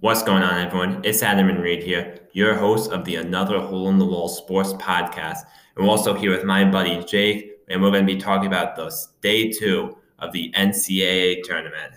What's 0.00 0.22
going 0.22 0.42
on, 0.42 0.58
everyone? 0.58 1.00
It's 1.04 1.22
Adam 1.22 1.48
and 1.48 1.58
Reed 1.62 1.82
here, 1.82 2.18
your 2.32 2.54
host 2.54 2.92
of 2.92 3.06
the 3.06 3.16
Another 3.16 3.58
Hole 3.58 3.88
in 3.88 3.96
the 3.98 4.04
Wall 4.04 4.28
Sports 4.28 4.74
Podcast. 4.74 5.38
And 5.74 5.86
we're 5.86 5.90
also 5.90 6.12
here 6.12 6.30
with 6.30 6.44
my 6.44 6.70
buddy 6.70 7.02
Jake, 7.04 7.52
and 7.70 7.80
we're 7.80 7.90
going 7.90 8.06
to 8.06 8.14
be 8.14 8.20
talking 8.20 8.46
about 8.46 8.76
the 8.76 8.94
day 9.22 9.50
two 9.50 9.96
of 10.18 10.32
the 10.32 10.52
NCAA 10.54 11.44
tournament. 11.44 11.94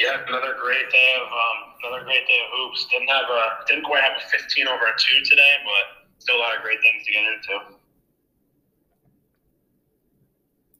Yeah, 0.00 0.16
another 0.26 0.56
great 0.60 0.90
day 0.90 1.14
of 1.20 1.28
um, 1.28 1.74
another 1.84 2.04
great 2.04 2.26
day 2.26 2.38
of 2.44 2.58
hoops. 2.58 2.88
Didn't 2.90 3.06
have 3.06 3.30
a 3.30 3.64
didn't 3.68 3.84
quite 3.84 4.02
have 4.02 4.14
a 4.16 4.28
15 4.36 4.66
over 4.66 4.84
a 4.84 4.98
two 4.98 5.24
today, 5.24 5.52
but 5.64 6.08
still 6.18 6.36
a 6.36 6.38
lot 6.38 6.56
of 6.56 6.62
great 6.62 6.80
things 6.80 7.06
to 7.06 7.12
get 7.12 7.22
into. 7.22 7.76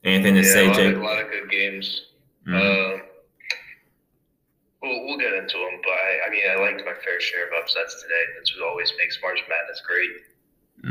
Anything 0.03 0.35
to 0.35 0.41
yeah, 0.41 0.53
say, 0.53 0.71
a 0.71 0.75
Jake? 0.75 0.96
Of, 0.96 1.03
a 1.03 1.05
lot 1.05 1.23
of 1.23 1.30
good 1.30 1.48
games. 1.48 2.07
Mhm. 2.48 2.95
Um, 2.95 3.07
we'll, 4.82 5.04
we'll 5.06 5.18
get 5.18 5.32
into 5.32 5.57
them, 5.58 5.80
but 5.82 5.90
I, 5.93 6.26
I 6.26 6.30
mean, 6.30 6.43
I 6.50 6.57
liked 6.61 6.84
my 6.84 6.94
fair 7.04 7.21
share 7.21 7.46
of 7.46 7.53
upsets 7.61 8.03
today. 8.03 8.22
That's 8.36 8.57
what 8.58 8.68
always 8.68 8.93
makes 8.98 9.18
March 9.22 9.40
Madness 9.48 9.82
great. 9.86 10.11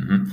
hmm 0.04 0.32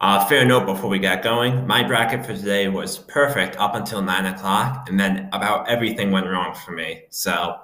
Uh, 0.00 0.24
fair 0.26 0.44
note 0.44 0.66
before 0.66 0.90
we 0.90 0.98
get 0.98 1.22
going, 1.22 1.66
my 1.66 1.82
bracket 1.82 2.24
for 2.26 2.34
today 2.34 2.68
was 2.68 2.98
perfect 2.98 3.56
up 3.56 3.74
until 3.74 4.02
nine 4.02 4.26
o'clock, 4.26 4.88
and 4.88 4.98
then 4.98 5.28
about 5.32 5.68
everything 5.68 6.10
went 6.10 6.26
wrong 6.26 6.54
for 6.54 6.72
me. 6.72 7.04
So, 7.10 7.58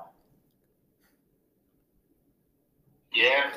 Yeah, 3.12 3.50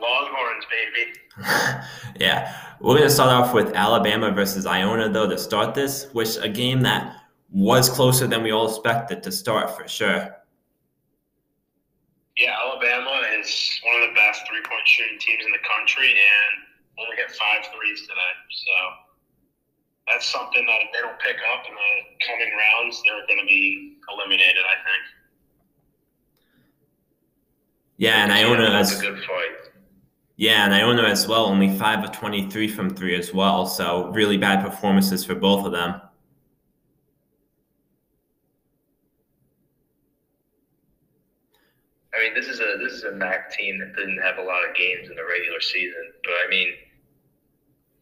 Longhorns, 0.00 0.64
baby. 0.70 1.12
yeah, 2.18 2.56
we're 2.80 2.96
going 2.96 3.08
to 3.08 3.14
start 3.14 3.30
off 3.30 3.54
with 3.54 3.74
Alabama 3.74 4.30
versus 4.30 4.64
Iona, 4.66 5.08
though, 5.10 5.28
to 5.28 5.36
start 5.38 5.74
this, 5.74 6.06
which 6.12 6.36
a 6.38 6.48
game 6.48 6.80
that 6.82 7.16
was 7.50 7.88
closer 7.90 8.26
than 8.26 8.42
we 8.42 8.50
all 8.52 8.68
expected 8.68 9.22
to 9.22 9.30
start 9.32 9.76
for 9.76 9.86
sure. 9.86 10.34
Yeah, 12.40 12.56
Alabama 12.56 13.20
is 13.38 13.52
one 13.84 14.00
of 14.00 14.08
the 14.08 14.14
best 14.14 14.48
three 14.48 14.64
point 14.64 14.88
shooting 14.88 15.18
teams 15.20 15.44
in 15.44 15.52
the 15.52 15.60
country, 15.60 16.08
and 16.08 16.54
only 16.96 17.16
hit 17.16 17.28
five 17.36 17.68
threes 17.68 18.00
today. 18.00 18.34
So 18.64 18.72
that's 20.08 20.24
something 20.24 20.64
that 20.64 20.78
if 20.80 20.88
they 20.94 21.00
don't 21.04 21.20
pick 21.20 21.36
up 21.52 21.68
in 21.68 21.74
the 21.76 22.24
coming 22.24 22.48
rounds, 22.56 23.02
they're 23.04 23.26
going 23.28 23.40
to 23.40 23.46
be 23.46 23.98
eliminated. 24.08 24.64
I 24.64 24.76
think. 24.88 25.04
Yeah, 27.98 28.24
and 28.24 28.32
Iona 28.32 28.70
as 28.70 28.98
a 28.98 29.02
good 29.02 29.18
fight. 29.18 29.72
yeah, 30.38 30.64
and 30.64 30.72
Iona 30.72 31.02
as 31.02 31.28
well, 31.28 31.44
only 31.44 31.76
five 31.76 32.02
of 32.02 32.12
twenty-three 32.12 32.68
from 32.68 32.88
three 32.88 33.16
as 33.16 33.34
well. 33.34 33.66
So 33.66 34.08
really 34.12 34.38
bad 34.38 34.64
performances 34.64 35.26
for 35.26 35.34
both 35.34 35.66
of 35.66 35.72
them. 35.72 36.00
I 42.12 42.24
mean, 42.24 42.34
this 42.34 42.48
is 42.48 42.59
this 42.78 42.92
is 42.92 43.04
a 43.04 43.10
MAAC 43.10 43.50
team 43.50 43.78
that 43.80 43.94
didn't 43.96 44.18
have 44.18 44.38
a 44.38 44.42
lot 44.42 44.68
of 44.68 44.74
games 44.76 45.08
in 45.08 45.16
the 45.16 45.24
regular 45.24 45.60
season, 45.60 46.12
but 46.24 46.32
I 46.44 46.48
mean, 46.48 46.68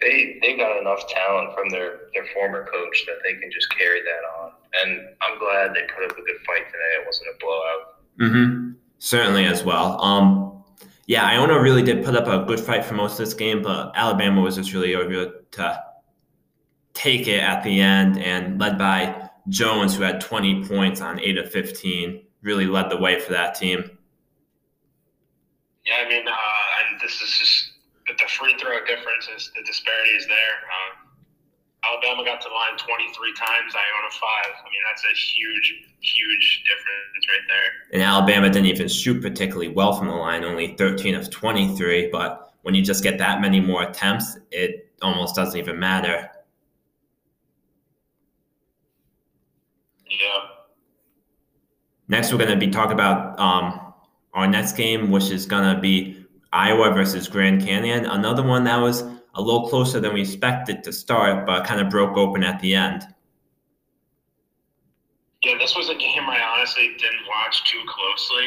they 0.01 0.39
they 0.43 0.57
got 0.57 0.79
enough 0.79 1.09
talent 1.09 1.55
from 1.55 1.71
their 1.71 2.09
their 2.15 2.27
former 2.35 2.65
coach 2.65 3.05
that 3.07 3.17
they 3.25 3.35
can 3.35 3.51
just 3.51 3.69
carry 3.77 4.01
that 4.03 4.23
on. 4.41 4.53
And 4.83 5.09
I'm 5.21 5.39
glad 5.39 5.75
they 5.75 5.83
put 5.95 6.05
up 6.05 6.13
a 6.13 6.23
good 6.23 6.41
fight 6.47 6.67
today. 6.67 7.01
It 7.01 7.07
wasn't 7.07 7.29
a 7.35 7.39
blowout. 7.41 7.83
Mm-hmm. 8.21 8.71
Certainly 8.99 9.45
as 9.47 9.65
well. 9.65 10.01
Um, 10.03 10.65
yeah, 11.07 11.25
Iona 11.25 11.61
really 11.61 11.83
did 11.83 12.05
put 12.05 12.15
up 12.15 12.27
a 12.27 12.45
good 12.47 12.61
fight 12.61 12.85
for 12.85 12.95
most 12.95 13.13
of 13.13 13.19
this 13.19 13.35
game, 13.35 13.63
but 13.63 13.93
Alabama 13.95 14.43
was 14.43 14.57
just 14.57 14.73
really 14.75 14.93
able 14.93 15.33
to 15.53 15.83
take 16.93 17.27
it 17.29 17.41
at 17.41 17.63
the 17.63 17.81
end 17.81 18.19
and 18.19 18.61
led 18.61 18.77
by 18.77 19.31
Jones, 19.49 19.97
who 19.97 20.03
had 20.03 20.21
20 20.21 20.67
points 20.67 21.01
on 21.01 21.19
8 21.19 21.39
of 21.39 21.51
15, 21.51 22.23
really 22.43 22.67
led 22.67 22.91
the 22.91 22.97
way 22.97 23.19
for 23.19 23.33
that 23.33 23.55
team. 23.55 23.98
Yeah, 25.89 26.05
I 26.05 26.09
mean, 26.09 26.29
uh, 26.29 26.33
and 26.85 27.01
this 27.01 27.23
is 27.23 27.33
just 27.39 27.73
the, 28.07 28.29
free 28.29 28.55
throw 28.61 28.77
difference 28.85 29.25
is 29.35 29.51
the 29.57 29.63
disparity 29.65 30.11
is 30.11 30.27
there. 30.27 30.57
Um, 30.69 31.09
Alabama 31.83 32.25
got 32.25 32.43
to 32.43 32.49
the 32.49 32.55
line 32.55 32.77
23 32.77 33.33
times, 33.33 33.73
Iona 33.73 34.13
five. 34.21 34.53
I 34.61 34.65
mean, 34.69 34.83
that's 34.85 35.05
a 35.05 35.17
huge, 35.17 35.87
huge 36.01 36.65
difference 36.69 37.27
right 37.29 37.47
there. 37.49 37.71
And 37.95 38.03
Alabama 38.03 38.51
didn't 38.51 38.67
even 38.67 38.89
shoot 38.89 39.23
particularly 39.23 39.69
well 39.69 39.95
from 39.95 40.09
the 40.09 40.15
line, 40.15 40.45
only 40.45 40.75
13 40.77 41.15
of 41.15 41.31
23. 41.31 42.11
But 42.13 42.53
when 42.63 42.75
you 42.75 42.83
just 42.83 43.03
get 43.03 43.17
that 43.19 43.41
many 43.41 43.59
more 43.59 43.85
attempts, 43.85 44.37
it 44.51 44.93
almost 45.01 45.37
doesn't 45.37 45.59
even 45.59 45.79
matter. 45.79 46.29
Yeah. 50.11 50.41
Next, 52.09 52.31
we're 52.31 52.39
going 52.39 52.51
to 52.51 52.57
be 52.57 52.71
talking 52.71 52.93
about 52.93 53.39
um, 53.39 53.88
our 54.39 54.47
next 54.47 54.77
game, 54.77 55.11
which 55.11 55.31
is 55.31 55.47
going 55.47 55.75
to 55.75 55.81
be 55.81 56.25
Iowa 56.53 56.93
versus 56.95 57.27
Grand 57.27 57.61
Canyon. 57.61 58.07
Another 58.07 58.43
one 58.43 58.63
that 58.65 58.79
was 58.79 59.03
a 59.35 59.43
little 59.43 59.69
closer 59.69 59.99
than 59.99 60.15
we 60.15 60.23
expected 60.23 60.85
to 60.85 60.93
start, 60.93 61.45
but 61.45 61.67
kind 61.67 61.81
of 61.81 61.91
broke 61.91 62.17
open 62.17 62.45
at 62.45 62.61
the 62.61 62.75
end. 62.75 63.03
Yeah, 65.43 65.59
this 65.59 65.75
was 65.77 65.89
a 65.91 65.95
game 65.95 66.23
I 66.31 66.41
honestly 66.41 66.95
didn't 66.99 67.27
watch 67.27 67.69
too 67.71 67.83
closely. 67.87 68.47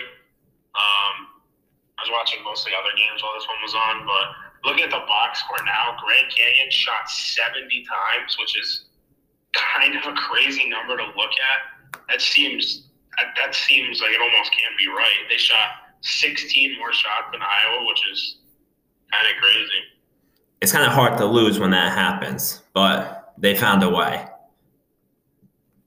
Um, 0.76 1.28
I 2.00 2.08
was 2.08 2.12
watching 2.12 2.44
mostly 2.44 2.72
other 2.72 2.96
games 2.96 3.22
while 3.22 3.36
this 3.36 3.48
one 3.48 3.60
was 3.62 3.76
on, 3.76 4.08
but 4.08 4.26
looking 4.64 4.86
at 4.86 4.92
the 4.92 5.04
box 5.08 5.44
score 5.44 5.60
now, 5.66 5.96
Grand 6.04 6.32
Canyon 6.32 6.72
shot 6.72 7.10
70 7.10 7.84
times, 7.84 8.38
which 8.40 8.58
is 8.58 8.86
kind 9.52 9.96
of 9.96 10.06
a 10.08 10.16
crazy 10.16 10.70
number 10.70 10.96
to 10.96 11.04
look 11.04 11.36
at. 11.36 12.00
That 12.08 12.22
seems 12.22 12.88
that, 13.20 13.36
that 13.36 13.56
seems 13.56 14.00
like 14.00 14.12
it 14.12 14.22
almost 14.22 14.52
can't 14.56 14.78
be 14.78 14.88
right. 14.88 15.28
They 15.30 15.38
shot 15.38 15.81
16 16.02 16.78
more 16.78 16.94
shots 16.94 17.28
than 17.32 17.42
Iowa, 17.42 17.86
which 17.88 18.02
is 18.12 18.38
kind 19.12 19.28
of 19.28 19.42
crazy. 19.42 19.82
It's 20.62 20.72
kind 20.72 20.86
of 20.86 20.92
hard 20.92 21.18
to 21.18 21.26
lose 21.26 21.60
when 21.60 21.72
that 21.72 21.92
happens, 21.94 22.62
but 22.74 23.34
they 23.38 23.56
found 23.56 23.84
a 23.84 23.90
way. 23.90 24.26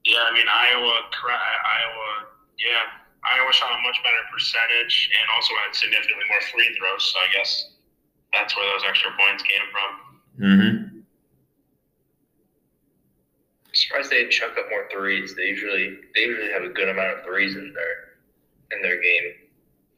Yeah, 0.05 0.19
I 0.29 0.33
mean 0.33 0.45
Iowa, 0.47 0.93
cra- 1.11 1.33
Iowa, 1.33 2.29
yeah, 2.59 3.01
Iowa 3.23 3.51
shot 3.53 3.71
a 3.71 3.81
much 3.81 3.97
better 4.03 4.23
percentage 4.31 5.09
and 5.11 5.25
also 5.35 5.53
had 5.65 5.75
significantly 5.75 6.25
more 6.29 6.41
free 6.53 6.75
throws. 6.77 7.11
So 7.11 7.19
I 7.19 7.27
guess 7.33 7.71
that's 8.33 8.55
where 8.55 8.65
those 8.73 8.83
extra 8.87 9.11
points 9.17 9.43
came 9.43 9.65
from. 9.71 9.91
Mm-hmm. 10.45 10.99
I'm 13.65 13.73
surprised 13.73 14.11
they 14.11 14.17
didn't 14.19 14.31
chuck 14.31 14.51
up 14.59 14.65
more 14.69 14.87
threes. 14.91 15.35
They 15.35 15.47
usually 15.47 15.97
they 16.13 16.21
usually 16.21 16.51
have 16.51 16.63
a 16.63 16.69
good 16.69 16.89
amount 16.89 17.17
of 17.19 17.25
threes 17.25 17.55
in 17.55 17.73
their 17.73 18.77
in 18.77 18.81
their 18.83 19.01
game. 19.01 19.44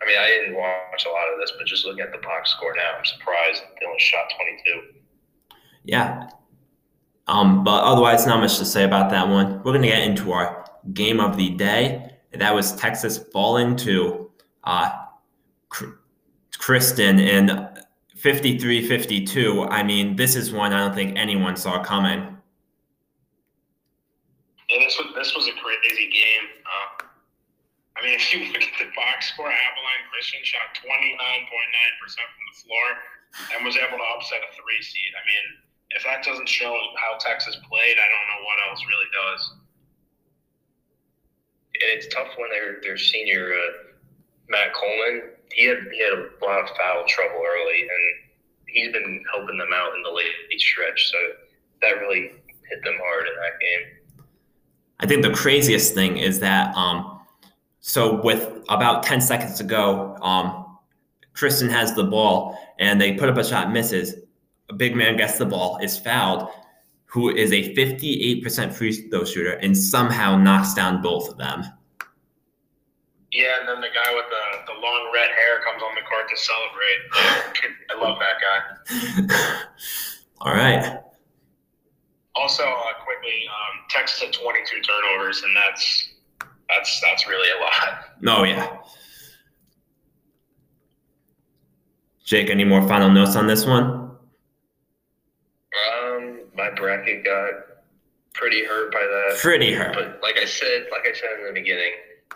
I 0.02 0.06
mean, 0.06 0.18
I 0.18 0.28
didn't 0.28 0.56
watch 0.56 1.06
a 1.06 1.10
lot 1.10 1.34
of 1.34 1.40
this, 1.40 1.52
but 1.58 1.66
just 1.66 1.86
looking 1.86 2.02
at 2.02 2.12
the 2.12 2.20
box 2.20 2.52
score 2.52 2.74
now, 2.76 2.98
I'm 2.98 3.06
surprised 3.06 3.64
they 3.80 3.86
only 3.86 4.00
shot 4.00 4.32
22. 4.36 5.00
Yeah. 5.84 6.30
Um, 7.28 7.64
but 7.64 7.84
otherwise, 7.84 8.26
not 8.26 8.40
much 8.40 8.58
to 8.60 8.66
say 8.66 8.84
about 8.84 9.10
that 9.12 9.28
one. 9.28 9.58
We're 9.58 9.74
going 9.74 9.82
to 9.82 9.88
get 9.88 10.04
into 10.04 10.32
our 10.32 10.66
game 10.94 11.20
of 11.20 11.36
the 11.36 11.50
day. 11.52 12.14
That 12.34 12.54
was 12.54 12.76
Texas 12.76 13.18
falling 13.18 13.76
to 13.78 14.32
uh, 14.64 14.92
Christian 16.58 17.20
in 17.20 17.68
53 18.16 18.88
52. 18.88 19.64
I 19.64 19.84
mean, 19.84 20.16
this 20.16 20.36
is 20.36 20.52
one 20.52 20.74
I 20.74 20.80
don't 20.80 20.96
think 20.96 21.18
anyone 21.18 21.56
saw 21.56 21.84
coming. 21.84 22.38
Yeah, 24.70 24.80
this 24.80 24.98
was 24.98 25.14
this 25.16 25.34
was 25.36 25.48
a 25.48 25.52
crazy 25.52 26.10
game. 26.12 26.50
Uh, 26.66 26.97
I 27.98 28.06
mean, 28.06 28.14
if 28.20 28.30
you 28.30 28.46
look 28.54 28.64
at 28.64 28.78
the 28.78 28.90
box 28.94 29.34
score, 29.34 29.50
Abilene 29.50 30.06
Christian 30.14 30.42
shot 30.46 30.78
29.9% 30.78 30.88
from 30.88 32.46
the 32.54 32.58
floor 32.62 32.88
and 33.54 33.66
was 33.66 33.76
able 33.76 33.98
to 33.98 34.08
upset 34.16 34.40
a 34.46 34.52
three 34.56 34.82
seed. 34.86 35.12
I 35.18 35.24
mean, 35.26 35.46
if 35.92 36.04
that 36.06 36.24
doesn't 36.24 36.50
show 36.50 36.74
how 36.98 37.18
Texas 37.20 37.58
played, 37.68 37.98
I 37.98 38.08
don't 38.08 38.28
know 38.32 38.42
what 38.46 38.58
else 38.70 38.82
really 38.86 39.12
does. 39.12 39.42
And 41.78 41.90
it's 41.94 42.08
tough 42.14 42.30
when 42.38 42.50
their 42.50 42.82
their 42.82 42.98
senior 42.98 43.54
uh, 43.54 43.94
Matt 44.50 44.74
Coleman. 44.74 45.30
He 45.54 45.66
had 45.66 45.78
he 45.92 46.02
had 46.04 46.14
a 46.14 46.30
lot 46.44 46.64
of 46.64 46.70
foul 46.76 47.06
trouble 47.08 47.40
early, 47.40 47.82
and 47.82 47.92
he's 48.68 48.92
been 48.92 49.24
helping 49.34 49.58
them 49.58 49.70
out 49.74 49.96
in 49.96 50.02
the 50.04 50.10
late 50.10 50.34
stretch. 50.58 51.12
So 51.12 51.18
that 51.82 52.00
really 52.02 52.32
hit 52.70 52.84
them 52.84 52.98
hard 53.00 53.28
in 53.28 53.36
that 53.36 53.60
game. 53.62 54.26
I 55.00 55.06
think 55.06 55.22
the 55.22 55.34
craziest 55.34 55.94
thing 55.94 56.18
is 56.18 56.40
that 56.40 56.76
um, 56.76 57.17
so 57.88 58.22
with 58.22 58.66
about 58.68 59.02
10 59.04 59.22
seconds 59.22 59.58
to 59.60 59.64
go, 59.64 60.18
um, 60.22 60.78
Christian 61.32 61.70
has 61.70 61.96
the 61.96 62.04
ball 62.04 62.60
and 62.80 63.00
they 63.00 63.14
put 63.14 63.30
up 63.30 63.38
a 63.38 63.46
shot, 63.46 63.72
misses. 63.72 64.14
A 64.70 64.74
big 64.74 64.94
man 64.94 65.16
gets 65.16 65.38
the 65.38 65.46
ball, 65.46 65.78
is 65.78 65.98
fouled, 65.98 66.50
who 67.06 67.30
is 67.30 67.54
a 67.54 67.74
58% 67.74 68.74
free 68.74 68.92
throw 68.92 69.24
shooter 69.24 69.54
and 69.54 69.76
somehow 69.76 70.36
knocks 70.36 70.74
down 70.74 71.02
both 71.02 71.30
of 71.30 71.38
them. 71.38 71.64
Yeah, 73.32 73.58
and 73.62 73.70
then 73.70 73.80
the 73.80 73.88
guy 73.88 74.14
with 74.14 74.26
the, 74.30 74.74
the 74.74 74.80
long 74.82 75.10
red 75.14 75.30
hair 75.30 75.62
comes 75.64 75.82
on 75.82 75.96
the 75.96 76.02
court 76.10 76.28
to 76.28 76.36
celebrate. 76.36 77.00
I 77.90 78.04
love 78.04 78.20
that 78.20 79.28
guy. 79.30 79.66
All 80.42 80.54
right. 80.54 81.00
Also, 82.36 82.64
uh, 82.64 83.04
quickly, 83.06 83.48
um, 83.48 83.80
Texas 83.90 84.22
had 84.24 84.34
22 84.34 84.82
turnovers, 84.82 85.42
and 85.44 85.56
that's 85.56 86.10
That's 86.70 87.00
that's 87.02 87.28
really 87.28 87.50
a 87.50 87.62
lot. 87.62 88.40
Oh 88.40 88.44
yeah. 88.44 88.78
Jake, 92.26 92.50
any 92.50 92.66
more 92.66 92.86
final 92.88 93.10
notes 93.10 93.36
on 93.38 93.48
this 93.48 93.66
one? 93.66 94.12
Um, 95.94 96.40
my 96.56 96.70
bracket 96.72 97.24
got 97.24 97.52
pretty 98.34 98.66
hurt 98.66 98.92
by 98.92 99.00
that. 99.00 99.38
Pretty 99.40 99.72
hurt. 99.72 99.94
But 99.94 100.20
like 100.22 100.38
I 100.38 100.46
said, 100.46 100.88
like 100.92 101.08
I 101.10 101.14
said 101.14 101.40
in 101.40 101.46
the 101.48 101.54
beginning, 101.54 101.92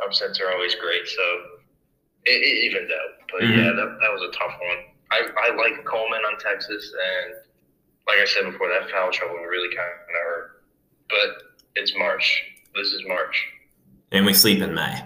upsets 0.06 0.40
are 0.40 0.52
always 0.52 0.76
great, 0.76 1.08
so 1.08 1.22
it, 2.26 2.42
it 2.42 2.64
evened 2.66 2.90
out. 2.92 3.28
But 3.32 3.42
Mhm. 3.42 3.58
yeah, 3.58 3.72
that, 3.74 3.98
that 4.02 4.12
was 4.14 4.22
a 4.30 4.32
tough 4.38 4.56
one. 4.60 4.78
I, 5.12 5.28
I 5.50 5.56
like 5.56 5.84
Coleman 5.84 6.22
on 6.32 6.40
Texas, 6.40 6.94
and 7.26 7.34
like 8.08 8.20
I 8.20 8.26
said 8.26 8.46
before, 8.50 8.70
that 8.70 8.90
foul 8.90 9.12
trouble 9.12 9.36
really 9.38 9.76
kind 9.76 9.90
of 9.90 10.08
hurt. 10.24 10.64
But 11.10 11.44
it's 11.76 11.94
March. 11.98 12.44
This 12.76 12.94
is 12.94 13.02
March. 13.08 13.46
And 14.12 14.26
we 14.26 14.34
sleep 14.34 14.62
in 14.62 14.74
May. 14.74 15.04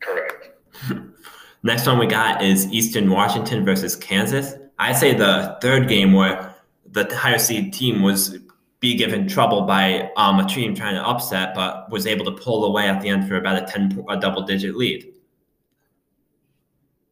Correct. 0.00 0.50
Next 1.62 1.86
one 1.86 1.98
we 1.98 2.06
got 2.06 2.42
is 2.42 2.66
Eastern 2.72 3.10
Washington 3.10 3.64
versus 3.64 3.96
Kansas. 3.96 4.54
I'd 4.78 4.96
say 4.96 5.14
the 5.14 5.58
third 5.60 5.88
game 5.88 6.12
where 6.12 6.54
the 6.86 7.04
higher 7.14 7.38
seed 7.38 7.72
team 7.72 8.02
was 8.02 8.38
be 8.80 8.94
given 8.94 9.26
trouble 9.26 9.62
by 9.62 10.10
um, 10.16 10.38
a 10.38 10.46
team 10.46 10.74
trying 10.74 10.94
to 10.94 11.02
upset, 11.02 11.54
but 11.54 11.90
was 11.90 12.06
able 12.06 12.24
to 12.24 12.30
pull 12.30 12.64
away 12.64 12.88
at 12.88 13.02
the 13.02 13.08
end 13.08 13.28
for 13.28 13.36
about 13.36 13.60
a 13.60 13.66
ten 13.66 14.04
a 14.08 14.18
double 14.18 14.42
digit 14.42 14.76
lead. 14.76 15.12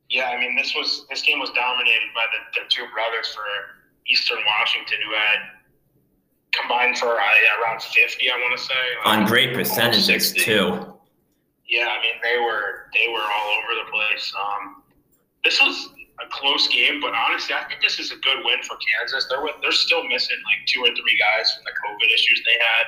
Yeah, 0.09 0.27
I 0.27 0.39
mean 0.39 0.55
this 0.57 0.75
was 0.77 1.07
this 1.11 1.23
game 1.23 1.41
was 1.41 1.51
dominated 1.51 2.09
by 2.15 2.25
the, 2.31 2.61
the 2.61 2.69
two 2.69 2.87
brothers 2.95 3.35
for 3.35 3.43
Eastern 4.07 4.39
Washington 4.59 4.99
who 5.05 5.13
had 5.15 5.56
combined 6.61 6.99
for 6.99 7.19
uh, 7.19 7.63
around 7.63 7.83
fifty, 7.83 8.31
I 8.31 8.37
want 8.39 8.59
to 8.59 8.65
say. 8.65 8.83
On 9.05 9.27
great 9.27 9.55
percentages 9.55 10.07
60. 10.07 10.41
too. 10.41 10.97
Yeah, 11.69 11.89
I 11.89 12.01
mean 12.01 12.17
they 12.23 12.39
were 12.39 12.87
they 12.95 13.09
were 13.13 13.23
all 13.23 13.49
over 13.59 13.73
the 13.85 13.91
place. 13.91 14.33
Um, 14.39 14.83
this 15.45 15.61
was 15.61 15.91
a 16.23 16.29
close 16.31 16.67
game, 16.69 17.01
but 17.01 17.13
honestly, 17.13 17.55
I 17.55 17.65
think 17.69 17.83
this 17.83 17.99
is 18.01 18.11
a 18.11 18.17
good 18.17 18.41
win 18.45 18.63
for 18.63 18.77
Kansas. 18.81 19.27
They're 19.29 19.43
they're 19.61 19.75
still 19.75 20.07
missing 20.09 20.39
like 20.47 20.65
two 20.67 20.81
or 20.81 20.93
three 20.95 21.17
guys 21.19 21.53
from 21.55 21.65
the 21.67 21.75
COVID 21.75 22.09
issues 22.15 22.43
they 22.47 22.57
had, 22.57 22.87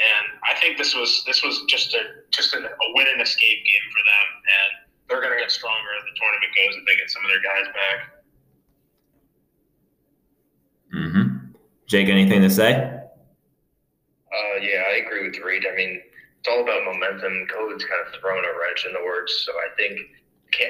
and 0.00 0.24
I 0.48 0.58
think 0.58 0.78
this 0.78 0.94
was 0.94 1.22
this 1.26 1.44
was 1.44 1.62
just 1.68 1.94
a 1.94 2.24
just 2.30 2.54
a, 2.54 2.58
a 2.58 2.86
win 2.96 3.06
and 3.12 3.20
escape 3.20 3.60
game 3.64 3.86
for 3.92 4.02
them, 4.02 4.26
and 4.48 4.70
they're 5.08 5.20
going 5.20 5.34
to 5.34 5.40
get 5.40 5.50
stronger 5.50 5.90
as 5.98 6.04
the 6.06 6.14
tournament 6.16 6.52
goes 6.56 6.74
if 6.78 6.84
they 6.86 6.96
get 6.96 7.10
some 7.10 7.22
of 7.24 7.30
their 7.30 7.42
guys 7.42 7.66
back. 7.74 8.19
Jake, 11.90 12.08
anything 12.08 12.40
to 12.42 12.48
say? 12.48 12.86
Uh, 14.30 14.56
yeah, 14.62 14.84
I 14.94 15.02
agree 15.04 15.26
with 15.26 15.36
Reed. 15.42 15.66
I 15.66 15.74
mean, 15.74 16.00
it's 16.38 16.48
all 16.48 16.62
about 16.62 16.84
momentum. 16.84 17.48
COVID's 17.50 17.82
kind 17.82 18.06
of 18.06 18.14
thrown 18.14 18.38
a 18.38 18.52
wrench 18.62 18.86
in 18.86 18.92
the 18.92 19.02
works. 19.04 19.42
So 19.44 19.50
I 19.50 19.74
think 19.76 19.98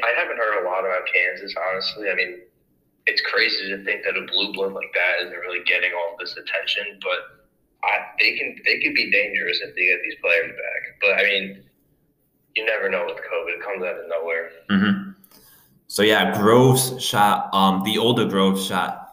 I 0.03 0.15
haven't 0.17 0.39
heard 0.39 0.65
a 0.65 0.67
lot 0.67 0.81
about 0.81 1.03
Kansas, 1.13 1.55
honestly. 1.69 2.09
I 2.09 2.15
mean, 2.15 2.41
it's 3.05 3.21
crazy 3.21 3.69
to 3.69 3.85
think 3.85 4.03
that 4.05 4.17
a 4.17 4.25
blue 4.33 4.55
blood 4.55 4.73
like 4.73 4.89
that 4.95 5.27
isn't 5.27 5.39
really 5.41 5.63
getting 5.65 5.91
all 5.93 6.17
this 6.19 6.33
attention, 6.39 6.99
but 7.03 7.45
I, 7.85 8.17
they 8.19 8.39
can 8.39 8.57
they 8.65 8.81
could 8.81 8.95
be 8.95 9.11
dangerous 9.11 9.61
if 9.61 9.75
they 9.75 9.85
get 9.93 10.01
these 10.03 10.17
players 10.23 10.57
back. 10.57 10.83
But 11.03 11.21
I 11.21 11.29
mean, 11.29 11.63
you 12.57 12.65
never 12.65 12.89
know 12.89 13.05
with 13.05 13.17
COVID; 13.17 13.59
it 13.59 13.63
comes 13.63 13.85
out 13.85 14.01
of 14.01 14.09
nowhere. 14.09 14.51
hmm 14.71 15.11
So 15.87 16.01
yeah, 16.01 16.35
Groves 16.41 16.97
shot. 17.03 17.53
Um, 17.53 17.83
the 17.85 17.99
older 17.99 18.25
Groves 18.25 18.65
shot 18.65 19.10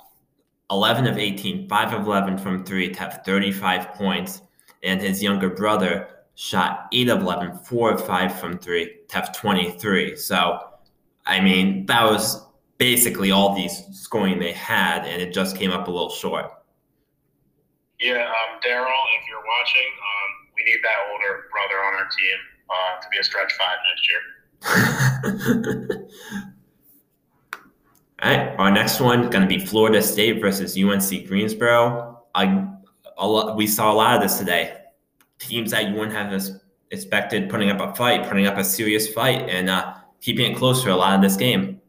11 0.69 1.07
of 1.07 1.17
18, 1.17 1.69
5 1.69 1.93
of 1.93 2.05
11 2.05 2.37
from 2.37 2.63
three 2.63 2.91
to 2.91 2.99
have 2.99 3.21
35 3.25 3.93
points, 3.93 4.41
and 4.83 5.01
his 5.01 5.23
younger 5.23 5.49
brother 5.49 6.07
shot 6.35 6.87
8 6.91 7.09
of 7.09 7.21
11, 7.21 7.59
4 7.59 7.91
of 7.91 8.05
5 8.05 8.39
from 8.39 8.57
three 8.57 8.97
to 9.07 9.15
have 9.15 9.35
23. 9.35 10.15
So, 10.15 10.59
I 11.25 11.39
mean, 11.39 11.85
that 11.87 12.03
was 12.03 12.45
basically 12.77 13.31
all 13.31 13.55
these 13.55 13.83
scoring 13.91 14.39
they 14.39 14.51
had, 14.51 15.05
and 15.05 15.21
it 15.21 15.33
just 15.33 15.57
came 15.57 15.71
up 15.71 15.87
a 15.87 15.91
little 15.91 16.09
short. 16.09 16.51
Yeah, 17.99 18.25
um, 18.25 18.59
Daryl, 18.63 19.03
if 19.19 19.27
you're 19.27 19.43
watching, 19.43 19.89
um, 19.97 20.49
we 20.55 20.63
need 20.63 20.79
that 20.83 20.97
older 21.11 21.45
brother 21.51 21.83
on 21.83 21.93
our 21.95 22.07
team 22.09 22.37
uh, 22.69 23.01
to 23.01 23.07
be 23.09 23.17
a 23.17 23.23
stretch 23.23 23.53
five 23.53 23.77
next 23.89 24.09
year. 24.09 24.21
All 28.23 28.31
right, 28.31 28.55
our 28.57 28.71
next 28.71 28.99
one 28.99 29.29
going 29.29 29.43
to 29.43 29.47
be 29.47 29.63
Florida 29.63 30.01
State 30.01 30.41
versus 30.41 30.75
UNC 30.75 31.27
Greensboro. 31.27 32.23
I, 32.33 32.67
a 33.17 33.27
lot, 33.27 33.55
we 33.55 33.67
saw 33.67 33.91
a 33.91 33.93
lot 33.93 34.15
of 34.15 34.23
this 34.23 34.39
today. 34.39 34.75
Teams 35.37 35.69
that 35.69 35.87
you 35.87 35.93
wouldn't 35.93 36.13
have 36.13 36.33
expected 36.89 37.47
putting 37.47 37.69
up 37.69 37.79
a 37.79 37.93
fight, 37.95 38.27
putting 38.27 38.47
up 38.47 38.57
a 38.57 38.63
serious 38.63 39.07
fight, 39.13 39.47
and 39.49 39.69
uh, 39.69 39.93
keeping 40.19 40.51
it 40.51 40.57
close 40.57 40.83
for 40.83 40.89
a 40.89 40.95
lot 40.95 41.13
of 41.15 41.21
this 41.21 41.35
game. 41.35 41.79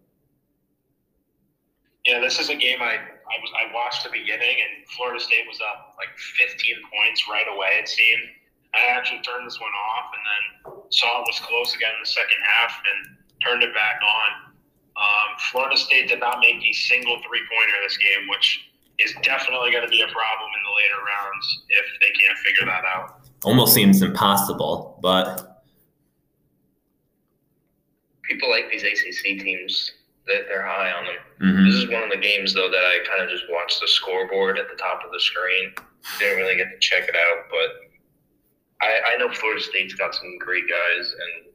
Yeah, 2.05 2.21
this 2.21 2.39
is 2.39 2.51
a 2.51 2.57
game 2.57 2.81
I, 2.81 2.97
I 2.97 3.37
was 3.41 3.53
I 3.57 3.73
watched 3.75 4.05
the 4.05 4.11
beginning 4.11 4.57
and 4.61 4.87
Florida 4.89 5.21
State 5.21 5.45
was 5.49 5.61
up 5.61 5.95
like 5.97 6.09
15 6.17 6.77
points 6.93 7.29
right 7.29 7.47
away. 7.55 7.81
It 7.81 7.89
seemed. 7.89 8.37
I 8.75 8.85
actually 8.93 9.21
turned 9.21 9.47
this 9.47 9.59
one 9.61 9.73
off 9.73 10.13
and 10.13 10.23
then 10.29 10.83
saw 10.91 11.21
it 11.21 11.27
was 11.27 11.41
close 11.41 11.75
again 11.75 11.89
in 11.97 12.01
the 12.01 12.09
second 12.09 12.41
half 12.45 12.81
and 12.85 13.17
turned 13.41 13.63
it 13.63 13.75
back 13.75 14.01
on. 14.05 14.48
Um, 14.99 15.39
Florida 15.53 15.77
State 15.77 16.09
did 16.09 16.21
not 16.21 16.41
make 16.41 16.57
a 16.63 16.73
single 16.73 17.17
three 17.27 17.41
pointer 17.49 17.77
in 17.77 17.83
this 17.85 17.97
game, 17.99 18.29
which 18.29 18.69
is 18.99 19.15
definitely 19.23 19.71
going 19.71 19.85
to 19.85 19.91
be 19.91 20.01
a 20.03 20.09
problem 20.09 20.51
in 20.57 20.63
the 20.65 20.75
later 20.75 21.01
rounds 21.07 21.63
if 21.69 21.87
they 22.01 22.11
can't 22.19 22.37
figure 22.39 22.67
that 22.67 22.85
out. 22.85 23.21
Almost 23.45 23.75
seems 23.75 24.03
impossible, 24.03 24.99
but 25.01 25.55
People 28.25 28.51
like 28.51 28.71
these 28.71 28.83
ACC 28.83 29.41
teams; 29.41 29.93
that 30.27 30.45
they're 30.49 30.67
high 30.67 30.93
on 30.93 31.05
them. 31.07 31.17
mhm. 31.41 31.65
This 31.67 31.77
is 31.77 31.89
one 31.89 32.03
of 32.03 32.11
the 32.11 32.19
games 32.19 32.53
though 32.53 32.69
that 32.69 32.77
I 32.85 32.99
kind 33.09 33.23
of 33.23 33.31
just 33.31 33.45
watched 33.49 33.81
the 33.81 33.89
scoreboard 33.89 34.59
at 34.59 34.69
the 34.69 34.77
top 34.77 35.03
of 35.05 35.11
the 35.13 35.21
screen. 35.21 35.73
Didn't 36.19 36.37
really 36.37 36.57
get 36.57 36.71
to 36.71 36.79
check 36.79 37.09
it 37.09 37.17
out, 37.17 37.45
but 37.51 37.89
I, 38.83 39.15
I 39.15 39.17
know 39.17 39.33
Florida 39.33 39.63
State's 39.63 39.95
got 39.95 40.15
some 40.15 40.37
great 40.39 40.65
guys, 40.69 41.13
and 41.15 41.47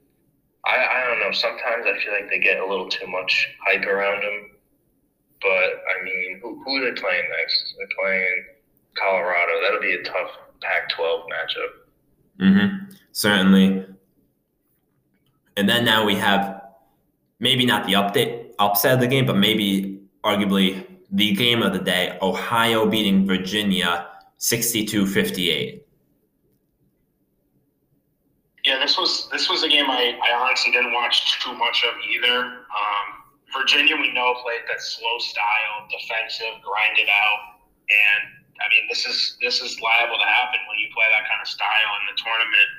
I, 0.65 0.75
I 0.75 1.07
don't 1.07 1.19
know. 1.19 1.31
Sometimes 1.31 1.85
I 1.85 1.99
feel 2.03 2.13
like 2.13 2.29
they 2.29 2.39
get 2.39 2.59
a 2.59 2.65
little 2.65 2.87
too 2.87 3.07
much 3.07 3.49
hype 3.65 3.85
around 3.85 4.21
them. 4.23 4.51
But 5.41 5.49
I 5.49 6.03
mean, 6.03 6.39
who, 6.41 6.63
who 6.63 6.77
are 6.77 6.81
they 6.93 6.99
playing 6.99 7.23
next? 7.37 7.73
They're 7.77 7.87
playing 7.99 8.45
Colorado. 8.97 9.51
That'll 9.61 9.81
be 9.81 9.95
a 9.95 10.03
tough 10.03 10.31
Pac-12 10.61 11.23
matchup. 11.25 12.41
Mm-hmm. 12.41 12.93
Certainly. 13.11 13.85
And 15.57 15.69
then 15.69 15.85
now 15.85 16.05
we 16.05 16.15
have 16.15 16.61
maybe 17.39 17.65
not 17.65 17.85
the 17.85 17.93
update 17.93 18.53
upset 18.57 18.93
of 18.93 18.99
the 19.01 19.07
game, 19.07 19.25
but 19.25 19.35
maybe 19.35 20.01
arguably 20.23 20.87
the 21.11 21.33
game 21.33 21.61
of 21.61 21.73
the 21.73 21.79
day: 21.79 22.17
Ohio 22.21 22.87
beating 22.89 23.27
Virginia 23.27 24.07
62-58. 24.39 25.82
Yeah, 28.63 28.79
this 28.79 28.97
was 28.97 29.27
this 29.27 29.49
was 29.51 29.63
a 29.63 29.67
game 29.67 29.91
I, 29.91 30.15
I 30.23 30.31
honestly 30.31 30.71
didn't 30.71 30.93
watch 30.95 31.19
too 31.43 31.51
much 31.53 31.83
of 31.83 31.99
either. 31.99 32.63
Um, 32.71 33.05
Virginia, 33.51 33.95
we 33.99 34.09
know, 34.15 34.33
played 34.39 34.63
that 34.71 34.81
slow 34.81 35.19
style, 35.19 35.85
defensive, 35.91 36.63
grind 36.63 36.95
it 36.95 37.11
out, 37.11 37.59
and 37.91 38.23
I 38.63 38.65
mean 38.71 38.87
this 38.87 39.03
is 39.03 39.35
this 39.43 39.59
is 39.59 39.75
liable 39.83 40.15
to 40.15 40.25
happen 40.25 40.63
when 40.71 40.79
you 40.79 40.87
play 40.95 41.03
that 41.11 41.27
kind 41.27 41.43
of 41.43 41.47
style 41.47 41.91
in 41.99 42.03
the 42.07 42.17
tournament. 42.23 42.69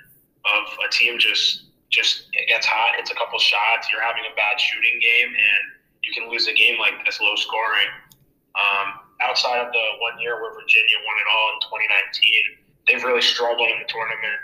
Of 0.45 0.77
a 0.85 0.89
team 0.93 1.17
just 1.17 1.73
just 1.93 2.29
it 2.33 2.49
gets 2.49 2.65
hot, 2.65 2.97
hits 2.97 3.13
a 3.13 3.17
couple 3.17 3.39
shots, 3.39 3.89
you're 3.93 4.05
having 4.05 4.25
a 4.25 4.35
bad 4.37 4.61
shooting 4.61 4.97
game, 5.01 5.31
and 5.37 5.63
you 6.01 6.13
can 6.13 6.29
lose 6.33 6.49
a 6.49 6.57
game 6.57 6.81
like 6.81 6.97
this, 7.05 7.21
low 7.21 7.37
scoring. 7.37 7.93
Um, 8.57 9.05
outside 9.21 9.61
of 9.61 9.73
the 9.73 9.87
one 10.01 10.21
year 10.21 10.41
where 10.41 10.53
Virginia 10.53 10.97
won 11.05 11.17
it 11.17 11.29
all 11.29 11.47
in 11.55 11.59
2019, 11.65 12.61
they've 12.87 13.05
really 13.05 13.25
struggled 13.25 13.69
in 13.69 13.79
the 13.81 13.89
tournament. 13.89 14.41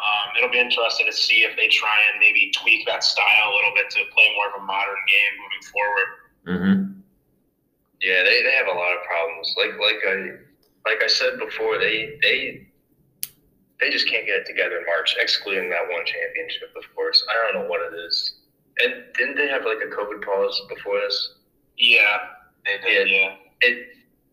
Um, 0.00 0.26
it'll 0.38 0.50
be 0.50 0.58
interesting 0.58 1.06
to 1.06 1.12
see 1.12 1.44
if 1.44 1.56
they 1.56 1.68
try 1.68 1.92
and 2.10 2.20
maybe 2.20 2.50
tweak 2.56 2.86
that 2.86 3.04
style 3.04 3.48
a 3.48 3.52
little 3.52 3.74
bit 3.76 3.90
to 3.90 4.00
play 4.14 4.28
more 4.34 4.48
of 4.48 4.62
a 4.62 4.64
modern 4.64 5.02
game 5.04 5.32
moving 5.36 5.64
forward. 5.68 6.08
Mm-hmm. 6.48 6.80
Yeah, 8.00 8.24
they, 8.24 8.42
they 8.42 8.54
have 8.56 8.66
a 8.66 8.78
lot 8.78 8.96
of 8.96 9.04
problems. 9.04 9.54
Like 9.60 9.76
like 9.76 10.00
I 10.08 10.16
like 10.88 11.04
I 11.04 11.06
said 11.06 11.38
before, 11.38 11.78
they 11.78 12.16
they 12.22 12.66
they 13.80 13.90
just 13.90 14.08
can't 14.08 14.26
get 14.26 14.40
it 14.40 14.46
together 14.46 14.78
in 14.78 14.86
March, 14.86 15.16
excluding 15.18 15.68
that 15.70 15.84
one 15.90 16.04
championship, 16.04 16.72
of 16.76 16.84
course. 16.94 17.22
I 17.28 17.34
don't 17.52 17.62
know 17.62 17.68
what 17.68 17.80
it 17.80 17.96
is. 17.96 18.40
And 18.78 19.04
didn't 19.16 19.36
they 19.36 19.48
have 19.48 19.64
like 19.64 19.84
a 19.84 19.90
COVID 19.94 20.24
pause 20.24 20.60
before 20.68 21.00
this? 21.00 21.34
Yeah, 21.76 22.18
they 22.64 22.78
did. 22.88 23.08
Yeah. 23.10 23.36
It 23.60 23.88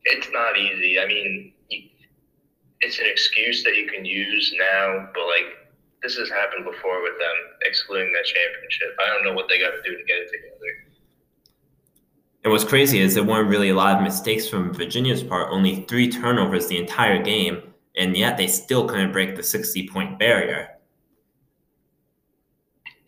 it's 0.05 0.29
not 0.31 0.57
easy. 0.57 0.99
I 0.99 1.07
mean, 1.07 1.51
it's 2.79 2.99
an 2.99 3.05
excuse 3.07 3.63
that 3.63 3.75
you 3.75 3.87
can 3.87 4.05
use 4.05 4.53
now, 4.57 5.09
but 5.13 5.25
like 5.27 5.56
this 6.01 6.15
has 6.15 6.29
happened 6.29 6.65
before 6.65 7.01
with 7.01 7.17
them, 7.19 7.35
excluding 7.63 8.11
that 8.13 8.25
championship. 8.25 8.95
I 8.99 9.13
don't 9.13 9.23
know 9.25 9.33
what 9.33 9.49
they 9.49 9.59
got 9.59 9.71
to 9.71 9.81
do 9.83 9.97
to 9.97 10.03
get 10.03 10.17
it 10.17 10.29
together. 10.31 10.57
And 12.43 12.53
what's 12.53 12.63
crazy 12.63 12.99
is 12.99 13.15
there 13.15 13.23
weren't 13.23 13.49
really 13.49 13.69
a 13.69 13.75
lot 13.75 13.97
of 13.97 14.03
mistakes 14.03 14.47
from 14.47 14.73
Virginia's 14.73 15.23
part, 15.23 15.51
only 15.51 15.83
three 15.89 16.09
turnovers 16.09 16.67
the 16.67 16.77
entire 16.77 17.21
game, 17.21 17.61
and 17.97 18.15
yet 18.15 18.37
they 18.37 18.47
still 18.47 18.87
couldn't 18.87 19.11
break 19.11 19.35
the 19.35 19.43
60 19.43 19.89
point 19.89 20.19
barrier. 20.19 20.69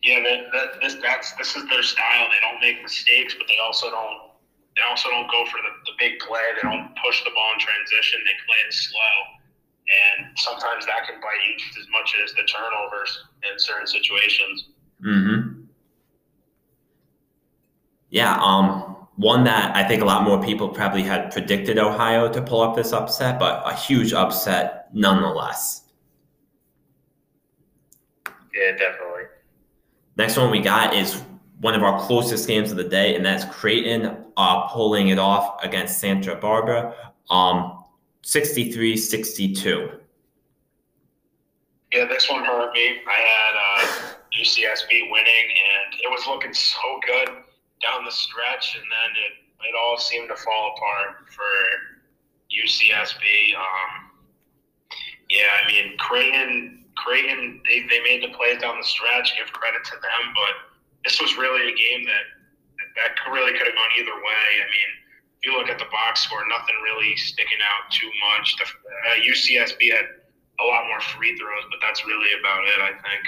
Yeah, 0.03 0.19
that, 0.23 0.51
that, 0.53 0.81
this 0.81 0.95
that's 1.03 1.33
this 1.33 1.55
is 1.55 1.67
their 1.67 1.83
style. 1.83 2.27
They 2.31 2.39
don't 2.39 2.61
make 2.61 2.81
mistakes, 2.81 3.35
but 3.37 3.47
they 3.47 3.59
also 3.63 3.91
don't 3.91 4.31
they 4.75 4.81
also 4.89 5.09
don't 5.09 5.29
go 5.29 5.45
for 5.51 5.59
the, 5.59 5.91
the 5.91 5.95
big 5.99 6.19
play. 6.19 6.41
They 6.55 6.67
don't 6.67 6.95
push 7.03 7.23
the 7.23 7.31
ball 7.35 7.51
in 7.53 7.59
transition. 7.59 8.23
They 8.23 8.35
play 8.47 8.59
it 8.65 8.73
slow, 8.73 9.15
and 9.89 10.37
sometimes 10.37 10.85
that 10.85 11.07
can 11.07 11.19
bite 11.19 11.41
you 11.47 11.57
just 11.57 11.77
as 11.79 11.85
much 11.91 12.15
as 12.23 12.31
the 12.33 12.43
turnovers 12.43 13.25
in 13.43 13.57
certain 13.57 13.87
situations. 13.87 14.69
Mm-hmm. 15.05 15.61
Yeah. 18.09 18.37
Um. 18.41 18.95
One 19.15 19.43
that 19.43 19.75
I 19.75 19.85
think 19.85 20.01
a 20.01 20.05
lot 20.05 20.23
more 20.23 20.41
people 20.41 20.69
probably 20.69 21.03
had 21.03 21.33
predicted 21.33 21.77
Ohio 21.77 22.31
to 22.31 22.41
pull 22.41 22.61
up 22.61 22.73
this 22.73 22.93
upset, 22.93 23.37
but 23.37 23.61
a 23.65 23.75
huge 23.75 24.13
upset 24.13 24.87
nonetheless. 24.93 25.89
Yeah, 28.53 28.71
definitely. 28.77 29.23
Next 30.15 30.37
one 30.37 30.49
we 30.51 30.61
got 30.61 30.93
is 30.93 31.21
one 31.59 31.75
of 31.75 31.83
our 31.83 31.99
closest 31.99 32.47
games 32.47 32.71
of 32.71 32.77
the 32.77 32.83
day, 32.85 33.15
and 33.15 33.25
that's 33.25 33.43
Creighton 33.53 34.23
uh, 34.37 34.67
pulling 34.69 35.09
it 35.09 35.19
off 35.19 35.61
against 35.63 35.99
Santa 35.99 36.35
Barbara, 36.35 36.95
um, 37.29 37.78
63-62. 38.23 39.99
Yeah, 41.91 42.05
this 42.05 42.29
one 42.29 42.45
hurt 42.45 42.73
me. 42.73 43.01
I 43.07 43.19
had 43.19 43.55
uh, 43.57 44.13
UCSB 44.39 45.11
winning, 45.11 45.47
and 45.49 45.99
it 45.99 46.09
was 46.09 46.27
looking 46.27 46.53
so 46.53 46.99
good 47.05 47.29
down 47.81 48.05
the 48.05 48.11
stretch, 48.11 48.75
and 48.75 48.83
then 48.83 49.11
it, 49.25 49.33
it 49.67 49.75
all 49.75 49.97
seemed 49.97 50.29
to 50.29 50.35
fall 50.35 50.75
apart 50.77 51.25
for 51.33 51.49
UCSB. 52.53 53.55
Um, 53.57 54.11
yeah, 55.29 55.49
I 55.63 55.67
mean, 55.67 55.97
Creighton, 55.97 56.85
Creighton, 56.97 57.61
they, 57.65 57.85
they 57.89 58.01
made 58.01 58.23
the 58.23 58.35
plays 58.35 58.61
down 58.61 58.77
the 58.77 58.85
stretch. 58.85 59.37
Give 59.37 59.51
credit 59.53 59.83
to 59.85 59.95
them, 59.97 60.23
but 60.35 60.53
this 61.05 61.21
was 61.21 61.37
really 61.37 61.71
a 61.71 61.75
game 61.75 62.05
that 62.05 62.25
that 62.97 63.31
really 63.31 63.53
could 63.53 63.65
have 63.65 63.75
gone 63.75 63.93
either 63.97 64.13
way. 64.13 64.45
I 64.59 64.67
mean, 64.67 64.91
if 65.39 65.47
you 65.47 65.57
look 65.57 65.69
at 65.69 65.79
the 65.79 65.87
box 65.91 66.21
score, 66.21 66.43
nothing 66.49 66.75
really 66.83 67.15
sticking 67.15 67.59
out 67.63 67.91
too 67.91 68.11
much. 68.35 68.55
The, 68.59 68.65
uh, 68.65 69.15
UCSB 69.23 69.91
had 69.95 70.05
a 70.59 70.65
lot 70.65 70.87
more 70.87 70.99
free 71.15 71.35
throws, 71.37 71.63
but 71.71 71.79
that's 71.81 72.05
really 72.05 72.27
about 72.39 72.63
it, 72.67 72.79
I 72.81 72.91
think. 72.91 73.23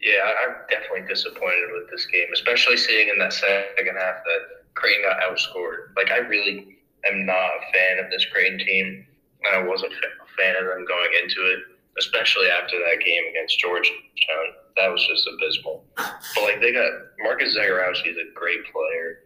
Yeah, 0.00 0.24
I'm 0.24 0.54
definitely 0.68 1.08
disappointed 1.08 1.72
with 1.72 1.90
this 1.90 2.06
game, 2.06 2.28
especially 2.32 2.76
seeing 2.76 3.08
in 3.08 3.18
that 3.18 3.32
second 3.32 3.96
half 3.96 4.24
that 4.24 4.64
Creighton 4.74 5.04
got 5.04 5.20
outscored. 5.20 5.96
Like, 5.96 6.10
I 6.10 6.18
really 6.18 6.78
am 7.08 7.24
not 7.24 7.36
a 7.36 7.72
fan 7.72 8.04
of 8.04 8.10
this 8.10 8.24
Creighton 8.32 8.58
team. 8.58 9.06
and 9.44 9.56
I 9.56 9.66
wasn't 9.66 9.92
a 9.92 10.26
fan 10.40 10.56
of 10.56 10.64
them 10.64 10.84
going 10.84 11.12
into 11.22 11.40
it, 11.52 11.60
especially 11.98 12.48
after 12.48 12.78
that 12.78 13.04
game 13.04 13.24
against 13.28 13.60
Georgetown 13.60 14.64
that 14.76 14.90
was 14.90 15.06
just 15.06 15.28
abysmal. 15.28 15.84
But 15.96 16.42
like 16.42 16.60
they 16.60 16.72
got 16.72 16.90
Marcus 17.22 17.56
Zegarowski 17.56 18.10
is 18.10 18.16
a 18.16 18.32
great 18.34 18.64
player. 18.72 19.20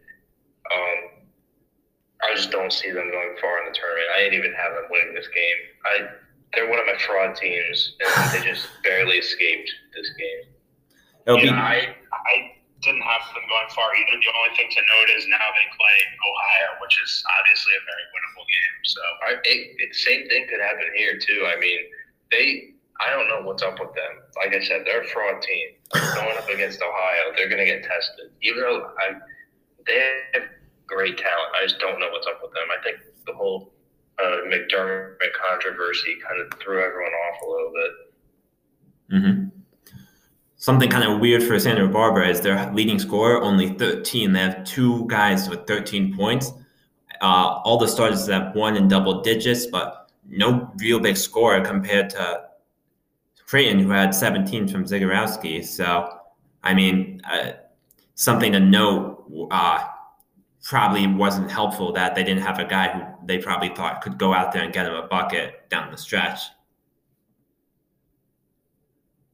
Um, 0.69 0.99
I 2.21 2.35
just 2.35 2.51
don't 2.51 2.71
see 2.71 2.91
them 2.91 3.09
going 3.11 3.35
far 3.39 3.59
in 3.63 3.71
the 3.71 3.75
tournament. 3.77 4.07
I 4.15 4.19
didn't 4.23 4.39
even 4.39 4.53
have 4.53 4.73
them 4.75 4.85
winning 4.91 5.13
this 5.13 5.27
game. 5.27 5.59
I 5.85 5.95
they're 6.53 6.69
one 6.69 6.79
of 6.79 6.85
my 6.85 6.97
fraud 7.05 7.35
teams, 7.35 7.95
and 8.01 8.31
they 8.33 8.41
just 8.41 8.67
barely 8.83 9.17
escaped 9.17 9.69
this 9.93 10.09
game. 10.17 10.41
yeah, 11.45 11.53
I 11.53 11.93
I 11.93 12.35
didn't 12.81 13.03
have 13.03 13.23
them 13.35 13.45
going 13.47 13.69
far 13.75 13.91
either. 13.93 14.17
The 14.17 14.33
only 14.33 14.55
thing 14.55 14.69
to 14.71 14.81
note 14.81 15.09
is 15.15 15.27
now 15.27 15.45
they 15.51 15.67
play 15.75 15.97
Ohio, 16.15 16.69
which 16.81 16.95
is 17.03 17.23
obviously 17.39 17.73
a 17.75 17.83
very 17.85 18.05
winnable 18.15 18.47
game. 18.47 18.75
So 18.83 19.01
I, 19.27 19.29
it, 19.43 19.59
it, 19.83 19.95
same 19.95 20.27
thing 20.27 20.47
could 20.47 20.63
happen 20.63 20.87
here 20.95 21.19
too. 21.19 21.45
I 21.45 21.59
mean, 21.59 21.79
they 22.31 22.73
I 22.99 23.11
don't 23.11 23.27
know 23.27 23.47
what's 23.47 23.63
up 23.63 23.79
with 23.79 23.93
them. 23.95 24.23
Like 24.35 24.55
I 24.55 24.63
said, 24.63 24.83
they're 24.85 25.03
a 25.03 25.07
fraud 25.07 25.41
team. 25.41 25.67
Going 26.15 26.37
up 26.37 26.49
against 26.49 26.81
Ohio, 26.81 27.31
they're 27.35 27.47
going 27.47 27.63
to 27.63 27.65
get 27.65 27.83
tested. 27.83 28.31
Even 28.41 28.61
though 28.61 28.91
I, 28.99 29.15
they 29.87 30.21
have 30.33 30.43
great 30.89 31.17
talent, 31.17 31.49
I 31.59 31.63
just 31.63 31.79
don't 31.79 31.99
know 31.99 32.09
what's 32.11 32.27
up 32.27 32.39
with 32.41 32.51
them. 32.51 32.67
I 32.77 32.83
think 32.83 32.97
the 33.25 33.33
whole 33.33 33.71
uh, 34.19 34.37
McDermott 34.47 35.17
controversy 35.49 36.17
kind 36.27 36.41
of 36.41 36.59
threw 36.59 36.83
everyone 36.83 37.11
off 37.11 37.41
a 37.41 37.49
little 37.49 37.71
bit. 37.73 37.91
Mm-hmm. 39.13 39.49
Something 40.57 40.89
kind 40.89 41.09
of 41.09 41.19
weird 41.19 41.43
for 41.43 41.57
Santa 41.57 41.87
Barbara 41.87 42.27
is 42.27 42.41
their 42.41 42.71
leading 42.73 42.99
scorer 42.99 43.41
only 43.41 43.69
13. 43.69 44.33
They 44.33 44.39
have 44.39 44.65
two 44.65 45.07
guys 45.07 45.47
with 45.47 45.65
13 45.67 46.15
points. 46.17 46.51
Uh, 47.21 47.61
all 47.63 47.77
the 47.77 47.87
starters 47.87 48.27
have 48.27 48.55
one 48.55 48.75
in 48.75 48.87
double 48.87 49.21
digits, 49.21 49.65
but 49.67 50.11
no 50.27 50.71
real 50.77 50.99
big 50.99 51.17
scorer 51.17 51.61
compared 51.61 52.09
to 52.11 52.43
Creighton, 53.45 53.79
who 53.79 53.89
had 53.89 54.13
17 54.13 54.67
from 54.67 54.83
Zegarowski. 54.83 55.65
So, 55.65 56.09
I 56.63 56.73
mean, 56.73 57.21
uh, 57.23 57.53
something 58.15 58.51
to 58.51 58.59
note 58.59 59.25
uh, 59.51 59.85
probably 60.63 61.07
wasn't 61.07 61.49
helpful 61.49 61.93
that 61.93 62.15
they 62.15 62.23
didn't 62.23 62.43
have 62.43 62.59
a 62.59 62.65
guy 62.65 62.89
who 62.89 63.03
they 63.25 63.37
probably 63.37 63.69
thought 63.69 64.01
could 64.01 64.17
go 64.17 64.33
out 64.33 64.51
there 64.51 64.63
and 64.63 64.73
get 64.73 64.85
him 64.85 64.93
a 64.93 65.07
bucket 65.07 65.69
down 65.69 65.91
the 65.91 65.97
stretch. 65.97 66.41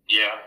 Yeah. 0.08 0.38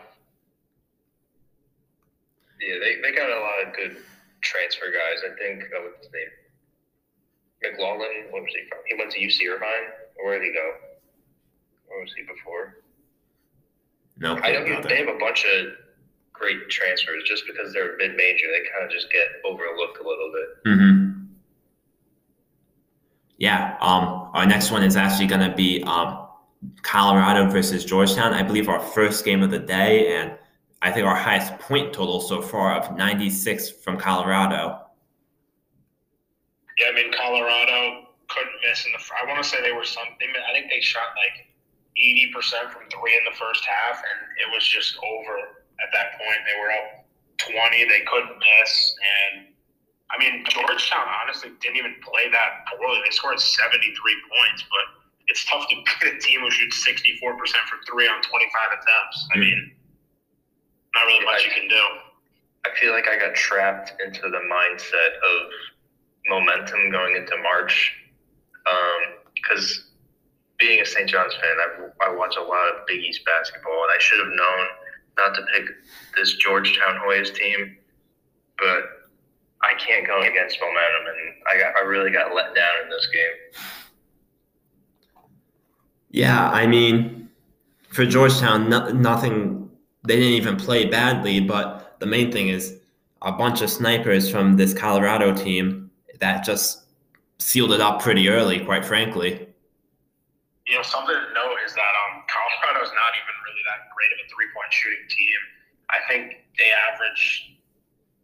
Yeah, 2.61 2.75
they, 2.79 3.01
they 3.01 3.15
got 3.15 3.29
a 3.29 3.39
lot 3.39 3.67
of 3.67 3.75
good 3.75 3.97
transfer 4.41 4.85
guys. 4.87 5.23
I 5.25 5.35
think, 5.37 5.63
uh, 5.63 5.81
what's 5.83 6.05
his 6.05 6.13
name? 6.13 7.71
McLaughlin, 7.71 8.31
what 8.31 8.43
was 8.43 8.51
he 8.53 8.67
from? 8.69 8.79
He 8.87 8.95
went 8.97 9.11
to 9.11 9.19
UC 9.19 9.53
Irvine. 9.53 9.91
Where 10.23 10.39
did 10.39 10.47
he 10.47 10.53
go? 10.53 10.73
Where 11.87 12.01
was 12.01 12.13
he 12.15 12.23
before? 12.23 12.77
No, 14.17 14.37
I 14.43 14.51
don't. 14.51 14.87
They 14.87 14.97
have 14.97 15.07
a 15.07 15.17
bunch 15.17 15.45
of 15.45 15.67
great 16.39 16.69
transfers. 16.69 17.23
Just 17.25 17.43
because 17.45 17.73
they're 17.73 17.97
mid 17.97 18.15
major, 18.15 18.47
they 18.47 18.69
kind 18.71 18.85
of 18.85 18.91
just 18.91 19.11
get 19.11 19.27
overlooked 19.45 19.99
a 19.99 20.07
little 20.07 20.31
bit. 20.31 20.71
Mm-hmm. 20.71 21.23
Yeah. 23.37 23.77
Um. 23.81 24.31
Our 24.33 24.45
next 24.45 24.71
one 24.71 24.83
is 24.83 24.95
actually 24.95 25.27
going 25.27 25.49
to 25.49 25.55
be 25.55 25.83
um, 25.83 26.27
Colorado 26.81 27.49
versus 27.49 27.85
Georgetown. 27.85 28.33
I 28.33 28.43
believe 28.43 28.69
our 28.69 28.79
first 28.79 29.25
game 29.25 29.41
of 29.43 29.51
the 29.51 29.59
day, 29.59 30.15
and 30.15 30.37
I 30.81 30.91
think 30.91 31.05
our 31.05 31.15
highest 31.15 31.57
point 31.59 31.93
total 31.93 32.21
so 32.21 32.41
far 32.41 32.75
of 32.75 32.95
96 32.95 33.69
from 33.69 33.97
Colorado. 33.97 34.81
Yeah, 36.77 36.87
I 36.91 36.95
mean 36.95 37.11
Colorado 37.11 38.07
couldn't 38.29 38.53
miss 38.67 38.85
in 38.85 38.91
the. 38.93 38.99
I 39.21 39.27
want 39.27 39.43
to 39.43 39.47
say 39.47 39.61
they 39.61 39.73
were 39.73 39.83
something. 39.83 40.29
I 40.49 40.53
think 40.53 40.71
they 40.71 40.79
shot 40.79 41.11
like 41.27 41.47
80% 41.99 42.71
from 42.71 42.83
three 42.89 43.17
in 43.17 43.25
the 43.25 43.35
first 43.37 43.65
half, 43.65 43.97
and 43.97 44.19
it 44.39 44.55
was 44.55 44.65
just 44.65 44.97
over 45.03 45.58
at 45.83 45.89
that 45.93 46.17
point. 46.19 46.39
They 46.45 46.57
were 46.59 46.71
up 46.71 46.87
20, 47.39 47.85
they 47.87 48.03
couldn't 48.05 48.35
miss. 48.35 48.71
And 48.99 49.55
I 50.11 50.15
mean, 50.19 50.43
Georgetown 50.49 51.05
honestly 51.21 51.51
didn't 51.61 51.77
even 51.77 51.95
play 52.01 52.29
that 52.31 52.65
poorly. 52.71 52.99
They 53.05 53.13
scored 53.13 53.39
73 53.39 53.93
points, 53.93 54.65
but 54.67 54.85
it's 55.27 55.45
tough 55.45 55.69
to 55.69 55.75
beat 55.75 56.13
a 56.13 56.19
team 56.19 56.41
who 56.41 56.49
shoots 56.51 56.81
64% 56.85 57.13
from 57.69 57.79
three 57.87 58.07
on 58.07 58.21
25 58.21 58.79
attempts. 58.79 59.17
I 59.31 59.35
hmm. 59.35 59.41
mean, 59.41 59.71
not 60.95 61.05
really 61.05 61.25
much 61.25 61.45
you 61.45 61.51
can 61.51 61.69
do. 61.69 61.83
I 62.65 62.75
feel 62.75 62.91
like 62.91 63.07
I 63.07 63.17
got 63.17 63.35
trapped 63.35 63.93
into 64.03 64.21
the 64.21 64.41
mindset 64.51 65.15
of 65.23 65.49
momentum 66.27 66.91
going 66.91 67.15
into 67.15 67.33
March 67.41 67.93
because 69.35 69.77
um, 69.77 69.83
being 70.59 70.81
a 70.81 70.85
St. 70.85 71.09
John's 71.09 71.33
fan, 71.35 71.55
I, 72.03 72.09
I 72.09 72.15
watch 72.15 72.35
a 72.35 72.41
lot 72.41 72.67
of 72.75 72.85
Big 72.85 72.99
East 72.99 73.23
basketball, 73.25 73.83
and 73.83 73.91
I 73.95 73.99
should 73.99 74.19
have 74.19 74.27
known 74.27 74.67
not 75.19 75.35
to 75.35 75.41
pick 75.53 75.65
this 76.15 76.35
Georgetown 76.35 76.99
Hoyas 77.05 77.33
team, 77.33 77.77
but 78.57 79.09
I 79.61 79.73
can't 79.77 80.05
go 80.05 80.21
against 80.21 80.57
momentum, 80.59 81.07
and 81.07 81.35
I 81.51 81.57
got 81.57 81.75
I 81.75 81.85
really 81.85 82.11
got 82.11 82.33
let 82.33 82.55
down 82.55 82.71
in 82.83 82.89
this 82.89 83.07
game. 83.13 83.63
Yeah, 86.11 86.49
I 86.49 86.65
mean, 86.65 87.29
for 87.89 88.05
Georgetown, 88.05 88.69
no, 88.69 88.89
nothing. 88.89 89.69
They 90.07 90.15
didn't 90.15 90.33
even 90.33 90.55
play 90.55 90.85
badly, 90.85 91.41
but 91.41 91.97
the 91.99 92.05
main 92.05 92.31
thing 92.31 92.47
is 92.47 92.77
a 93.21 93.33
bunch 93.33 93.61
of 93.61 93.69
snipers 93.69 94.31
from 94.31 94.55
this 94.55 94.73
Colorado 94.73 95.35
team 95.35 95.91
that 96.19 96.43
just 96.43 96.83
sealed 97.37 97.73
it 97.73 97.81
up 97.81 98.01
pretty 98.01 98.29
early, 98.29 98.63
quite 98.63 98.85
frankly 98.85 99.49
you 100.69 100.75
know, 100.77 100.83
something 100.85 101.17
to 101.17 101.33
note 101.33 101.57
is 101.65 101.73
that 101.73 101.93
um, 102.05 102.21
Colorado 102.29 102.85
is 102.85 102.93
not 102.93 103.11
even 103.17 103.33
really 103.33 103.38
that 103.69 103.93
great 103.93 104.09
of 104.17 104.25
a 104.25 104.27
three 104.33 104.49
point 104.51 104.73
shooting 104.73 105.05
team. 105.05 105.39
I 105.93 106.01
think 106.09 106.49
they 106.57 106.69
average 106.73 107.59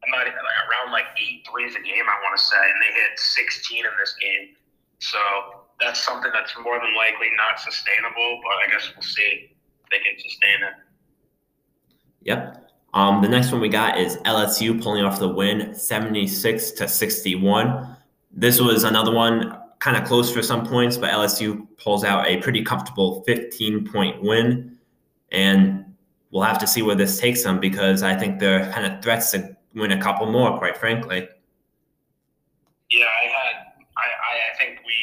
I'm 0.05 0.11
not 0.11 0.27
around 0.27 0.91
like 0.91 1.05
eight 1.17 1.47
threes 1.49 1.75
a 1.75 1.81
game, 1.81 2.05
I 2.05 2.21
want 2.21 2.37
to 2.37 2.43
say, 2.43 2.57
and 2.61 2.81
they 2.81 2.93
hit 2.93 3.17
16 3.17 3.85
in 3.85 3.91
this 3.99 4.15
game. 4.21 4.55
So 4.99 5.17
that's 5.79 6.03
something 6.05 6.31
that's 6.33 6.53
more 6.63 6.79
than 6.79 6.95
likely 6.95 7.27
not 7.37 7.59
sustainable, 7.59 8.39
but 8.43 8.53
I 8.61 8.71
guess 8.71 8.91
we'll 8.93 9.01
see 9.01 9.49
if 9.49 9.89
they 9.89 9.97
can 9.97 10.17
sustain 10.19 10.61
it. 10.61 10.73
Yep. 12.21 12.71
Um, 12.93 13.21
the 13.21 13.27
next 13.27 13.51
one 13.51 13.61
we 13.61 13.69
got 13.69 13.99
is 13.99 14.17
LSU 14.17 14.81
pulling 14.81 15.03
off 15.03 15.19
the 15.19 15.27
win, 15.27 15.73
76 15.75 16.71
to 16.71 16.87
61. 16.87 17.97
This 18.31 18.61
was 18.61 18.83
another 18.83 19.11
one 19.11 19.57
kind 19.79 19.97
of 19.97 20.05
close 20.05 20.31
for 20.31 20.41
some 20.41 20.65
points, 20.65 20.97
but 20.97 21.09
LSU 21.09 21.67
pulls 21.77 22.03
out 22.03 22.25
a 22.27 22.37
pretty 22.37 22.63
comfortable 22.63 23.23
15 23.27 23.85
point 23.91 24.21
win. 24.21 24.75
And 25.35 25.83
we'll 26.31 26.43
have 26.43 26.57
to 26.59 26.67
see 26.67 26.81
where 26.81 26.95
this 26.95 27.19
takes 27.19 27.43
them 27.43 27.59
because 27.59 28.03
I 28.03 28.15
think 28.15 28.39
they're 28.39 28.71
kind 28.71 28.87
of 28.87 29.03
threats 29.03 29.31
to 29.31 29.55
win 29.75 29.91
a 29.91 30.01
couple 30.01 30.31
more, 30.31 30.57
quite 30.57 30.77
frankly. 30.77 31.27
Yeah, 32.89 33.05
I 33.05 33.25
had. 33.27 33.55
I, 33.95 34.07
I 34.51 34.57
think 34.59 34.79
we 34.87 34.95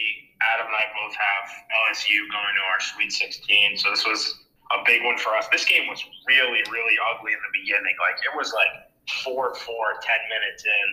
Adam 0.53 0.67
and 0.67 0.77
I 0.77 0.87
both 0.97 1.15
have 1.15 1.47
LSU 1.89 2.17
going 2.33 2.55
to 2.57 2.65
our 2.73 2.81
Sweet 2.81 3.13
16, 3.13 3.79
so 3.79 3.91
this 3.91 4.05
was 4.07 4.45
a 4.73 4.81
big 4.85 5.05
one 5.05 5.19
for 5.19 5.37
us. 5.37 5.47
This 5.53 5.65
game 5.65 5.89
was 5.89 6.03
really, 6.27 6.65
really 6.73 6.97
ugly 7.13 7.33
in 7.33 7.41
the 7.41 7.53
beginning. 7.53 7.95
Like 8.01 8.17
it 8.25 8.33
was 8.37 8.53
like 8.53 8.89
4 9.25 9.55
four 9.55 9.87
ten 10.01 10.21
minutes 10.33 10.65
in, 10.65 10.89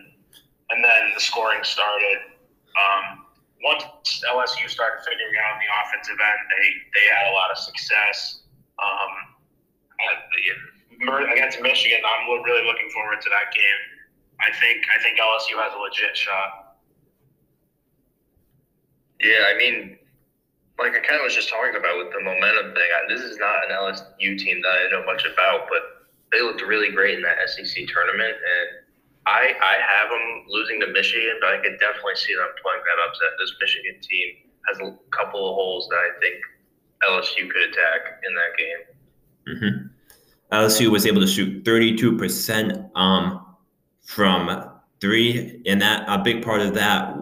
and 0.71 0.83
then 0.83 1.13
the 1.15 1.21
scoring 1.21 1.63
started. 1.63 2.19
Um, 2.75 3.25
once 3.63 3.83
LSU 4.23 4.69
started 4.69 5.03
figuring 5.03 5.35
out 5.43 5.59
the 5.59 5.69
offensive 5.83 6.19
end, 6.19 6.41
they 6.47 6.67
they 6.95 7.05
had 7.11 7.31
a 7.31 7.33
lot 7.35 7.51
of 7.51 7.57
success. 7.57 8.43
Um, 8.79 9.11
against 11.31 11.61
Michigan, 11.61 11.99
I'm 12.03 12.43
really 12.43 12.65
looking 12.65 12.89
forward 12.91 13.21
to 13.21 13.29
that 13.29 13.53
game. 13.53 13.81
I 14.39 14.51
think 14.55 14.85
I 14.87 15.01
think 15.03 15.19
LSU 15.19 15.59
has 15.59 15.73
a 15.75 15.79
legit 15.79 16.15
shot. 16.15 16.77
Yeah, 19.19 19.51
I 19.51 19.57
mean, 19.57 19.99
like 20.79 20.95
I 20.95 21.03
kind 21.03 21.19
of 21.19 21.27
was 21.27 21.35
just 21.35 21.49
talking 21.51 21.75
about 21.75 21.99
with 21.99 22.11
the 22.15 22.23
momentum 22.23 22.71
thing. 22.71 22.89
I, 22.95 22.99
this 23.11 23.21
is 23.21 23.35
not 23.35 23.67
an 23.67 23.75
LSU 23.75 24.39
team 24.39 24.63
that 24.63 24.75
I 24.79 24.83
know 24.91 25.03
much 25.03 25.27
about, 25.27 25.67
but 25.67 26.07
they 26.31 26.39
looked 26.41 26.63
really 26.63 26.91
great 26.91 27.19
in 27.19 27.23
that 27.23 27.35
SEC 27.51 27.83
tournament, 27.91 28.35
and 28.39 28.67
I 29.27 29.51
I 29.59 29.75
have 29.83 30.07
them 30.07 30.47
losing 30.47 30.79
to 30.79 30.87
Michigan, 30.87 31.35
but 31.43 31.51
I 31.51 31.57
could 31.59 31.75
definitely 31.83 32.15
see 32.15 32.31
them 32.35 32.47
pulling 32.63 32.79
that 32.79 32.99
upset. 33.03 33.35
This 33.39 33.51
Michigan 33.59 33.99
team 33.99 34.27
has 34.71 34.79
a 34.79 34.95
couple 35.11 35.43
of 35.43 35.55
holes 35.59 35.87
that 35.91 35.99
I 35.99 36.11
think 36.23 36.39
LSU 37.03 37.43
could 37.51 37.75
attack 37.75 38.23
in 38.23 38.31
that 38.35 38.55
game. 38.55 38.98
Mm-hmm. 39.49 39.87
LSU 40.51 40.89
was 40.89 41.05
able 41.05 41.21
to 41.21 41.27
shoot 41.27 41.63
32% 41.63 42.89
um, 42.95 43.45
from 44.01 44.71
three, 44.99 45.61
and 45.67 45.81
that 45.81 46.05
a 46.07 46.17
big 46.17 46.43
part 46.43 46.61
of 46.61 46.73
that 46.73 47.15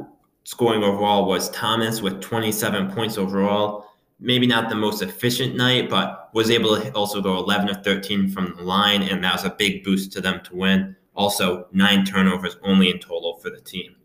scoring 0.44 0.84
overall 0.84 1.28
was 1.28 1.50
Thomas 1.50 2.02
with 2.02 2.22
27 2.22 2.92
points 2.92 3.18
overall. 3.18 3.86
Maybe 4.20 4.48
not 4.48 4.70
the 4.70 4.76
most 4.76 5.02
efficient 5.02 5.56
night, 5.56 5.90
but 5.90 6.30
was 6.34 6.50
able 6.50 6.76
to 6.78 6.92
also 6.94 7.22
go 7.22 7.38
11 7.38 7.70
or 7.70 7.74
13 7.76 8.30
from 8.30 8.56
the 8.56 8.64
line, 8.64 9.04
and 9.04 9.24
that 9.24 9.34
was 9.34 9.44
a 9.44 9.50
big 9.50 9.84
boost 9.84 10.12
to 10.14 10.22
them 10.22 10.42
to 10.46 10.56
win. 10.56 10.96
Also, 11.16 11.68
nine 11.72 12.06
turnovers 12.06 12.56
only 12.64 12.90
in 12.90 13.00
total 13.00 13.38
for 13.40 13.50
the 13.50 13.60
team. 13.60 13.97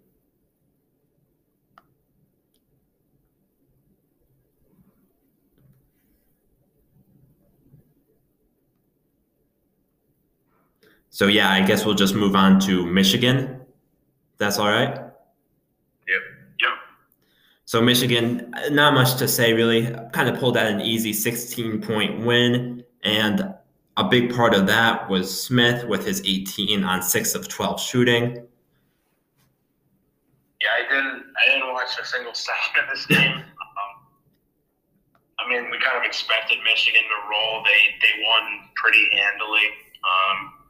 So 11.13 11.27
yeah, 11.27 11.53
I 11.53 11.61
guess 11.61 11.85
we'll 11.85 11.95
just 11.95 12.15
move 12.15 12.35
on 12.35 12.59
to 12.61 12.87
Michigan. 12.87 13.61
That's 14.39 14.59
all 14.59 14.69
right. 14.69 14.95
Yep. 14.95 16.23
Yep. 16.59 16.71
So 17.67 17.83
Michigan, 17.83 18.53
not 18.71 18.95
much 18.95 19.17
to 19.17 19.29
say 19.29 19.53
really. 19.53 19.95
Kind 20.15 20.31
of 20.31 20.39
pulled 20.41 20.57
out 20.57 20.67
an 20.67 20.81
easy 20.81 21.13
16 21.13 21.83
point 21.83 22.25
win, 22.25 22.83
and 23.05 23.55
a 23.99 24.05
big 24.05 24.35
part 24.35 24.55
of 24.55 24.67
that 24.69 25.11
was 25.11 25.29
Smith 25.45 25.85
with 25.87 26.07
his 26.07 26.23
18 26.25 26.83
on 26.83 27.03
six 27.03 27.35
of 27.35 27.47
12 27.47 27.79
shooting. 27.79 28.47
Yeah, 30.63 30.69
I 30.79 30.89
didn't. 30.89 31.25
I 31.37 31.53
didn't 31.53 31.73
watch 31.75 31.91
a 32.01 32.07
single 32.07 32.33
second 32.35 32.85
of 32.85 32.97
this 32.97 33.05
game. 33.05 33.37
Um, 33.37 33.93
I 35.41 35.47
mean, 35.47 35.71
we 35.71 35.79
kind 35.79 35.99
of 35.99 36.05
expected 36.05 36.57
Michigan 36.65 37.03
to 37.03 37.29
roll. 37.29 37.63
They 37.65 37.99
they 38.01 38.23
won 38.25 38.71
pretty 38.77 39.11
handily. 39.13 39.67
Um, 40.03 40.62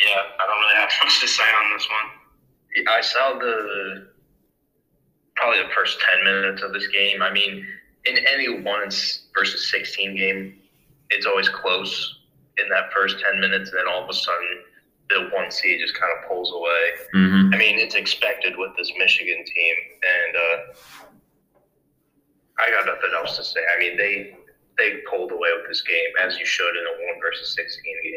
yeah, 0.00 0.20
I 0.38 0.46
don't 0.46 0.60
really 0.60 0.80
have 0.80 0.90
much 1.02 1.20
to 1.20 1.28
say 1.28 1.44
on 1.44 1.72
this 1.72 1.88
one. 1.88 2.86
I 2.88 3.00
saw 3.00 3.38
the 3.38 4.08
probably 5.36 5.62
the 5.62 5.68
first 5.74 5.98
10 6.14 6.24
minutes 6.24 6.62
of 6.62 6.72
this 6.72 6.86
game. 6.88 7.22
I 7.22 7.32
mean, 7.32 7.66
in 8.04 8.18
any 8.32 8.60
one 8.60 8.88
versus 9.34 9.70
16 9.70 10.16
game, 10.16 10.54
it's 11.10 11.26
always 11.26 11.48
close 11.48 12.20
in 12.58 12.68
that 12.70 12.92
first 12.92 13.18
10 13.20 13.40
minutes, 13.40 13.70
and 13.70 13.78
then 13.78 13.86
all 13.88 14.02
of 14.02 14.08
a 14.08 14.14
sudden, 14.14 14.64
the 15.08 15.28
one 15.32 15.50
seed 15.50 15.80
just 15.80 15.94
kind 15.94 16.12
of 16.18 16.28
pulls 16.28 16.52
away. 16.52 16.84
Mm-hmm. 17.14 17.54
I 17.54 17.56
mean, 17.56 17.78
it's 17.78 17.94
expected 17.94 18.54
with 18.56 18.72
this 18.76 18.90
Michigan 18.98 19.44
team, 19.44 19.74
and 20.02 20.36
uh, 20.36 20.58
I 22.58 22.70
got 22.70 22.86
nothing 22.86 23.10
else 23.14 23.36
to 23.36 23.44
say. 23.44 23.60
I 23.74 23.78
mean, 23.78 23.96
they 23.96 24.36
they 24.78 25.00
pulled 25.08 25.32
away 25.32 25.48
with 25.56 25.68
this 25.68 25.80
game 25.82 26.12
as 26.20 26.38
you 26.38 26.44
should 26.44 26.76
in 26.76 26.84
a 26.84 27.12
one 27.12 27.20
versus 27.20 27.54
16 27.54 27.94
game. 28.02 28.12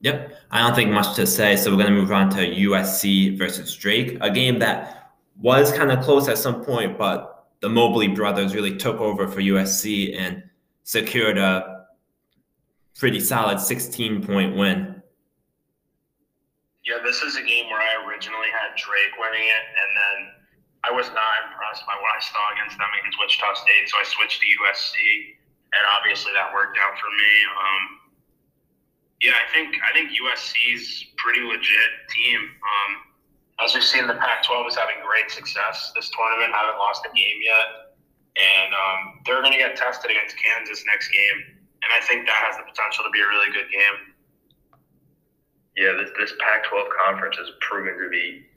Yep, 0.00 0.34
I 0.50 0.60
don't 0.60 0.74
think 0.74 0.90
much 0.90 1.14
to 1.16 1.26
say. 1.26 1.56
So 1.56 1.70
we're 1.70 1.82
going 1.82 1.94
to 1.94 2.00
move 2.00 2.12
on 2.12 2.30
to 2.30 2.38
USC 2.38 3.36
versus 3.36 3.74
Drake, 3.76 4.16
a 4.20 4.30
game 4.30 4.58
that 4.60 5.12
was 5.40 5.72
kind 5.72 5.90
of 5.90 6.02
close 6.02 6.28
at 6.28 6.38
some 6.38 6.64
point, 6.64 6.98
but 6.98 7.48
the 7.60 7.68
Mobley 7.68 8.08
brothers 8.08 8.54
really 8.54 8.76
took 8.76 9.00
over 9.00 9.28
for 9.28 9.40
USC 9.40 10.18
and 10.18 10.42
secured 10.84 11.36
a 11.36 11.86
pretty 12.98 13.20
solid 13.20 13.60
16 13.60 14.24
point 14.24 14.56
win. 14.56 15.02
Yeah, 16.84 16.96
this 17.04 17.20
is 17.20 17.36
a 17.36 17.44
game 17.44 17.68
where 17.68 17.80
I 17.80 18.08
originally 18.08 18.48
had 18.56 18.72
Drake 18.76 19.14
winning 19.20 19.44
it, 19.44 19.64
and 19.68 19.90
then 19.92 20.16
I 20.84 20.90
was 20.96 21.12
not 21.12 21.32
impressed 21.44 21.84
by 21.84 21.92
what 22.00 22.16
I 22.16 22.20
saw 22.24 22.40
against 22.56 22.80
them 22.80 22.88
against 22.96 23.20
Wichita 23.20 23.52
State, 23.52 23.84
so 23.92 24.00
I 24.00 24.04
switched 24.08 24.40
to 24.40 24.46
USC, 24.64 24.96
and 25.76 25.82
obviously 25.92 26.32
that 26.32 26.48
worked 26.56 26.80
out 26.80 26.96
for 26.96 27.12
me. 27.12 27.32
Um, 27.52 27.99
yeah, 29.22 29.36
I 29.36 29.46
think 29.52 29.76
I 29.84 29.92
think 29.92 30.10
USC's 30.16 31.04
pretty 31.16 31.42
legit 31.42 31.92
team. 32.08 32.40
Um, 32.40 32.90
as 33.60 33.74
we've 33.74 33.84
seen, 33.84 34.06
the 34.08 34.16
Pac-12 34.16 34.68
is 34.68 34.76
having 34.76 34.96
great 35.04 35.30
success 35.30 35.92
this 35.94 36.08
tournament. 36.16 36.56
Haven't 36.56 36.80
lost 36.80 37.04
a 37.04 37.12
game 37.12 37.38
yet, 37.44 37.92
and 38.40 38.72
um, 38.72 39.20
they're 39.26 39.44
going 39.44 39.52
to 39.52 39.60
get 39.60 39.76
tested 39.76 40.10
against 40.10 40.36
Kansas 40.40 40.84
next 40.88 41.12
game. 41.12 41.60
And 41.84 41.90
I 41.92 42.00
think 42.04 42.24
that 42.24 42.36
has 42.36 42.56
the 42.56 42.64
potential 42.64 43.04
to 43.04 43.12
be 43.12 43.20
a 43.20 43.28
really 43.28 43.52
good 43.52 43.68
game. 43.68 43.96
Yeah, 45.76 45.92
this 46.00 46.10
this 46.16 46.32
Pac-12 46.40 46.88
conference 47.04 47.36
has 47.36 47.52
proven 47.60 48.00
to 48.00 48.08
be 48.08 48.48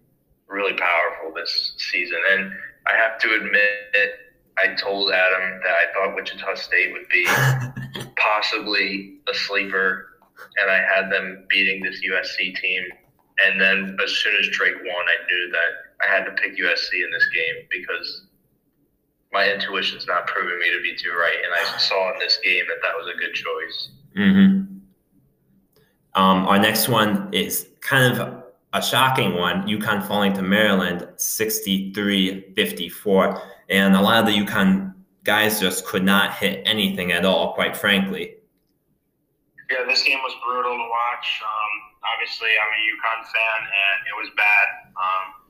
really 0.47 0.73
powerful 0.79 1.35
this 1.35 1.75
season, 1.77 2.19
and 2.31 2.51
I 2.87 2.95
have 2.95 3.19
to 3.19 3.35
admit, 3.35 4.11
I 4.57 4.75
told 4.75 5.11
Adam 5.11 5.59
that 5.63 5.75
I 5.75 5.85
thought 5.93 6.15
Wichita 6.15 6.55
State 6.55 6.91
would 6.91 7.07
be 7.09 7.25
possibly 8.17 9.19
a 9.27 9.33
sleeper, 9.33 10.12
and 10.61 10.69
I 10.69 10.77
had 10.77 11.11
them 11.11 11.45
beating 11.49 11.83
this 11.83 12.01
USC 12.05 12.55
team 12.55 12.83
and 13.43 13.59
then 13.59 13.97
as 14.03 14.11
soon 14.11 14.35
as 14.39 14.49
Drake 14.49 14.75
won, 14.75 14.85
I 14.85 15.25
knew 15.27 15.51
that 15.51 16.05
I 16.05 16.15
had 16.15 16.25
to 16.25 16.31
pick 16.31 16.57
USC 16.57 17.03
in 17.03 17.11
this 17.11 17.25
game 17.33 17.65
because 17.71 18.25
my 19.31 19.51
intuition's 19.51 20.05
not 20.05 20.27
proving 20.27 20.59
me 20.59 20.71
to 20.71 20.81
be 20.81 20.95
too 20.95 21.11
right. 21.11 21.35
And 21.43 21.53
I 21.53 21.77
saw 21.77 22.13
in 22.13 22.19
this 22.19 22.39
game 22.43 22.65
that 22.67 22.77
that 22.83 22.93
was 22.95 23.07
a 23.13 23.17
good 23.17 23.33
choice. 23.33 23.89
Mm-hmm. 24.17 24.59
Um, 26.21 26.47
our 26.47 26.59
next 26.59 26.87
one 26.87 27.29
is 27.33 27.67
kind 27.81 28.13
of 28.13 28.43
a 28.73 28.81
shocking 28.81 29.33
one. 29.33 29.67
UConn 29.67 30.07
falling 30.07 30.33
to 30.33 30.43
Maryland 30.43 31.07
63 31.15 32.53
54. 32.55 33.41
And 33.69 33.95
a 33.95 34.01
lot 34.01 34.19
of 34.19 34.27
the 34.27 34.33
UConn 34.33 34.93
guys 35.23 35.59
just 35.59 35.85
could 35.85 36.03
not 36.03 36.35
hit 36.35 36.61
anything 36.65 37.11
at 37.11 37.25
all, 37.25 37.53
quite 37.53 37.75
frankly. 37.75 38.35
Yeah, 39.71 39.87
this 39.87 40.03
game 40.03 40.19
was 40.19 40.35
brutal 40.45 40.75
to 40.75 40.87
watch. 40.89 41.27
Um, 41.41 41.71
obviously 42.03 42.49
I'm 42.51 42.71
a 42.71 42.81
UConn 42.91 43.21
fan, 43.31 43.59
and 43.63 43.97
it 44.07 44.15
was 44.19 44.29
bad. 44.35 44.67
Um, 44.97 45.43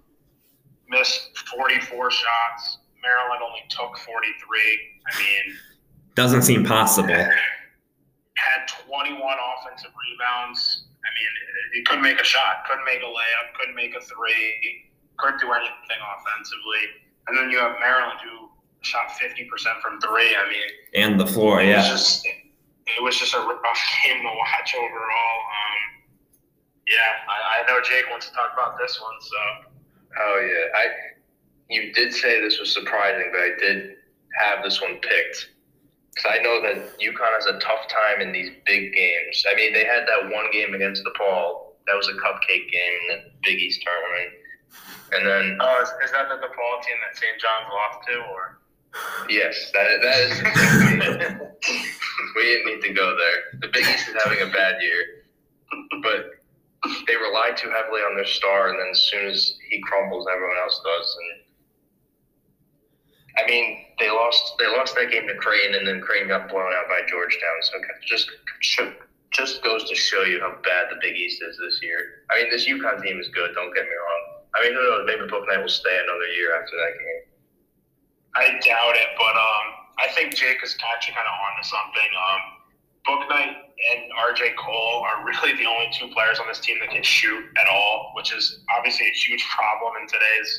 missed 0.90 1.38
44 1.50 2.12
shots. 2.12 2.78
Maryland 3.02 3.42
only 3.44 3.64
took 3.70 3.98
43. 3.98 4.24
I 5.08 5.20
mean, 5.20 5.58
doesn't 6.16 6.44
seem 6.44 6.64
possible. 6.64 7.14
Had 7.14 8.68
21 8.88 9.18
offensive 9.20 9.92
rebounds. 9.92 10.86
I 11.04 11.10
mean, 11.20 11.32
he 11.74 11.84
couldn't 11.84 12.04
make 12.04 12.20
a 12.22 12.24
shot, 12.24 12.64
couldn't 12.70 12.86
make 12.86 13.02
a 13.02 13.12
layup, 13.12 13.54
couldn't 13.60 13.76
make 13.76 13.96
a 13.96 14.02
three, 14.02 14.88
couldn't 15.18 15.40
do 15.40 15.52
anything 15.52 16.00
offensively. 16.16 17.04
And 17.28 17.38
then 17.38 17.50
you 17.50 17.58
have 17.60 17.76
Maryland 17.80 18.20
who 18.24 18.50
shot 18.82 19.10
50% 19.10 19.48
from 19.82 20.00
three. 20.00 20.36
I 20.36 20.48
mean, 20.50 20.62
and 20.94 21.20
the 21.20 21.28
floor, 21.28 21.62
yeah. 21.62 21.88
Just, 21.88 22.28
it 22.88 23.04
was 23.04 23.18
just 23.18 23.34
a 23.34 23.40
rough 23.40 23.84
game 24.04 24.22
to 24.22 24.32
watch 24.38 24.76
overall. 24.76 25.40
Um, 25.48 25.82
yeah, 26.88 27.24
I, 27.28 27.64
I 27.64 27.68
know 27.68 27.80
Jake 27.82 28.10
wants 28.10 28.28
to 28.28 28.34
talk 28.34 28.52
about 28.54 28.78
this 28.78 29.00
one. 29.02 29.20
So. 29.22 29.38
Oh 30.20 30.40
yeah, 30.46 30.80
I. 30.80 30.86
You 31.70 31.94
did 31.94 32.14
say 32.14 32.42
this 32.42 32.60
was 32.60 32.72
surprising, 32.74 33.32
but 33.32 33.40
I 33.40 33.52
did 33.58 33.96
have 34.38 34.64
this 34.64 34.82
one 34.82 35.00
picked 35.00 35.54
because 36.14 36.30
I 36.30 36.44
know 36.44 36.62
that 36.62 37.00
UConn 37.00 37.34
has 37.34 37.48
a 37.48 37.58
tough 37.60 37.88
time 37.90 38.22
in 38.22 38.32
these 38.32 38.52
big 38.66 38.94
games. 38.94 39.46
I 39.50 39.56
mean, 39.56 39.74
they 39.74 39.86
had 39.86 40.06
that 40.06 40.30
one 40.30 40.52
game 40.52 40.74
against 40.74 41.04
DePaul. 41.04 41.74
That 41.88 41.96
was 41.96 42.08
a 42.08 42.14
cupcake 42.14 42.70
game 42.70 42.94
in 43.02 43.08
the 43.10 43.32
Big 43.42 43.60
East 43.60 43.82
tournament. 43.82 44.34
And 45.14 45.28
then, 45.28 45.58
oh, 45.60 45.82
is, 45.82 45.90
is 46.06 46.12
that 46.12 46.30
the 46.30 46.36
DePaul 46.36 46.76
team 46.86 46.98
that 47.06 47.18
St. 47.18 47.40
John's 47.42 47.70
lost 47.72 48.08
to, 48.08 48.18
or? 48.32 48.60
Yes, 49.30 49.72
that 49.74 50.02
that 50.02 50.20
is. 50.22 50.42
we 52.36 52.44
didn't 52.44 52.66
need 52.66 52.82
to 52.88 52.94
go 52.94 53.16
there. 53.18 53.60
The 53.62 53.68
Big 53.70 53.86
East 53.88 54.10
is 54.10 54.16
having 54.24 54.42
a 54.42 54.52
bad 54.52 54.82
year, 54.82 55.26
but 56.04 56.32
they 57.08 57.16
rely 57.16 57.52
too 57.56 57.70
heavily 57.70 58.02
on 58.02 58.16
their 58.16 58.26
star, 58.26 58.70
and 58.70 58.80
then 58.80 58.90
as 58.92 59.00
soon 59.00 59.26
as 59.26 59.56
he 59.70 59.82
crumbles, 59.82 60.28
everyone 60.32 60.58
else 60.62 60.80
does. 60.84 61.18
And 61.18 61.44
I 63.40 63.50
mean, 63.50 63.86
they 64.00 64.10
lost 64.10 64.56
they 64.60 64.68
lost 64.68 64.96
that 64.96 65.10
game 65.10 65.28
to 65.28 65.36
Creighton, 65.36 65.76
and 65.76 65.88
then 65.88 66.02
Creighton 66.02 66.28
got 66.28 66.50
blown 66.50 66.74
out 66.74 66.88
by 66.90 67.02
Georgetown. 67.10 67.58
So 67.62 67.80
just 68.06 68.30
just 69.32 69.64
goes 69.64 69.90
to 69.90 69.96
show 69.96 70.24
you 70.24 70.40
how 70.40 70.54
bad 70.64 70.92
the 70.92 70.98
Big 71.02 71.16
East 71.16 71.42
is 71.42 71.58
this 71.58 71.80
year. 71.82 72.26
I 72.30 72.42
mean, 72.42 72.52
this 72.52 72.68
UConn 72.68 73.02
team 73.02 73.20
is 73.20 73.28
good. 73.30 73.52
Don't 73.56 73.74
get 73.74 73.86
me 73.86 73.98
wrong. 73.98 74.24
I 74.56 74.62
mean, 74.62 74.74
who 74.74 74.84
knows? 74.84 75.08
Maybe 75.08 75.22
Bouknight 75.22 75.62
will 75.62 75.70
stay 75.70 75.98
another 76.04 76.30
year 76.38 76.54
after 76.54 76.78
that 76.78 76.94
game. 76.94 77.33
I 78.36 78.58
doubt 78.66 78.96
it, 78.96 79.10
but 79.18 79.36
um, 79.38 79.66
I 80.00 80.10
think 80.14 80.34
Jake 80.34 80.58
is 80.64 80.76
actually 80.82 81.14
kind 81.14 81.28
of 81.28 81.36
on 81.38 81.54
to 81.62 81.64
something. 81.70 82.10
Um, 82.18 82.42
Bouknight 83.06 83.52
and 83.52 84.00
RJ 84.16 84.56
Cole 84.56 85.06
are 85.06 85.26
really 85.26 85.54
the 85.60 85.68
only 85.68 85.92
two 85.92 86.08
players 86.14 86.40
on 86.40 86.48
this 86.48 86.60
team 86.60 86.78
that 86.80 86.90
can 86.90 87.04
shoot 87.04 87.44
at 87.60 87.68
all, 87.68 88.14
which 88.16 88.34
is 88.34 88.64
obviously 88.78 89.06
a 89.08 89.16
huge 89.16 89.46
problem 89.52 89.94
in 90.02 90.08
today's 90.08 90.50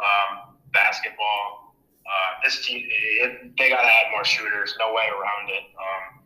um, 0.00 0.58
basketball. 0.72 1.74
Uh, 2.04 2.30
this 2.42 2.66
team, 2.66 2.84
it, 3.22 3.56
they 3.56 3.68
got 3.68 3.82
to 3.82 3.88
add 3.88 4.10
more 4.10 4.24
shooters. 4.24 4.74
No 4.78 4.92
way 4.92 5.06
around 5.06 5.48
it. 5.48 5.64
Um, 5.76 6.24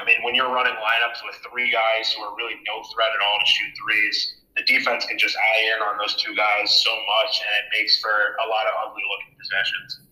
I 0.00 0.04
mean, 0.04 0.22
when 0.22 0.34
you're 0.34 0.50
running 0.52 0.74
lineups 0.76 1.20
with 1.26 1.36
three 1.50 1.70
guys 1.70 2.12
who 2.12 2.22
are 2.22 2.36
really 2.36 2.56
no 2.66 2.82
threat 2.94 3.10
at 3.10 3.20
all 3.20 3.38
to 3.38 3.46
shoot 3.46 3.72
threes, 3.78 4.16
the 4.56 4.62
defense 4.64 5.04
can 5.06 5.18
just 5.18 5.36
eye 5.36 5.62
in 5.72 5.82
on 5.82 5.96
those 5.98 6.14
two 6.20 6.34
guys 6.36 6.68
so 6.84 6.92
much, 6.92 7.40
and 7.40 7.50
it 7.64 7.66
makes 7.72 7.98
for 8.00 8.12
a 8.12 8.46
lot 8.48 8.68
of 8.68 8.74
ugly 8.86 9.02
looking 9.08 9.32
possessions. 9.40 10.11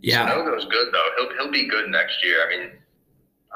Yeah, 0.00 0.28
Sanogo's 0.28 0.66
good 0.66 0.92
though. 0.92 1.08
He'll 1.18 1.36
he'll 1.36 1.52
be 1.52 1.66
good 1.68 1.90
next 1.90 2.24
year. 2.24 2.46
I 2.46 2.48
mean, 2.50 2.70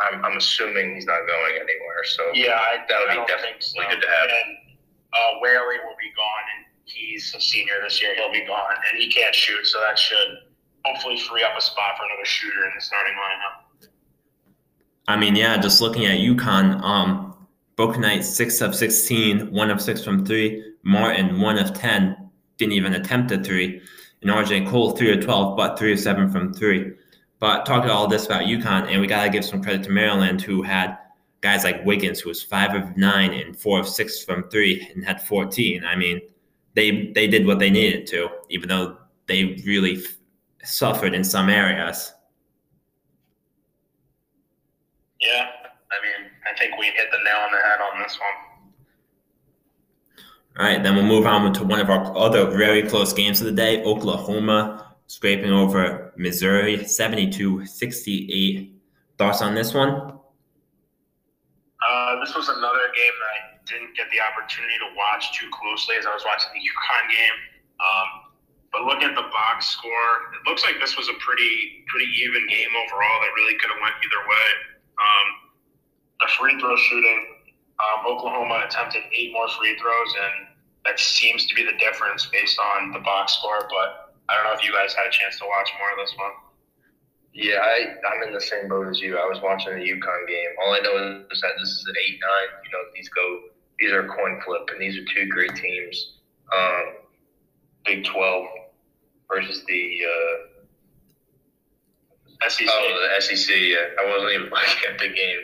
I'm 0.01 0.25
I'm 0.25 0.37
assuming 0.37 0.95
he's 0.95 1.07
not 1.07 1.21
going 1.27 1.55
anywhere. 1.55 2.05
So 2.05 2.23
yeah, 2.35 2.55
I, 2.55 2.85
that 2.89 2.99
would 3.01 3.27
be 3.27 3.33
definitely 3.33 3.61
so. 3.61 3.81
good 3.81 4.01
to 4.01 4.09
have. 4.09 4.29
And 4.29 4.59
uh, 5.13 5.41
Whaley 5.41 5.79
will 5.85 5.99
be 5.99 6.13
gone, 6.17 6.45
and 6.57 6.67
he's 6.85 7.35
a 7.35 7.41
senior 7.41 7.75
this 7.83 8.01
year. 8.01 8.15
He'll 8.15 8.33
be 8.33 8.47
gone, 8.47 8.75
and 8.91 9.03
he 9.03 9.11
can't 9.11 9.35
shoot, 9.35 9.67
so 9.67 9.81
that 9.81 9.99
should 9.99 10.39
hopefully 10.85 11.19
free 11.19 11.43
up 11.43 11.57
a 11.57 11.61
spot 11.61 11.97
for 11.99 12.05
another 12.05 12.25
shooter 12.25 12.65
in 12.65 12.73
the 12.75 12.81
starting 12.81 13.15
lineup. 13.15 13.89
I 15.07 15.17
mean, 15.17 15.37
yeah, 15.37 15.57
just 15.57 15.81
looking 15.81 16.05
at 16.05 16.19
UConn, 16.19 16.83
um, 16.83 17.35
Bouknight 17.77 18.23
six 18.23 18.61
of 18.61 18.75
16, 18.75 19.51
one 19.51 19.71
of 19.71 19.81
six 19.81 20.05
from 20.05 20.25
three. 20.25 20.65
Martin 20.85 21.41
one 21.41 21.59
of 21.59 21.75
ten, 21.75 22.31
didn't 22.57 22.73
even 22.73 22.95
attempt 22.95 23.31
a 23.33 23.39
three. 23.43 23.83
And 24.23 24.31
RJ 24.31 24.69
Cole 24.69 24.93
three 24.93 25.17
of 25.17 25.25
twelve, 25.25 25.57
but 25.57 25.79
three 25.79 25.93
of 25.93 26.01
seven 26.01 26.31
from 26.31 26.53
three. 26.53 26.93
But 27.39 27.65
talking 27.65 27.91
all 27.91 28.09
this 28.09 28.27
about 28.27 28.43
UConn, 28.43 28.91
and 28.91 29.01
we 29.01 29.07
gotta 29.07 29.31
give 29.31 29.45
some 29.45 29.63
credit 29.63 29.85
to 29.85 29.91
Maryland, 29.91 30.43
who 30.43 30.63
had 30.63 30.99
guys 31.41 31.65
like 31.65 31.85
Wiggins, 31.85 32.21
who 32.21 32.29
was 32.29 32.43
five 32.43 32.75
of 32.75 32.97
nine 32.97 33.33
and 33.33 33.57
four 33.57 33.79
of 33.79 33.89
six 33.89 34.25
from 34.25 34.49
three, 34.51 34.89
and 34.95 35.05
had 35.05 35.23
14. 35.23 35.85
I 35.85 35.95
mean, 35.95 36.21
they 36.75 37.13
they 37.15 37.27
did 37.27 37.47
what 37.47 37.59
they 37.59 37.71
needed 37.71 38.07
to, 38.09 38.29
even 38.51 38.69
though 38.69 38.99
they 39.27 39.57
really 39.67 39.97
f- 39.97 40.17
suffered 40.65 41.15
in 41.15 41.23
some 41.25 41.49
areas. 41.49 42.13
Yeah, 45.21 45.49
I 45.91 45.97
mean, 46.03 46.31
I 46.49 46.59
think 46.59 46.79
we 46.79 46.87
hit 46.87 47.09
the 47.11 47.19
nail 47.25 47.39
on 47.45 47.53
the 47.53 47.59
head 47.59 47.79
on 47.81 48.03
this 48.03 48.19
one. 48.19 48.58
All 50.59 50.65
right, 50.67 50.83
then 50.83 50.97
we'll 50.97 51.07
move 51.07 51.25
on 51.25 51.53
to 51.55 51.63
one 51.63 51.79
of 51.79 51.89
our 51.89 52.17
other 52.19 52.51
very 52.51 52.83
close 52.83 53.13
games 53.13 53.41
of 53.41 53.47
the 53.47 53.53
day 53.53 53.85
Oklahoma 53.85 54.97
scraping 55.07 55.53
over 55.53 56.13
Missouri 56.17 56.85
72 56.85 57.65
68. 57.65 58.75
Thoughts 59.19 59.41
on 59.41 59.55
this 59.55 59.73
one? 59.73 60.19
Uh, 61.79 62.19
this 62.19 62.35
was 62.35 62.49
another 62.49 62.91
game 62.91 63.15
that 63.23 63.31
I 63.31 63.39
didn't 63.71 63.95
get 63.95 64.11
the 64.11 64.19
opportunity 64.19 64.75
to 64.83 64.91
watch 64.99 65.31
too 65.39 65.47
closely 65.55 65.95
as 65.95 66.07
I 66.07 66.13
was 66.13 66.27
watching 66.27 66.51
the 66.51 66.59
UConn 66.59 67.07
game. 67.07 67.39
Um, 67.79 68.09
but 68.75 68.83
looking 68.83 69.07
at 69.07 69.15
the 69.15 69.31
box 69.31 69.71
score, 69.71 70.35
it 70.35 70.43
looks 70.43 70.67
like 70.67 70.83
this 70.83 70.99
was 70.99 71.07
a 71.07 71.15
pretty 71.23 71.87
pretty 71.87 72.11
even 72.19 72.43
game 72.51 72.75
overall 72.75 73.17
that 73.23 73.31
really 73.39 73.55
could 73.63 73.71
have 73.71 73.79
went 73.79 73.95
either 74.03 74.23
way. 74.27 74.47
Um, 74.99 75.27
the 76.19 76.29
free 76.35 76.59
throw 76.59 76.75
shooting, 76.75 77.47
um, 77.79 78.11
Oklahoma 78.11 78.67
attempted 78.67 79.07
eight 79.15 79.31
more 79.31 79.47
free 79.55 79.79
throws, 79.79 80.13
and 80.19 80.48
that 80.89 80.99
seems 80.99 81.47
to 81.47 81.55
be 81.55 81.65
the 81.65 81.77
difference 81.79 82.27
based 82.33 82.59
on 82.59 82.93
the 82.93 83.01
box 83.01 83.35
score. 83.35 83.69
But 83.69 84.15
I 84.29 84.35
don't 84.35 84.45
know 84.45 84.57
if 84.57 84.65
you 84.65 84.73
guys 84.73 84.95
had 84.95 85.07
a 85.07 85.11
chance 85.11 85.39
to 85.39 85.45
watch 85.47 85.69
more 85.79 85.93
of 85.93 85.99
this 86.01 86.17
one. 86.17 86.33
Yeah, 87.35 87.61
I, 87.61 87.95
I'm 88.09 88.23
in 88.27 88.33
the 88.33 88.41
same 88.41 88.69
boat 88.69 88.89
as 88.89 88.99
you. 89.01 89.19
I 89.19 89.27
was 89.29 89.41
watching 89.43 89.75
the 89.75 89.85
UConn 89.85 90.27
game. 90.27 90.51
All 90.65 90.73
I 90.73 90.81
know 90.81 91.25
is 91.31 91.41
that 91.43 91.53
this 91.61 91.69
is 91.69 91.85
an 91.87 91.95
eight 92.09 92.19
nine. 92.21 92.49
You 92.65 92.71
know, 92.73 92.85
these 92.95 93.09
go 93.11 93.41
these 93.79 93.93
are 93.93 94.09
coin 94.09 94.41
flip, 94.45 94.69
and 94.73 94.81
these 94.81 94.97
are 94.97 95.05
two 95.15 95.29
great 95.29 95.55
teams. 95.55 96.17
Um, 96.57 96.95
Big 97.85 98.05
Twelve 98.05 98.47
versus 99.31 99.63
the 99.69 100.01
uh, 100.09 100.49
SEC. 102.49 102.67
Oh, 102.69 103.09
the 103.15 103.21
SEC. 103.21 103.55
Yeah, 103.55 103.77
I 104.01 104.07
wasn't 104.11 104.33
even 104.33 104.47
looking 104.51 104.91
at 104.91 104.99
the 104.99 105.09
game. 105.09 105.41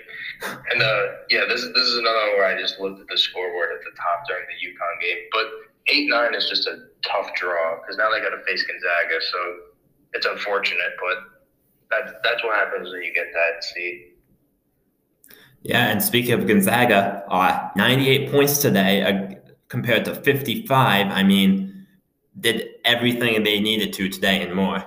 And 0.71 0.83
uh, 0.83 1.03
yeah, 1.31 1.45
this 1.49 1.63
is 1.63 1.73
this 1.75 1.85
is 1.85 1.99
another 1.99 2.19
one 2.19 2.39
where 2.39 2.47
I 2.47 2.61
just 2.61 2.81
looked 2.81 3.01
at 3.01 3.07
the 3.09 3.19
scoreboard 3.19 3.71
at 3.73 3.81
the 3.85 3.97
top 3.97 4.27
during 4.29 4.45
the 4.47 4.67
UConn 4.67 5.01
game. 5.01 5.19
But 5.33 5.47
eight 5.89 6.09
nine 6.09 6.35
is 6.35 6.49
just 6.49 6.67
a 6.67 6.87
tough 7.05 7.35
draw 7.35 7.81
because 7.81 7.97
now 7.97 8.11
they 8.11 8.21
got 8.21 8.31
to 8.31 8.43
face 8.45 8.65
Gonzaga, 8.65 9.21
so 9.21 9.39
it's 10.13 10.27
unfortunate, 10.27 10.93
but 11.01 11.19
that's 11.91 12.13
that's 12.23 12.43
what 12.45 12.57
happens 12.57 12.91
when 12.91 13.03
you 13.03 13.15
get 13.15 13.27
that 13.33 13.65
seed. 13.65 14.13
Yeah, 15.63 15.89
and 15.89 16.03
speaking 16.03 16.33
of 16.33 16.47
Gonzaga, 16.47 17.25
uh, 17.29 17.71
98 17.75 18.31
points 18.31 18.59
today 18.59 19.03
uh, 19.03 19.35
compared 19.69 20.05
to 20.05 20.15
55. 20.15 21.07
I 21.07 21.23
mean, 21.23 21.87
did 22.39 22.69
everything 22.85 23.43
they 23.45 23.61
needed 23.61 23.95
to 23.95 24.11
today 24.11 24.43
and 24.43 24.55
more. 24.55 24.85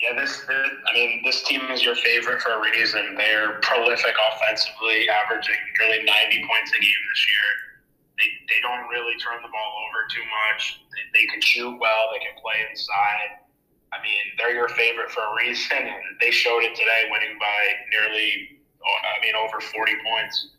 Yeah, 0.00 0.16
this, 0.16 0.32
this, 0.48 0.68
I 0.88 0.94
mean, 0.94 1.20
this 1.24 1.42
team 1.44 1.60
is 1.68 1.84
your 1.84 1.94
favorite 1.94 2.40
for 2.40 2.56
a 2.56 2.60
reason. 2.72 3.16
They're 3.20 3.60
prolific 3.60 4.16
offensively, 4.32 5.04
averaging 5.12 5.60
nearly 5.78 6.00
90 6.04 6.48
points 6.48 6.72
a 6.72 6.80
game 6.80 7.02
this 7.12 7.22
year. 7.28 7.48
They, 8.16 8.28
they 8.48 8.60
don't 8.64 8.88
really 8.88 9.12
turn 9.20 9.44
the 9.44 9.52
ball 9.52 9.72
over 9.84 10.08
too 10.08 10.24
much. 10.24 10.80
They, 10.88 11.20
they 11.20 11.26
can 11.26 11.40
shoot 11.42 11.76
well, 11.76 12.08
they 12.16 12.24
can 12.24 12.32
play 12.40 12.64
inside. 12.70 13.44
I 13.92 14.00
mean, 14.00 14.24
they're 14.38 14.54
your 14.56 14.72
favorite 14.72 15.10
for 15.10 15.20
a 15.20 15.36
reason, 15.36 15.92
they 16.20 16.30
showed 16.30 16.64
it 16.64 16.74
today, 16.74 17.04
winning 17.12 17.36
by 17.36 17.60
nearly, 17.92 18.56
I 18.80 19.20
mean, 19.20 19.36
over 19.36 19.60
40 19.60 19.92
points. 20.00 20.56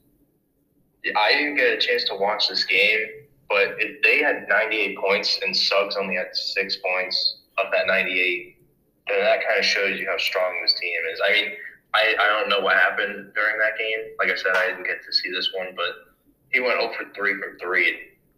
I 1.18 1.34
didn't 1.34 1.56
get 1.56 1.74
a 1.74 1.82
chance 1.82 2.04
to 2.14 2.16
watch 2.16 2.48
this 2.48 2.64
game, 2.64 3.26
but 3.50 3.74
if 3.82 4.04
they 4.04 4.20
had 4.22 4.46
98 4.48 5.00
points 5.00 5.40
and 5.42 5.58
Suggs 5.58 5.98
only 5.98 6.14
had 6.14 6.30
six 6.36 6.78
points 6.78 7.42
of 7.58 7.72
that 7.74 7.88
98 7.88 8.61
then 8.61 8.61
that 9.08 9.46
kind 9.46 9.60
of 9.60 9.66
shows 9.66 10.00
you 10.00 10.08
how 10.08 10.18
strong 10.18 10.60
this 10.62 10.74
team 10.80 10.98
is. 11.12 11.20
I 11.26 11.32
mean, 11.34 11.52
I, 11.94 12.16
I 12.20 12.28
don't 12.40 12.50
know 12.50 12.62
what 12.62 12.78
happened 12.78 13.34
during 13.36 13.58
that 13.60 13.78
game. 13.78 14.16
Like 14.20 14.30
I 14.30 14.36
said, 14.36 14.56
I 14.56 14.68
didn't 14.68 14.86
get 14.86 15.04
to 15.04 15.12
see 15.14 15.32
this 15.32 15.52
one, 15.56 15.74
but 15.76 16.16
he 16.54 16.60
went 16.60 16.80
0 16.80 16.94
for 16.96 17.06
3 17.14 17.34
from 17.40 17.60
3, 17.60 17.90
and 17.90 17.98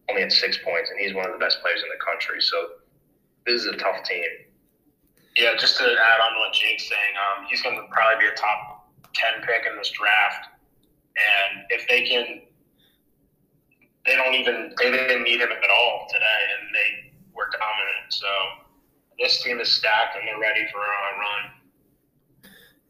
only 0.09 0.21
had 0.21 0.31
six 0.31 0.57
points, 0.63 0.89
and 0.89 0.99
he's 0.99 1.13
one 1.13 1.25
of 1.25 1.31
the 1.31 1.39
best 1.39 1.61
players 1.61 1.81
in 1.83 1.89
the 1.89 2.01
country. 2.03 2.41
So 2.41 2.81
this 3.45 3.61
is 3.61 3.67
a 3.67 3.77
tough 3.77 4.03
team. 4.03 4.25
Yeah, 5.35 5.55
just 5.57 5.77
to 5.77 5.83
add 5.83 6.19
on 6.21 6.33
to 6.33 6.39
what 6.39 6.53
Jake's 6.53 6.87
saying, 6.87 7.13
um, 7.17 7.45
he's 7.49 7.61
going 7.61 7.75
to 7.75 7.83
probably 7.89 8.25
be 8.25 8.29
a 8.29 8.35
top 8.35 8.89
10 9.13 9.41
pick 9.41 9.65
in 9.69 9.77
this 9.77 9.89
draft. 9.91 10.49
And 11.17 11.65
if 11.69 11.87
they 11.87 12.05
can, 12.05 12.41
they 14.05 14.15
don't 14.15 14.33
even, 14.33 14.73
they 14.77 14.91
didn't 14.91 15.23
need 15.23 15.41
him 15.41 15.49
at 15.49 15.69
all 15.69 16.07
today, 16.09 16.41
and 16.57 16.69
they 16.73 17.13
were 17.33 17.49
dominant. 17.49 18.09
So 18.09 18.27
this 19.19 19.41
team 19.43 19.59
is 19.59 19.69
stacked 19.69 20.15
and 20.17 20.27
they're 20.27 20.39
ready 20.39 20.65
for 20.71 20.79
a 20.79 21.19
run. 21.19 21.51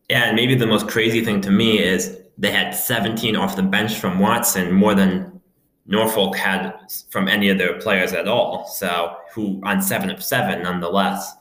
Yeah, 0.09 0.25
and 0.25 0.35
maybe 0.35 0.55
the 0.55 0.67
most 0.67 0.87
crazy 0.87 1.23
thing 1.23 1.41
to 1.41 1.51
me 1.51 1.79
is 1.79 2.19
they 2.37 2.51
had 2.51 2.71
17 2.71 3.35
off 3.35 3.55
the 3.55 3.63
bench 3.63 3.95
from 3.95 4.19
Watson, 4.19 4.71
more 4.71 4.95
than 4.95 5.41
Norfolk 5.85 6.35
had 6.35 6.73
from 7.09 7.27
any 7.27 7.49
of 7.49 7.57
their 7.57 7.79
players 7.79 8.13
at 8.13 8.27
all. 8.27 8.67
So, 8.67 9.17
who 9.33 9.61
on 9.63 9.81
seven 9.81 10.09
of 10.09 10.23
seven, 10.23 10.63
nonetheless. 10.63 11.35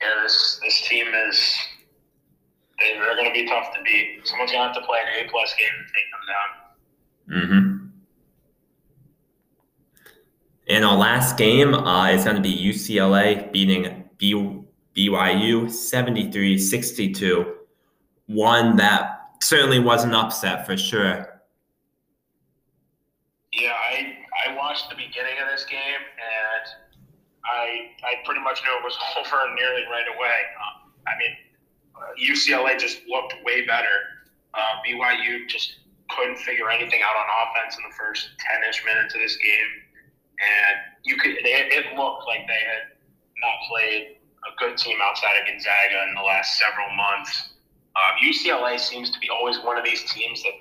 Yeah, 0.00 0.08
this 0.22 0.60
this 0.62 0.88
team 0.88 1.06
is 1.28 1.56
they're 2.78 3.16
going 3.16 3.28
to 3.28 3.32
be 3.32 3.46
tough 3.46 3.74
to 3.74 3.82
beat. 3.82 4.20
Someone's 4.24 4.52
going 4.52 4.68
to 4.68 4.72
have 4.72 4.82
to 4.82 4.86
play 4.86 5.00
an 5.00 5.26
A 5.26 5.30
plus 5.30 5.54
game 5.58 5.68
to 5.78 5.92
take 5.92 6.08
them 6.10 6.24
down. 6.28 6.48
Mm-hmm. 7.30 7.69
In 10.70 10.84
our 10.84 10.96
last 10.96 11.36
game, 11.36 11.74
uh, 11.74 12.10
it's 12.10 12.22
going 12.22 12.36
to 12.36 12.42
be 12.42 12.56
UCLA 12.56 13.50
beating 13.50 14.08
B- 14.18 14.62
BYU 14.94 15.68
73 15.68 16.58
62. 16.58 17.54
One 18.26 18.76
that 18.76 19.32
certainly 19.42 19.80
was 19.80 20.04
an 20.04 20.14
upset 20.14 20.64
for 20.66 20.76
sure. 20.76 21.42
Yeah, 23.52 23.72
I, 23.72 24.18
I 24.46 24.54
watched 24.54 24.88
the 24.90 24.94
beginning 24.94 25.42
of 25.42 25.50
this 25.50 25.64
game, 25.64 25.80
and 25.82 27.02
I 27.44 27.90
I 28.06 28.24
pretty 28.24 28.40
much 28.40 28.62
knew 28.62 28.70
it 28.70 28.84
was 28.84 28.96
over 29.18 29.52
nearly 29.56 29.82
right 29.90 30.06
away. 30.14 30.38
Um, 30.54 30.92
I 31.04 31.18
mean, 31.18 31.34
uh, 31.96 32.14
UCLA 32.30 32.78
just 32.78 33.00
looked 33.08 33.34
way 33.44 33.66
better. 33.66 34.22
Uh, 34.54 34.78
BYU 34.86 35.48
just 35.48 35.78
couldn't 36.10 36.38
figure 36.38 36.70
anything 36.70 37.00
out 37.02 37.16
on 37.16 37.26
offense 37.42 37.76
in 37.76 37.82
the 37.90 37.96
first 37.96 38.30
ten-ish 38.38 38.84
minutes 38.84 39.16
of 39.16 39.20
this 39.20 39.36
game, 39.36 39.79
and 40.40 40.76
you 41.04 41.16
could 41.16 41.32
it, 41.32 41.44
it 41.44 41.96
looked 41.96 42.26
like 42.26 42.46
they 42.48 42.62
had 42.64 42.96
not 43.40 43.56
played 43.68 44.16
a 44.44 44.52
good 44.58 44.76
team 44.76 44.98
outside 45.02 45.36
of 45.40 45.46
Gonzaga 45.46 46.08
in 46.08 46.14
the 46.14 46.22
last 46.22 46.58
several 46.58 46.88
months. 46.96 47.54
Um, 47.96 48.16
UCLA 48.24 48.78
seems 48.78 49.10
to 49.10 49.18
be 49.18 49.28
always 49.28 49.58
one 49.60 49.76
of 49.76 49.84
these 49.84 50.04
teams 50.12 50.42
that 50.42 50.54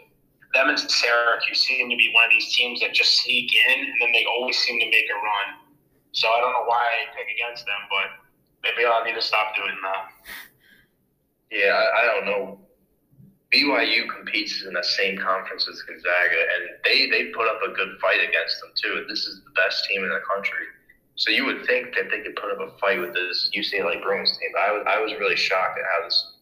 them 0.54 0.70
and 0.70 0.80
Syracuse 0.80 1.62
seem 1.62 1.89
to 1.89 1.96
be 1.96 2.10
one 2.13 2.26
of 2.26 2.32
these 2.32 2.56
teams 2.56 2.82
that 2.82 2.94
just 2.94 3.22
sneak 3.22 3.54
in 3.54 3.80
and 3.86 3.94
then 4.02 4.12
they 4.12 4.26
always 4.26 4.58
seem 4.58 4.80
to 4.80 4.86
make 4.86 5.06
a 5.06 5.13
run. 5.13 5.48
So 6.12 6.28
I 6.28 6.42
don't 6.42 6.52
know 6.52 6.65
why 6.65 6.82
I 6.82 7.15
pick 7.15 7.28
against 7.36 7.65
them, 7.65 7.78
but 7.89 8.08
maybe 8.63 8.86
I'll 8.86 9.06
need 9.06 9.13
to 9.13 9.22
stop 9.22 9.56
doing 9.56 9.78
that. 9.84 10.10
Yeah, 11.52 11.74
I, 11.74 12.02
I 12.02 12.06
don't 12.06 12.26
know. 12.26 12.60
BYU 13.54 14.08
competes 14.08 14.64
in 14.64 14.74
the 14.74 14.84
same 14.84 15.18
conference 15.18 15.68
as 15.68 15.82
Gonzaga, 15.82 16.40
and 16.56 16.70
they, 16.84 17.10
they 17.10 17.32
put 17.32 17.48
up 17.48 17.60
a 17.66 17.74
good 17.74 17.98
fight 18.00 18.20
against 18.22 18.60
them 18.62 18.70
too. 18.76 19.06
This 19.10 19.26
is 19.26 19.42
the 19.44 19.52
best 19.52 19.86
team 19.86 20.04
in 20.04 20.10
the 20.10 20.22
country. 20.32 20.66
So 21.16 21.32
you 21.32 21.46
would 21.46 21.66
think 21.66 21.96
that 21.96 22.10
they 22.12 22.22
could 22.22 22.36
put 22.36 22.52
up 22.52 22.60
a 22.60 22.78
fight 22.78 23.00
with 23.00 23.14
this 23.14 23.50
UCLA 23.56 24.02
Bruins 24.02 24.38
team. 24.38 24.50
I 24.58 24.72
was 24.72 24.86
I 24.88 25.02
was 25.02 25.12
really 25.20 25.36
shocked 25.36 25.78
at 25.78 25.86
how 25.86 26.06
this 26.06 26.34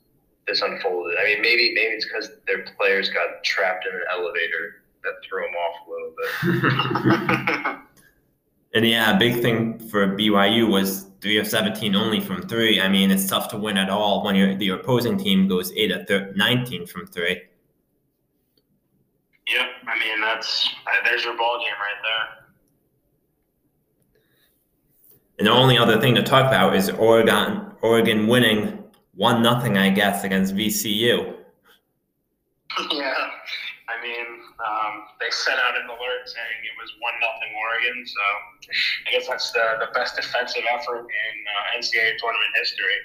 this 0.48 0.62
unfolded. 0.62 1.18
I 1.18 1.24
mean, 1.24 1.42
maybe 1.42 1.74
maybe 1.74 1.96
it's 1.96 2.06
because 2.06 2.30
their 2.46 2.64
players 2.78 3.10
got 3.10 3.44
trapped 3.44 3.88
in 3.88 3.96
an 3.96 4.02
elevator 4.12 4.84
that 5.04 5.14
threw 5.28 5.44
them 5.44 5.56
off 5.56 5.88
a 5.88 5.92
little 5.92 6.14
bit. 7.64 7.78
and 8.76 8.86
yeah, 8.86 9.16
a 9.16 9.18
big 9.18 9.42
thing 9.42 9.80
for 9.80 10.08
BYU 10.16 10.70
was 10.70 11.07
three 11.22 11.38
of 11.38 11.48
17 11.48 11.96
only 11.96 12.20
from 12.20 12.42
three. 12.44 12.80
I 12.80 12.88
mean, 12.90 13.12
it's 13.12 13.28
tough 13.28 13.50
to 13.50 13.58
win 13.58 13.78
at 13.78 13.90
all 13.90 14.24
when 14.24 14.36
your 14.36 14.56
the 14.56 14.70
opposing 14.70 15.18
team 15.18 15.48
goes 15.48 15.72
eight 15.74 15.92
of 15.92 16.08
19 16.36 16.86
from 16.88 17.08
three. 17.08 17.42
Yep, 19.48 19.68
I 19.88 20.00
mean 20.00 20.22
that's 20.22 20.70
there's 21.06 21.24
your 21.24 21.38
ball 21.38 21.60
game 21.60 21.74
right 21.80 22.02
there. 22.04 22.48
And 25.40 25.48
the 25.48 25.52
only 25.52 25.78
other 25.78 26.02
thing 26.02 26.16
to 26.16 26.24
talk 26.24 26.48
about 26.48 26.76
is 26.76 26.90
Oregon 26.90 27.72
Oregon 27.82 28.28
winning 28.28 28.84
one 29.16 29.42
nothing, 29.42 29.78
I 29.78 29.90
guess, 29.90 30.24
against 30.24 30.56
VCU. 30.56 31.34
Yeah, 32.92 33.16
I 33.90 34.00
mean, 34.04 34.40
um, 34.58 35.06
they 35.22 35.30
sent 35.30 35.60
out 35.62 35.78
an 35.78 35.86
alert 35.86 36.26
saying 36.26 36.58
it 36.66 36.76
was 36.82 36.90
one 36.98 37.14
nothing 37.22 37.54
Oregon, 37.54 37.98
so 38.10 38.24
I 39.06 39.10
guess 39.14 39.30
that's 39.30 39.54
the, 39.54 39.86
the 39.86 39.94
best 39.94 40.18
defensive 40.18 40.66
effort 40.74 41.06
in 41.06 41.36
uh, 41.46 41.78
NCAA 41.78 42.18
tournament 42.18 42.52
history. 42.58 42.98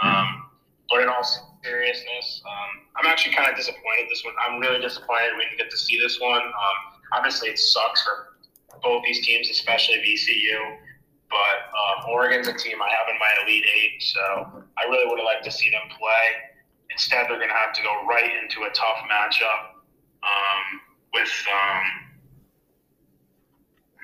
Um, 0.00 0.48
but 0.88 1.04
in 1.04 1.08
all 1.08 1.24
seriousness, 1.60 2.40
um, 2.48 2.70
I'm 2.96 3.06
actually 3.06 3.36
kind 3.36 3.50
of 3.50 3.56
disappointed. 3.56 4.08
This 4.08 4.24
one, 4.24 4.32
I'm 4.40 4.56
really 4.60 4.80
disappointed 4.80 5.36
we 5.36 5.44
didn't 5.44 5.58
get 5.58 5.70
to 5.70 5.76
see 5.76 6.00
this 6.00 6.16
one. 6.20 6.40
Um, 6.40 6.78
obviously, 7.12 7.52
it 7.52 7.58
sucks 7.58 8.00
for 8.00 8.40
both 8.80 9.04
these 9.04 9.20
teams, 9.26 9.50
especially 9.50 10.00
VCU. 10.00 10.80
But 11.28 11.58
um, 11.74 12.14
Oregon's 12.14 12.48
a 12.48 12.54
team 12.54 12.80
I 12.80 12.88
have 12.88 13.10
in 13.10 13.18
my 13.18 13.28
Elite 13.44 13.66
Eight, 13.66 14.00
so 14.00 14.62
I 14.78 14.88
really 14.88 15.10
would 15.10 15.18
have 15.18 15.26
liked 15.26 15.44
to 15.44 15.50
see 15.50 15.68
them 15.70 15.82
play. 15.98 16.54
Instead, 16.88 17.26
they're 17.28 17.42
going 17.42 17.50
to 17.50 17.60
have 17.60 17.74
to 17.74 17.82
go 17.82 18.06
right 18.08 18.30
into 18.40 18.62
a 18.62 18.70
tough 18.70 19.02
matchup 19.10 19.76
um, 20.26 20.55
with. 21.16 21.32
Um, 21.48 21.84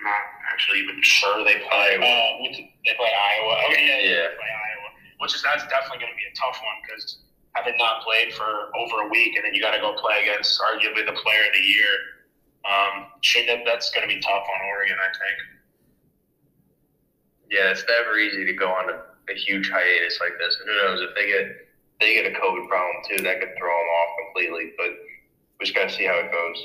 I'm 0.01 0.05
not 0.09 0.25
actually 0.51 0.81
even 0.81 0.98
sure 1.05 1.44
they 1.44 1.61
play. 1.62 2.01
Uh, 2.01 2.33
they 2.48 2.94
play 2.96 3.12
Iowa. 3.12 3.53
Okay, 3.70 3.85
yeah, 3.85 4.01
yeah, 4.01 4.25
they 4.33 4.40
play 4.40 4.51
Iowa. 4.51 4.88
Which 5.20 5.37
is 5.37 5.44
that's 5.44 5.62
definitely 5.68 6.03
going 6.03 6.11
to 6.11 6.18
be 6.18 6.27
a 6.27 6.35
tough 6.35 6.59
one 6.59 6.79
because 6.83 7.22
having 7.53 7.77
not 7.77 8.03
played 8.03 8.33
for 8.33 8.72
over 8.75 9.07
a 9.07 9.09
week, 9.12 9.37
and 9.37 9.44
then 9.44 9.53
you 9.55 9.61
got 9.61 9.77
to 9.77 9.83
go 9.85 9.94
play 9.94 10.25
against 10.25 10.59
arguably 10.59 11.05
the 11.05 11.14
player 11.20 11.44
of 11.46 11.55
the 11.55 11.62
year. 11.62 11.94
Um, 12.62 13.12
that's 13.66 13.90
going 13.90 14.07
to 14.07 14.11
be 14.11 14.20
tough 14.22 14.46
on 14.46 14.59
Oregon, 14.70 14.96
I 14.96 15.11
think 15.12 15.53
yeah, 17.53 17.68
it's 17.68 17.85
never 17.87 18.18
easy 18.18 18.46
to 18.46 18.55
go 18.55 18.72
on 18.72 18.88
a, 18.88 18.96
a 19.31 19.37
huge 19.37 19.70
hiatus 19.70 20.18
like 20.20 20.33
this. 20.40 20.57
And 20.59 20.68
who 20.68 20.77
knows 20.83 21.01
if 21.05 21.14
they 21.14 21.29
get 21.29 21.68
they 22.01 22.14
get 22.14 22.27
a 22.27 22.35
COVID 22.35 22.66
problem 22.66 22.96
too, 23.07 23.22
that 23.22 23.38
could 23.38 23.53
throw 23.59 23.68
them 23.68 23.90
off 24.01 24.11
completely. 24.25 24.72
But 24.77 24.90
we 25.61 25.66
just 25.66 25.77
got 25.77 25.90
to 25.90 25.94
see 25.94 26.07
how 26.09 26.16
it 26.18 26.33
goes. 26.33 26.59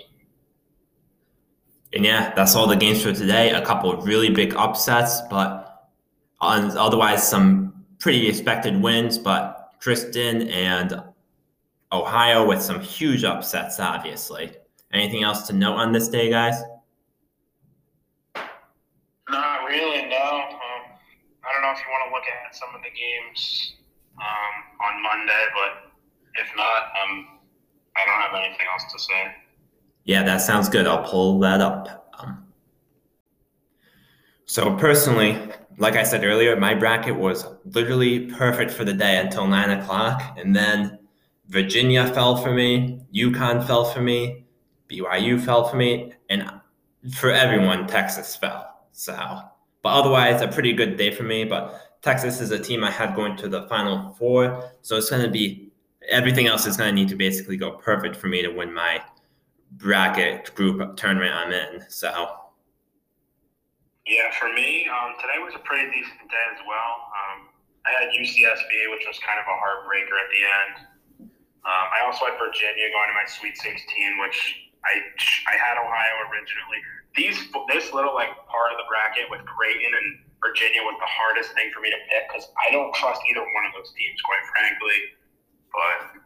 And 1.94 2.04
yeah, 2.06 2.34
that's 2.36 2.56
all 2.56 2.68
the 2.68 2.76
games 2.76 3.02
for 3.02 3.14
today. 3.14 3.52
A 3.52 3.66
couple 3.66 3.96
really 3.98 4.30
big 4.30 4.54
upsets, 4.56 5.22
but 5.30 5.88
otherwise 6.42 7.28
some 7.28 7.86
pretty 8.00 8.28
expected 8.28 8.82
wins. 8.82 9.18
But 9.18 9.74
Christian 9.80 10.50
and 10.50 11.02
Ohio 11.92 12.46
with 12.46 12.62
some 12.62 12.82
huge 12.82 13.24
upsets, 13.24 13.80
obviously. 13.80 14.52
Anything 14.92 15.24
else 15.24 15.48
to 15.48 15.54
note 15.54 15.76
on 15.76 15.92
this 15.92 16.08
day, 16.08 16.30
guys? 16.30 16.56
Not 19.30 19.66
really, 19.66 20.08
no. 20.08 20.58
I 21.48 21.54
don't 21.54 21.62
know 21.62 21.72
if 21.72 21.80
you 21.80 21.92
want 21.92 22.10
to 22.10 22.14
look 22.16 22.28
at 22.28 22.56
some 22.56 22.76
of 22.76 22.82
the 22.82 22.92
games 22.92 23.76
um, 24.20 24.54
on 24.84 25.04
Monday, 25.04 25.44
but 25.56 25.92
if 26.36 26.48
not, 26.56 26.92
um, 27.04 27.40
I 27.96 28.06
don't 28.06 28.22
have 28.22 28.36
anything 28.36 28.68
else 28.72 28.84
to 28.92 29.00
say. 29.00 29.47
Yeah, 30.08 30.24
that 30.24 30.38
sounds 30.40 30.70
good. 30.70 30.88
I'll 30.88 31.04
pull 31.04 31.38
that 31.40 31.60
up. 31.60 32.10
Um, 32.18 32.46
so 34.46 34.74
personally, 34.78 35.38
like 35.78 35.98
I 35.98 36.04
said 36.04 36.24
earlier, 36.24 36.56
my 36.56 36.74
bracket 36.74 37.16
was 37.16 37.46
literally 37.66 38.32
perfect 38.32 38.72
for 38.72 38.86
the 38.86 38.94
day 38.94 39.18
until 39.18 39.46
nine 39.48 39.70
o'clock, 39.70 40.38
and 40.38 40.56
then 40.56 40.98
Virginia 41.50 42.08
fell 42.14 42.38
for 42.38 42.54
me, 42.54 43.02
UConn 43.14 43.68
fell 43.68 43.84
for 43.84 44.02
me, 44.02 44.46
BYU 44.90 45.42
fell 45.44 45.68
for 45.68 45.76
me, 45.76 46.14
and 46.30 46.50
for 47.14 47.30
everyone, 47.30 47.86
Texas 47.86 48.34
fell. 48.38 48.88
So 48.94 49.14
but 49.84 49.90
otherwise, 49.90 50.42
a 50.42 50.48
pretty 50.48 50.72
good 50.72 50.96
day 50.96 51.12
for 51.12 51.24
me. 51.24 51.44
But 51.44 51.82
Texas 52.02 52.40
is 52.40 52.52
a 52.52 52.60
team 52.60 52.82
I 52.82 52.92
had 52.92 53.14
going 53.14 53.36
to 53.38 53.50
the 53.50 53.68
Final 53.68 54.14
Four, 54.14 54.72
so 54.82 54.96
it's 54.96 55.10
going 55.10 55.24
to 55.24 55.30
be 55.30 55.70
everything 56.10 56.48
else 56.48 56.66
is 56.66 56.78
going 56.78 56.90
to 56.90 56.96
need 56.96 57.10
to 57.10 57.18
basically 57.18 57.58
go 57.58 57.72
perfect 57.72 58.16
for 58.16 58.28
me 58.28 58.42
to 58.42 58.48
win 58.48 58.74
my 58.74 59.02
bracket 59.78 60.54
group 60.56 60.98
tournament 60.98 61.34
I'm 61.34 61.52
in. 61.52 61.86
So. 61.90 62.10
Yeah, 64.08 64.32
for 64.40 64.52
me, 64.54 64.88
um, 64.88 65.20
today 65.20 65.40
was 65.44 65.54
a 65.56 65.64
pretty 65.68 65.92
decent 65.92 66.28
day 66.32 66.46
as 66.56 66.62
well. 66.64 66.92
Um, 67.12 67.52
I 67.84 67.92
had 68.04 68.08
UCSB, 68.16 68.72
which 68.96 69.04
was 69.08 69.20
kind 69.20 69.40
of 69.40 69.46
a 69.48 69.56
heartbreaker 69.56 70.16
at 70.16 70.30
the 70.32 70.42
end. 70.44 70.74
Um, 71.68 71.86
I 71.92 72.08
also 72.08 72.24
had 72.24 72.40
Virginia 72.40 72.88
going 72.96 73.12
to 73.12 73.18
my 73.20 73.28
Sweet 73.28 73.60
16, 73.60 73.84
which 74.24 74.72
I 74.88 75.04
I 75.52 75.56
had 75.60 75.76
Ohio 75.76 76.16
originally 76.32 76.80
these 77.18 77.50
this 77.74 77.92
little 77.92 78.14
like 78.14 78.32
part 78.48 78.70
of 78.72 78.78
the 78.78 78.86
bracket 78.88 79.26
with 79.34 79.42
Creighton 79.50 79.92
and 79.92 80.08
Virginia 80.38 80.86
was 80.86 80.96
the 81.02 81.10
hardest 81.10 81.52
thing 81.58 81.74
for 81.74 81.82
me 81.82 81.90
to 81.90 81.98
pick 82.14 82.30
because 82.30 82.46
I 82.62 82.70
don't 82.70 82.94
trust 82.94 83.20
either 83.26 83.42
one 83.42 83.66
of 83.66 83.74
those 83.74 83.90
teams, 83.98 84.22
quite 84.22 84.46
frankly. 84.54 85.18
But 85.74 86.17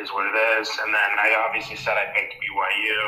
is 0.00 0.10
what 0.12 0.26
it 0.26 0.36
is. 0.58 0.68
And 0.82 0.90
then 0.92 1.10
I 1.18 1.34
obviously 1.46 1.76
said 1.76 1.94
I 1.94 2.10
picked 2.14 2.34
BYU. 2.38 3.00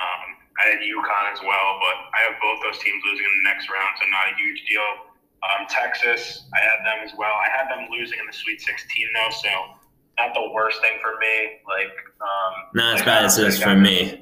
Um, 0.00 0.22
I 0.60 0.76
had 0.76 0.80
UConn 0.84 1.26
as 1.32 1.40
well, 1.40 1.68
but 1.80 1.96
I 2.12 2.28
have 2.28 2.36
both 2.40 2.60
those 2.60 2.78
teams 2.82 3.00
losing 3.08 3.24
in 3.24 3.34
the 3.42 3.46
next 3.48 3.70
round, 3.72 3.96
so 3.96 4.04
not 4.12 4.28
a 4.28 4.34
huge 4.36 4.60
deal. 4.68 5.10
Um, 5.40 5.64
Texas, 5.72 6.44
I 6.52 6.60
had 6.60 6.84
them 6.84 7.00
as 7.00 7.16
well. 7.16 7.32
I 7.32 7.48
had 7.48 7.72
them 7.72 7.88
losing 7.88 8.20
in 8.20 8.26
the 8.28 8.36
Sweet 8.36 8.60
16 8.60 8.76
though, 9.16 9.32
so 9.32 9.52
not 10.20 10.36
the 10.36 10.52
worst 10.52 10.80
thing 10.84 11.00
for 11.00 11.16
me. 11.16 11.64
Like 11.64 11.96
um, 12.20 12.52
not 12.76 13.00
as 13.00 13.02
bad 13.02 13.24
as 13.24 13.38
it 13.38 13.48
is 13.48 13.62
for 13.62 13.74
me. 13.74 14.20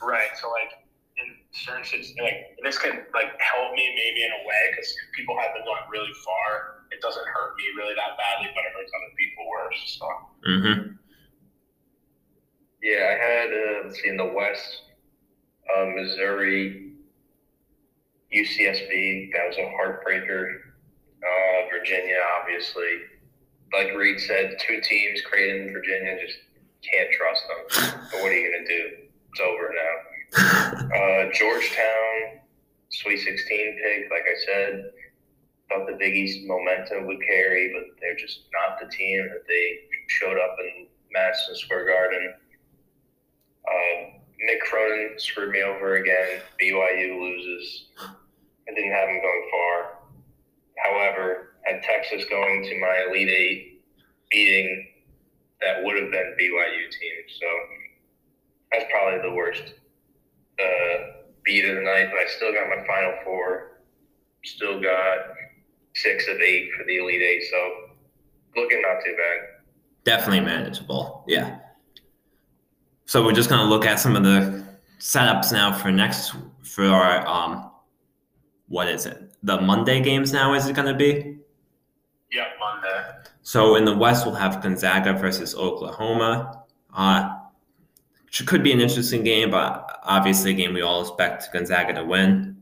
Right. 0.00 0.32
So 0.40 0.48
like 0.48 0.72
in 1.20 1.36
certain 1.52 1.84
like 2.24 2.56
this 2.64 2.78
can 2.78 3.04
like 3.12 3.36
help 3.36 3.76
me 3.76 3.84
maybe 3.92 4.24
in 4.24 4.32
a 4.32 4.42
way 4.48 4.62
because 4.72 4.88
people 5.12 5.36
have 5.36 5.52
been 5.52 5.68
going 5.68 5.84
really 5.92 6.16
far. 6.24 6.80
It 6.88 7.04
doesn't 7.04 7.28
hurt 7.28 7.60
me 7.60 7.64
really 7.76 7.92
that 7.92 8.16
badly, 8.16 8.48
but 8.56 8.64
it 8.64 8.72
hurts 8.72 8.92
other 8.96 9.12
people 9.20 9.44
worse. 9.44 10.00
So. 10.00 10.06
Mm-hmm. 10.48 10.96
Yeah, 12.82 13.14
I 13.14 13.24
had 13.24 13.48
uh, 13.50 13.86
let's 13.86 14.00
see 14.00 14.08
in 14.08 14.16
the 14.16 14.32
West, 14.32 14.82
uh, 15.76 15.86
Missouri, 15.86 16.92
UCSB. 18.34 19.32
That 19.32 19.48
was 19.48 19.56
a 19.58 19.70
heartbreaker. 19.76 20.60
Uh, 21.18 21.68
Virginia, 21.70 22.18
obviously, 22.40 22.98
like 23.72 23.92
Reed 23.94 24.20
said, 24.20 24.56
two 24.60 24.80
teams, 24.80 25.20
Creighton, 25.22 25.62
and 25.62 25.72
Virginia, 25.72 26.16
just 26.24 26.38
can't 26.82 27.10
trust 27.12 27.42
them. 27.48 28.00
But 28.12 28.22
what 28.22 28.30
are 28.30 28.38
you 28.38 28.52
gonna 28.52 28.66
do? 28.66 29.04
It's 29.30 29.40
over 29.40 29.74
now 29.74 30.08
uh, 30.36 31.30
Georgetown, 31.32 32.40
Sweet 32.90 33.18
16 33.18 33.78
pick, 33.82 34.10
like 34.10 34.22
I 34.22 34.38
said, 34.46 34.90
thought 35.68 35.86
the 35.86 35.96
Big 35.98 36.14
East 36.16 36.46
momentum 36.46 37.06
would 37.06 37.20
carry, 37.22 37.72
but 37.72 38.00
they're 38.00 38.16
just 38.16 38.44
not 38.52 38.78
the 38.80 38.94
team 38.94 39.28
that 39.28 39.46
they 39.46 39.78
showed 40.08 40.38
up 40.38 40.56
in 40.60 40.86
Madison 41.12 41.56
Square 41.56 41.86
Garden. 41.86 42.34
Uh, 43.66 44.18
Mick 44.48 44.60
Cronin 44.60 45.14
screwed 45.18 45.50
me 45.50 45.62
over 45.62 45.96
again. 45.96 46.40
BYU 46.60 47.20
loses. 47.20 47.86
I 47.98 48.74
didn't 48.74 48.92
have 48.92 49.08
him 49.08 49.20
going 49.20 49.48
far. 49.50 49.98
However, 50.84 51.56
had 51.64 51.82
Texas 51.82 52.24
going 52.30 52.62
to 52.64 52.80
my 52.80 53.06
Elite 53.08 53.28
Eight, 53.28 53.82
beating 54.30 54.88
that 55.60 55.82
would 55.82 56.00
have 56.00 56.10
been 56.10 56.36
BYU 56.40 56.90
team. 56.90 57.22
So 57.40 57.46
that's 58.70 58.84
probably 58.90 59.28
the 59.28 59.34
worst 59.34 59.74
uh, 60.60 61.22
beat 61.44 61.64
of 61.64 61.76
the 61.76 61.82
night. 61.82 62.08
But 62.10 62.20
I 62.20 62.26
still 62.36 62.52
got 62.52 62.68
my 62.68 62.86
Final 62.86 63.14
Four. 63.24 63.80
Still 64.44 64.80
got 64.80 65.34
six 65.94 66.28
of 66.28 66.40
eight 66.40 66.70
for 66.76 66.84
the 66.84 66.98
Elite 66.98 67.22
Eight. 67.22 67.42
So 67.50 67.72
looking 68.56 68.82
not 68.82 69.04
too 69.04 69.16
bad. 69.16 69.48
Definitely 70.04 70.40
manageable. 70.40 71.24
Yeah. 71.26 71.58
So 73.08 73.24
we're 73.24 73.32
just 73.32 73.48
gonna 73.48 73.64
look 73.64 73.86
at 73.86 73.98
some 73.98 74.16
of 74.16 74.22
the 74.22 74.62
setups 74.98 75.50
now 75.50 75.72
for 75.72 75.90
next 75.90 76.34
for 76.62 76.84
our 76.84 77.26
um 77.26 77.70
what 78.66 78.86
is 78.86 79.06
it? 79.06 79.32
The 79.42 79.58
Monday 79.62 80.02
games 80.02 80.30
now 80.30 80.52
is 80.52 80.68
it 80.68 80.76
gonna 80.76 80.94
be? 80.94 81.38
Yeah, 82.30 82.48
Monday. 82.60 83.08
So 83.40 83.76
in 83.76 83.86
the 83.86 83.96
West 83.96 84.26
we'll 84.26 84.34
have 84.34 84.62
Gonzaga 84.62 85.14
versus 85.14 85.54
Oklahoma. 85.54 86.64
Uh 86.92 87.34
could 88.44 88.62
be 88.62 88.72
an 88.72 88.80
interesting 88.82 89.24
game, 89.24 89.50
but 89.50 90.00
obviously 90.02 90.50
a 90.50 90.54
game 90.54 90.74
we 90.74 90.82
all 90.82 91.00
expect 91.00 91.50
Gonzaga 91.50 91.94
to 91.94 92.04
win. 92.04 92.58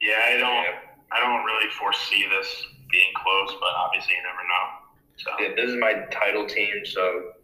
Yeah, 0.00 0.18
I 0.26 0.38
don't 0.38 0.74
I 1.12 1.20
don't 1.20 1.44
really 1.44 1.70
foresee 1.70 2.26
this 2.28 2.66
being 2.90 3.12
close, 3.14 3.56
but 3.60 3.70
obviously 3.76 4.14
you 4.16 4.22
never 4.24 4.42
know. 4.42 4.64
So 5.18 5.30
Yeah, 5.38 5.54
this 5.54 5.70
is 5.70 5.78
my 5.78 6.04
title 6.10 6.48
team, 6.48 6.84
so 6.84 7.34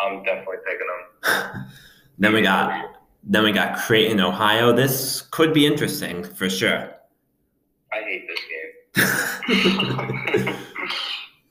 I'm 0.00 0.22
definitely 0.22 0.56
taking 0.66 0.86
them. 0.86 1.66
Then 2.18 2.32
we 2.32 2.42
got 2.42 2.96
then 3.22 3.44
we 3.44 3.52
got 3.52 3.78
Creighton, 3.78 4.20
Ohio. 4.20 4.72
This 4.72 5.22
could 5.30 5.52
be 5.52 5.66
interesting 5.66 6.24
for 6.24 6.50
sure. 6.50 6.90
I 7.92 8.00
hate 8.02 8.26
this 8.26 8.40
game. 8.50 8.72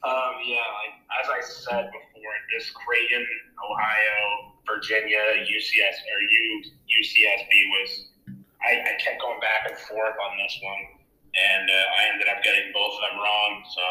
um, 0.03 0.33
yeah, 0.43 0.67
like 0.75 0.95
as 1.21 1.27
I 1.29 1.39
said 1.41 1.85
before, 1.87 2.33
this 2.53 2.69
Creighton, 2.71 3.25
Ohio, 3.63 4.57
Virginia, 4.65 5.23
UCS 5.39 5.97
or 6.11 6.19
U, 6.19 6.63
UCSB 6.99 7.51
was. 7.79 8.09
I, 8.57 8.81
I 8.81 8.97
kept 8.99 9.21
going 9.21 9.39
back 9.39 9.69
and 9.69 9.77
forth 9.77 10.17
on 10.17 10.37
this 10.43 10.59
one, 10.63 10.83
and 11.31 11.69
uh, 11.69 11.73
I 11.73 12.11
ended 12.11 12.27
up 12.27 12.43
getting 12.43 12.73
both 12.73 12.91
of 12.95 13.01
them 13.05 13.19
wrong. 13.21 13.63
So 13.69 13.83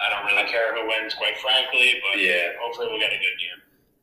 I 0.00 0.10
don't 0.10 0.26
really 0.26 0.48
care 0.50 0.74
who 0.74 0.88
wins, 0.88 1.14
quite 1.14 1.36
frankly. 1.38 2.00
But 2.10 2.20
Yeah. 2.20 2.52
hopefully 2.60 2.88
we'll 2.90 3.00
get 3.00 3.12
a 3.12 3.16
good 3.16 3.38
game. 3.38 3.60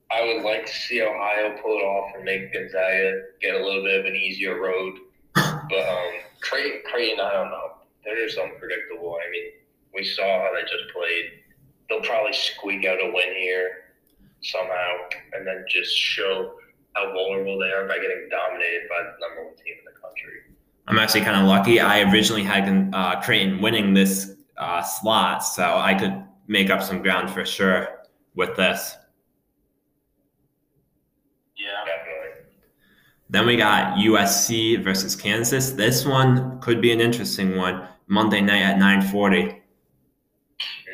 I 0.09 0.21
would 0.23 0.43
like 0.43 0.65
to 0.65 0.71
see 0.73 1.01
Ohio 1.01 1.57
pull 1.61 1.77
it 1.79 1.83
off 1.83 2.15
and 2.15 2.23
make 2.23 2.53
Gonzaga 2.53 3.23
get 3.41 3.55
a 3.55 3.63
little 3.63 3.83
bit 3.83 3.99
of 3.99 4.05
an 4.05 4.15
easier 4.15 4.59
road. 4.59 4.99
But 5.69 5.83
um, 5.89 6.13
Creighton, 6.39 6.81
Creighton, 6.89 7.19
I 7.19 7.33
don't 7.33 7.49
know. 7.49 7.71
They're 8.05 8.25
just 8.25 8.37
unpredictable. 8.37 9.17
I 9.21 9.29
mean, 9.29 9.51
we 9.93 10.05
saw 10.05 10.23
how 10.23 10.51
they 10.53 10.61
just 10.61 10.93
played. 10.95 11.25
They'll 11.89 12.01
probably 12.01 12.31
squeak 12.31 12.85
out 12.85 12.99
a 13.03 13.11
win 13.13 13.35
here 13.35 13.69
somehow, 14.41 14.93
and 15.33 15.45
then 15.45 15.65
just 15.69 15.93
show 15.97 16.53
how 16.93 17.11
vulnerable 17.11 17.59
they 17.59 17.67
are 17.71 17.85
by 17.85 17.95
getting 17.95 18.29
dominated 18.31 18.87
by 18.89 19.03
the 19.03 19.11
number 19.19 19.43
one 19.45 19.55
team 19.57 19.75
in 19.77 19.85
the 19.85 19.99
country. 19.99 20.39
I'm 20.87 20.97
actually 20.99 21.21
kind 21.21 21.41
of 21.41 21.47
lucky. 21.47 21.81
I 21.81 22.09
originally 22.09 22.43
had 22.43 22.93
uh, 22.93 23.19
Creighton 23.21 23.61
winning 23.61 23.93
this 23.93 24.36
uh, 24.57 24.81
slot, 24.81 25.43
so 25.43 25.63
I 25.63 25.93
could 25.93 26.23
make 26.47 26.69
up 26.69 26.81
some 26.81 27.01
ground 27.01 27.29
for 27.29 27.45
sure 27.45 28.03
with 28.35 28.55
this. 28.55 28.95
Yeah. 31.57 31.85
Definitely. 31.85 32.45
Then 33.29 33.45
we 33.45 33.57
got 33.57 33.97
USC 33.97 34.81
versus 34.83 35.15
Kansas. 35.15 35.71
This 35.71 36.05
one 36.05 36.59
could 36.61 36.81
be 36.81 36.91
an 36.91 37.01
interesting 37.01 37.57
one. 37.57 37.87
Monday 38.07 38.39
night 38.39 38.61
at 38.61 38.77
9:40. 38.77 39.61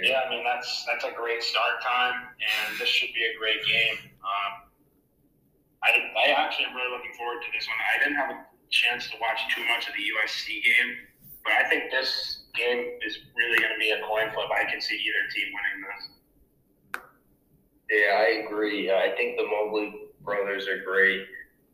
Yeah, 0.02 0.22
I 0.26 0.30
mean 0.30 0.44
that's 0.44 0.86
that's 0.86 1.06
a 1.06 1.12
great 1.16 1.44
start 1.44 1.82
time, 1.82 2.28
and 2.42 2.80
this 2.80 2.90
should 2.90 3.14
be 3.14 3.24
a 3.24 3.38
great 3.38 3.64
game. 3.66 4.10
Um, 4.20 4.52
I, 5.84 5.92
I 6.26 6.32
actually 6.32 6.66
am 6.66 6.76
really 6.76 6.92
looking 6.92 7.14
forward 7.14 7.42
to 7.44 7.48
this 7.54 7.68
one. 7.68 7.78
I 7.78 8.04
didn't 8.04 8.18
have 8.18 8.32
a 8.32 8.46
chance 8.72 9.10
to 9.12 9.16
watch 9.22 9.40
too 9.54 9.64
much 9.68 9.88
of 9.88 9.94
the 9.94 10.02
USC 10.02 10.64
game, 10.64 10.98
but 11.44 11.54
I 11.54 11.70
think 11.70 11.92
this 11.92 12.44
game 12.56 12.86
is 13.06 13.18
really 13.36 13.60
going 13.60 13.74
to 13.74 13.80
be 13.80 13.92
a 13.92 14.02
coin 14.08 14.32
flip. 14.34 14.48
I 14.52 14.70
can 14.70 14.82
see 14.82 14.96
either 14.96 15.24
team 15.34 15.48
winning 15.54 15.80
this. 15.90 17.04
Yeah, 17.90 18.18
I 18.18 18.46
agree. 18.46 18.92
I 18.92 19.14
think 19.18 19.38
the 19.38 19.46
Mobley 19.46 19.94
brothers 20.24 20.68
are 20.68 20.84
great. 20.84 21.28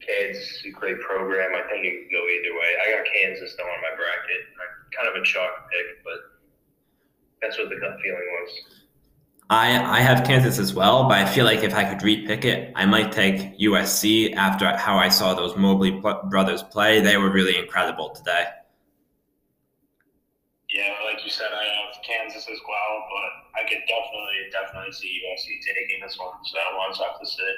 Kansas 0.06 0.44
is 0.44 0.66
a 0.66 0.72
great 0.72 1.00
program. 1.02 1.52
I 1.56 1.68
think 1.70 1.86
it 1.86 1.92
could 1.92 2.12
go 2.12 2.24
either 2.24 2.56
way. 2.56 2.72
I 2.88 2.98
got 2.98 3.06
Kansas 3.14 3.56
though 3.58 3.64
on 3.64 3.82
my 3.82 3.96
bracket. 3.96 4.42
I'm 4.56 4.90
kind 4.96 5.16
of 5.16 5.22
a 5.22 5.26
chalk 5.26 5.70
pick, 5.70 6.04
but 6.04 6.40
that's 7.42 7.58
what 7.58 7.70
the 7.70 7.76
gut 7.76 7.98
feeling 8.02 8.28
was. 8.42 8.50
I 9.50 9.98
I 9.98 10.00
have 10.02 10.26
Kansas 10.26 10.60
as 10.60 10.74
well, 10.74 11.08
but 11.10 11.18
I 11.18 11.26
feel 11.26 11.44
like 11.44 11.64
if 11.64 11.74
I 11.74 11.84
could 11.84 12.00
repick 12.00 12.46
it, 12.46 12.72
I 12.76 12.86
might 12.86 13.12
take 13.12 13.60
USC 13.60 14.36
after 14.36 14.76
how 14.78 14.98
I 14.98 15.10
saw 15.10 15.34
those 15.34 15.56
Mobley 15.58 16.02
brothers 16.30 16.64
play. 16.64 17.02
They 17.02 17.18
were 17.18 17.32
really 17.32 17.58
incredible 17.58 18.12
today. 18.12 18.46
Yeah, 20.80 20.96
like 21.04 21.26
you 21.26 21.30
said, 21.30 21.48
I 21.52 21.64
have 21.64 22.02
Kansas 22.08 22.48
as 22.50 22.60
well, 22.68 22.94
but 23.12 23.60
I 23.60 23.68
could 23.68 23.84
definitely 23.84 24.48
definitely 24.52 24.94
see 24.94 25.20
USC 25.28 25.60
taking 25.68 26.00
this 26.02 26.18
one. 26.18 26.32
So 26.46 26.58
we'll 26.74 26.88
just 26.90 27.02
have 27.02 27.20
to 27.20 27.28
see. 27.28 27.56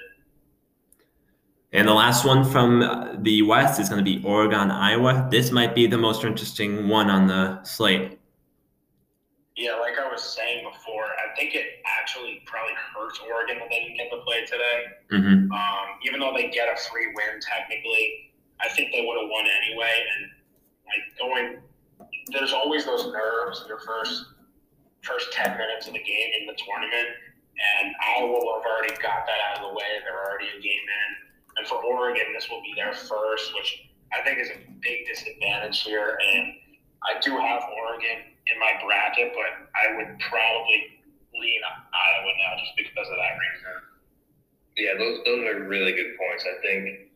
And 1.73 1.88
the 1.88 1.93
last 1.93 2.25
one 2.25 2.43
from 2.43 3.19
the 3.21 3.43
West 3.43 3.79
is 3.79 3.89
going 3.89 4.03
to 4.03 4.10
be 4.10 4.25
Oregon, 4.25 4.71
Iowa. 4.71 5.27
This 5.29 5.51
might 5.51 5.75
be 5.75 5.86
the 5.86 5.99
most 5.99 6.23
interesting 6.23 6.88
one 6.88 7.10
on 7.12 7.27
the 7.27 7.63
slate. 7.63 8.17
Yeah, 9.55 9.75
like 9.75 9.93
I 9.99 10.12
was 10.12 10.23
saying 10.23 10.65
before, 10.65 11.05
I 11.05 11.36
think 11.38 11.53
it 11.53 11.79
actually 11.86 12.41
probably 12.47 12.73
hurts 12.73 13.19
Oregon 13.31 13.60
that 13.60 13.69
they 13.69 13.79
didn't 13.86 13.97
get 13.97 14.10
to 14.10 14.17
play 14.25 14.43
today. 14.45 14.84
hmm 15.12 15.51
Um, 15.51 15.86
even 16.07 16.19
though 16.19 16.34
they 16.34 16.49
get 16.49 16.67
a 16.73 16.77
free 16.89 17.07
win 17.13 17.39
technically, 17.39 18.34
I 18.60 18.67
think 18.69 18.91
they 18.91 19.05
would 19.05 19.21
have 19.21 19.29
won 19.29 19.45
anyway. 19.45 19.93
And 19.93 20.31
like 20.89 21.03
going, 21.19 21.62
there's 22.27 22.53
always 22.53 22.86
those 22.86 23.12
nerves 23.12 23.62
in 23.62 23.67
your 23.67 23.79
first 23.79 24.25
first 25.01 25.34
ten 25.34 25.57
minutes 25.57 25.88
of 25.88 25.93
the 25.93 26.03
game 26.03 26.29
in 26.39 26.45
the 26.45 26.53
tournament, 26.62 27.10
and 27.57 27.93
Iowa 28.17 28.38
will 28.38 28.62
have 28.62 28.65
already 28.69 28.93
got 29.01 29.25
that 29.25 29.39
out 29.49 29.63
of 29.63 29.69
the 29.69 29.73
way. 29.73 29.89
They're 30.05 30.21
already 30.21 30.47
a 30.53 30.62
game 30.62 30.86
in, 30.86 31.10
and 31.57 31.67
for 31.67 31.81
Oregon, 31.84 32.34
this 32.34 32.49
will 32.49 32.62
be 32.62 32.73
their 32.75 32.93
first, 32.93 33.53
which 33.55 33.89
I 34.13 34.21
think 34.21 34.39
is 34.39 34.49
a 34.49 34.60
big 34.81 35.07
disadvantage 35.07 35.81
here. 35.81 36.19
And 36.21 36.53
I 37.03 37.19
do 37.19 37.31
have 37.38 37.63
Oregon 37.73 38.29
in 38.45 38.60
my 38.60 38.77
bracket, 38.84 39.34
but 39.34 39.69
I 39.73 39.97
would 39.97 40.19
probably 40.19 41.01
lean 41.34 41.62
Iowa 41.65 42.31
now 42.38 42.62
just 42.62 42.77
because 42.77 43.07
of 43.10 43.17
that 43.17 43.34
reason. 43.41 43.73
Yeah, 44.77 44.93
those 44.97 45.19
those 45.25 45.43
are 45.49 45.67
really 45.67 45.93
good 45.93 46.13
points. 46.17 46.45
I 46.45 46.62
think 46.62 47.12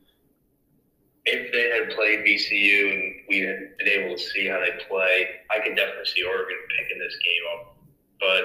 if 1.25 1.51
they 1.51 1.69
had 1.69 1.95
played 1.95 2.25
VCU 2.25 2.93
and 2.93 3.14
we 3.29 3.39
had 3.39 3.77
been 3.77 3.88
able 3.88 4.15
to 4.15 4.21
see 4.21 4.47
how 4.47 4.59
they 4.59 4.71
play, 4.88 5.27
I 5.51 5.59
can 5.59 5.75
definitely 5.75 6.05
see 6.05 6.23
Oregon 6.23 6.57
picking 6.77 6.99
this 6.99 7.15
game 7.23 7.43
up. 7.53 7.77
But 8.19 8.43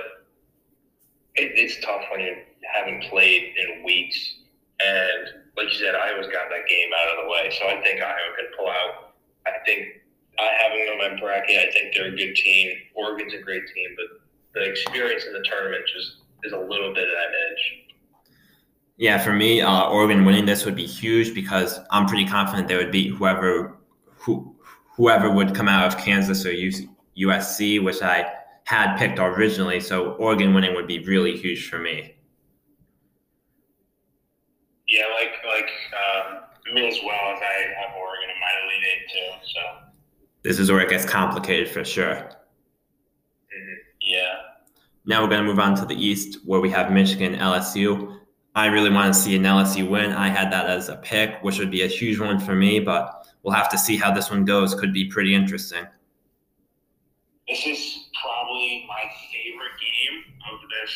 it, 1.37 1.53
it's 1.57 1.85
tough 1.85 2.03
when 2.11 2.21
you 2.21 2.37
haven't 2.75 3.05
played 3.05 3.55
in 3.57 3.85
weeks. 3.85 4.37
And 4.81 5.45
like 5.57 5.69
you 5.69 5.79
said, 5.79 5.95
Iowa's 5.95 6.27
got 6.27 6.49
that 6.49 6.66
game 6.69 6.90
out 6.97 7.19
of 7.19 7.25
the 7.25 7.31
way, 7.31 7.53
so 7.59 7.66
I 7.66 7.83
think 7.83 8.01
Iowa 8.01 8.33
can 8.37 8.49
pull 8.57 8.69
out. 8.69 9.14
I 9.47 9.53
think 9.66 10.01
I 10.38 10.49
have 10.62 10.73
them 10.73 11.01
on 11.01 11.14
my 11.14 11.21
bracket. 11.21 11.69
I 11.69 11.71
think 11.73 11.95
they're 11.95 12.12
a 12.12 12.16
good 12.16 12.35
team. 12.35 12.77
Oregon's 12.95 13.35
a 13.35 13.38
great 13.38 13.62
team, 13.75 13.97
but 13.97 14.21
the 14.55 14.71
experience 14.71 15.25
in 15.27 15.33
the 15.33 15.45
tournament 15.45 15.85
just 15.95 16.16
is 16.45 16.53
a 16.53 16.59
little 16.59 16.95
bit 16.95 17.05
of 17.05 17.11
that 17.11 17.31
edge. 17.51 17.81
Yeah, 18.97 19.19
for 19.19 19.33
me, 19.33 19.61
uh, 19.61 19.88
Oregon 19.88 20.25
winning 20.25 20.45
this 20.45 20.64
would 20.64 20.77
be 20.77 20.87
huge 20.87 21.35
because 21.35 21.81
I'm 21.90 22.07
pretty 22.07 22.27
confident 22.27 22.69
they 22.69 22.77
would 22.77 22.93
beat 22.93 23.14
whoever 23.14 23.79
who 24.21 24.55
whoever 25.01 25.31
would 25.31 25.55
come 25.55 25.66
out 25.66 25.87
of 25.87 25.99
Kansas 25.99 26.45
or 26.45 26.53
USC, 27.16 27.83
which 27.83 28.03
I 28.03 28.31
had 28.64 28.99
picked 28.99 29.18
originally. 29.18 29.81
So 29.81 30.12
Oregon 30.12 30.53
winning 30.53 30.74
would 30.74 30.87
be 30.87 31.03
really 31.07 31.39
huge 31.39 31.70
for 31.70 31.79
me. 31.79 32.16
Yeah, 34.87 35.05
like 35.14 35.33
like 35.49 35.70
um, 36.05 36.41
me 36.74 36.87
as 36.87 36.99
well 37.03 37.35
as 37.35 37.41
I 37.41 37.81
have 37.81 37.97
Oregon 37.97 38.29
in 38.29 38.41
my 38.41 38.53
Elite 38.62 38.85
Eight 38.93 39.09
too. 39.11 39.49
So 39.55 39.61
This 40.43 40.59
is 40.59 40.70
where 40.70 40.81
it 40.81 40.91
gets 40.91 41.07
complicated 41.07 41.70
for 41.70 41.83
sure. 41.83 42.16
Mhm. 42.16 43.77
yeah, 44.03 44.35
Now 45.07 45.22
we're 45.22 45.31
going 45.31 45.43
to 45.43 45.49
move 45.49 45.61
on 45.61 45.74
to 45.77 45.87
the 45.87 45.95
East, 45.95 46.41
where 46.45 46.61
we 46.61 46.68
have 46.70 46.93
Michigan, 46.93 47.37
LSU. 47.37 48.20
I 48.55 48.66
really 48.66 48.90
want 48.90 49.14
to 49.14 49.18
see 49.20 49.36
an 49.36 49.42
LSU 49.44 49.88
win. 49.88 50.12
I 50.12 50.28
had 50.28 50.51
that 50.53 50.66
as 50.66 50.88
a 50.88 50.96
pick, 50.96 51.40
which 51.42 51.59
would 51.59 51.70
be 51.70 51.82
a 51.82 51.86
huge 51.86 52.18
one 52.18 52.40
for 52.40 52.55
me, 52.55 52.80
but 52.80 53.26
we'll 53.42 53.55
have 53.55 53.68
to 53.70 53.78
see 53.78 53.96
how 53.96 54.12
this 54.12 54.30
one 54.30 54.44
goes. 54.44 54.74
Could 54.74 54.92
be 54.92 55.05
pretty 55.07 55.34
interesting. 55.34 55.86
this 57.48 57.66
is 57.66 58.09
probably 58.22 58.86
my 58.88 59.03
favorite 59.32 59.76
game 59.80 60.34
of 60.53 60.59
this 60.68 60.92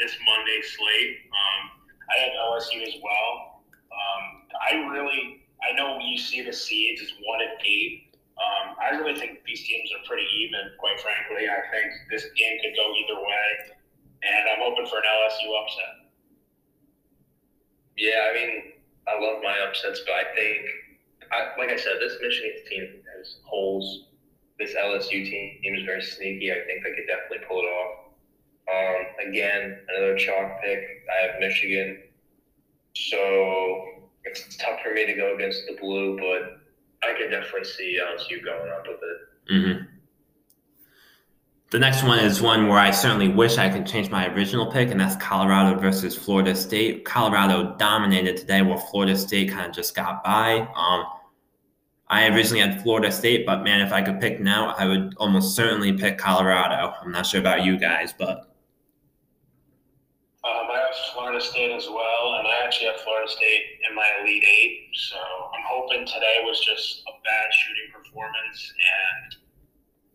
this 0.00 0.16
Monday 0.26 0.60
slate. 0.62 1.16
Um, 1.30 1.70
I 2.10 2.20
have 2.24 2.32
LSU 2.50 2.82
as 2.82 2.94
well. 3.02 3.62
Um, 3.92 4.42
I 4.70 4.90
really 4.90 5.44
I 5.62 5.72
know 5.76 5.98
you 6.00 6.18
see 6.18 6.42
the 6.42 6.52
seeds 6.52 7.00
as 7.00 7.10
one 7.24 7.40
and 7.40 7.56
eight, 7.64 8.12
Um, 8.36 8.76
I 8.82 8.90
really 8.96 9.18
think 9.18 9.44
these 9.46 9.64
teams 9.64 9.88
are 9.92 10.02
pretty 10.06 10.26
even, 10.44 10.72
quite 10.78 11.00
frankly. 11.00 11.48
I 11.48 11.60
think 11.70 11.92
this 12.10 12.24
game 12.36 12.58
could 12.60 12.74
go 12.76 12.92
either 12.92 13.20
way, 13.20 13.48
and 14.24 14.48
I'm 14.50 14.60
hoping 14.60 14.86
for 14.86 14.98
an 14.98 15.04
LSU 15.08 15.48
upset. 15.62 16.03
Yeah, 17.96 18.30
I 18.30 18.34
mean, 18.34 18.72
I 19.06 19.20
love 19.20 19.42
my 19.42 19.58
upsets, 19.66 20.00
but 20.06 20.14
I 20.14 20.34
think, 20.34 20.66
I, 21.32 21.58
like 21.58 21.70
I 21.70 21.76
said, 21.76 21.94
this 22.00 22.14
Michigan 22.20 22.52
team 22.68 22.88
has 23.16 23.36
holes. 23.44 24.06
This 24.58 24.74
LSU 24.74 25.10
team 25.10 25.76
is 25.76 25.84
very 25.84 26.02
sneaky. 26.02 26.52
I 26.52 26.64
think 26.66 26.84
they 26.84 26.94
could 26.94 27.06
definitely 27.06 27.46
pull 27.48 27.60
it 27.60 27.64
off. 27.64 28.04
Um, 28.66 29.28
again, 29.28 29.78
another 29.88 30.16
chalk 30.16 30.60
pick. 30.62 30.80
I 31.12 31.26
have 31.26 31.40
Michigan. 31.40 31.98
So 32.94 33.84
it's 34.24 34.56
tough 34.56 34.80
for 34.82 34.94
me 34.94 35.06
to 35.06 35.14
go 35.14 35.34
against 35.34 35.62
the 35.66 35.76
blue, 35.80 36.16
but 36.16 36.60
I 37.06 37.18
can 37.18 37.30
definitely 37.30 37.64
see 37.64 37.98
LSU 38.00 38.42
going 38.44 38.70
up 38.72 38.86
with 38.86 39.00
it. 39.02 39.52
Mm-hmm. 39.52 39.93
The 41.74 41.80
next 41.80 42.04
one 42.04 42.20
is 42.20 42.40
one 42.40 42.68
where 42.68 42.78
I 42.78 42.92
certainly 42.92 43.26
wish 43.26 43.58
I 43.58 43.68
could 43.68 43.84
change 43.84 44.08
my 44.08 44.32
original 44.32 44.70
pick, 44.70 44.92
and 44.92 45.00
that's 45.00 45.16
Colorado 45.16 45.76
versus 45.76 46.16
Florida 46.16 46.54
State. 46.54 47.04
Colorado 47.04 47.74
dominated 47.78 48.36
today, 48.36 48.62
while 48.62 48.78
Florida 48.78 49.16
State 49.16 49.50
kind 49.50 49.66
of 49.66 49.72
just 49.74 49.92
got 49.92 50.22
by. 50.22 50.60
Um, 50.76 51.04
I 52.06 52.28
originally 52.28 52.60
had 52.60 52.80
Florida 52.80 53.10
State, 53.10 53.44
but 53.44 53.64
man, 53.64 53.84
if 53.84 53.92
I 53.92 54.02
could 54.02 54.20
pick 54.20 54.38
now, 54.38 54.72
I 54.78 54.86
would 54.86 55.14
almost 55.16 55.56
certainly 55.56 55.92
pick 55.92 56.16
Colorado. 56.16 56.94
I'm 57.02 57.10
not 57.10 57.26
sure 57.26 57.40
about 57.40 57.64
you 57.64 57.76
guys, 57.76 58.14
but 58.16 58.38
um, 60.44 60.70
I 60.70 60.76
have 60.76 61.12
Florida 61.12 61.40
State 61.40 61.72
as 61.72 61.88
well, 61.88 62.36
and 62.38 62.46
I 62.46 62.54
actually 62.64 62.86
have 62.86 63.00
Florida 63.00 63.28
State 63.28 63.64
in 63.90 63.96
my 63.96 64.08
Elite 64.22 64.44
Eight. 64.44 64.90
So 64.92 65.16
I'm 65.16 65.64
hoping 65.66 66.06
today 66.06 66.38
was 66.44 66.60
just 66.64 67.02
a 67.08 67.12
bad 67.24 67.52
shooting 67.52 67.90
performance, 67.92 68.72
and 69.32 69.43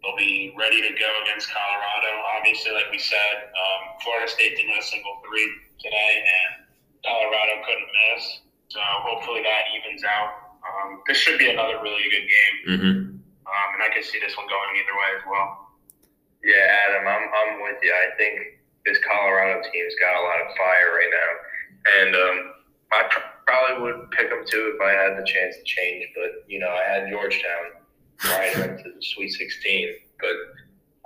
they'll 0.01 0.17
be 0.17 0.55
ready 0.57 0.81
to 0.81 0.91
go 0.95 1.09
against 1.23 1.51
Colorado. 1.51 2.11
Obviously, 2.37 2.71
like 2.71 2.89
we 2.91 2.99
said, 2.99 3.51
um, 3.51 3.81
Florida 4.03 4.27
State 4.31 4.55
didn't 4.55 4.71
hit 4.71 4.83
a 4.83 4.87
single 4.87 5.19
three 5.23 5.47
today, 5.79 6.13
and 6.23 6.67
Colorado 7.03 7.63
couldn't 7.67 7.89
miss. 7.89 8.23
So 8.69 8.79
hopefully 8.79 9.41
that 9.43 9.63
evens 9.75 10.03
out. 10.03 10.59
Um, 10.61 11.01
this 11.07 11.17
should 11.17 11.39
be 11.39 11.49
another 11.49 11.79
really 11.81 12.03
good 12.11 12.27
game, 12.27 12.55
mm-hmm. 12.67 12.99
um, 13.47 13.69
and 13.73 13.81
I 13.81 13.89
can 13.93 14.03
see 14.03 14.19
this 14.19 14.35
one 14.35 14.45
going 14.45 14.75
either 14.75 14.95
way 14.95 15.09
as 15.17 15.23
well. 15.25 15.49
Yeah, 16.43 16.67
Adam, 16.67 17.07
I'm 17.07 17.25
I'm 17.31 17.51
with 17.63 17.79
you. 17.81 17.91
I 17.91 18.15
think 18.19 18.59
this 18.85 18.99
Colorado 19.03 19.63
team's 19.71 19.95
got 19.99 20.19
a 20.19 20.23
lot 20.23 20.39
of 20.43 20.47
fire 20.55 20.89
right 20.99 21.11
now, 21.11 21.31
and 21.99 22.11
um, 22.15 22.37
I 22.91 23.01
pr- 23.09 23.31
probably 23.47 23.81
would 23.87 24.11
pick 24.11 24.29
them 24.29 24.43
too 24.45 24.75
if 24.75 24.79
I 24.83 24.91
had 24.91 25.17
the 25.17 25.25
chance 25.25 25.55
to 25.57 25.63
change. 25.63 26.05
But 26.13 26.43
you 26.47 26.59
know, 26.59 26.69
I 26.69 26.83
had 26.83 27.09
Georgetown 27.09 27.78
right 28.25 28.55
into 28.55 28.83
the 28.95 29.01
Sweet 29.01 29.31
16, 29.31 29.89
but 30.19 30.29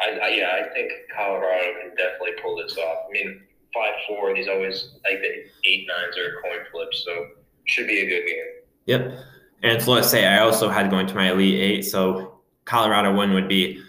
I, 0.01 0.19
I, 0.19 0.27
yeah, 0.29 0.65
I 0.65 0.73
think 0.73 0.91
Colorado 1.15 1.73
can 1.81 1.95
definitely 1.95 2.41
pull 2.41 2.57
this 2.57 2.77
off. 2.77 3.05
I 3.07 3.11
mean, 3.11 3.41
five 3.73 3.93
four, 4.07 4.33
these 4.33 4.47
always 4.47 4.95
like 5.03 5.21
the 5.21 5.69
eight 5.69 5.87
nines 5.87 6.17
are 6.17 6.37
a 6.37 6.41
coin 6.41 6.65
flip, 6.71 6.93
so 6.93 7.27
should 7.65 7.87
be 7.87 7.99
a 7.99 8.05
good 8.07 8.25
game. 8.25 8.45
Yep. 8.85 9.19
And 9.63 9.81
so 9.81 9.91
let's 9.91 10.09
say 10.09 10.25
I 10.25 10.39
also 10.39 10.69
had 10.69 10.89
going 10.89 11.07
to 11.07 11.15
my 11.15 11.31
Elite 11.31 11.59
Eight, 11.59 11.81
so 11.83 12.39
Colorado 12.65 13.15
win 13.15 13.33
would 13.33 13.47
be 13.47 13.81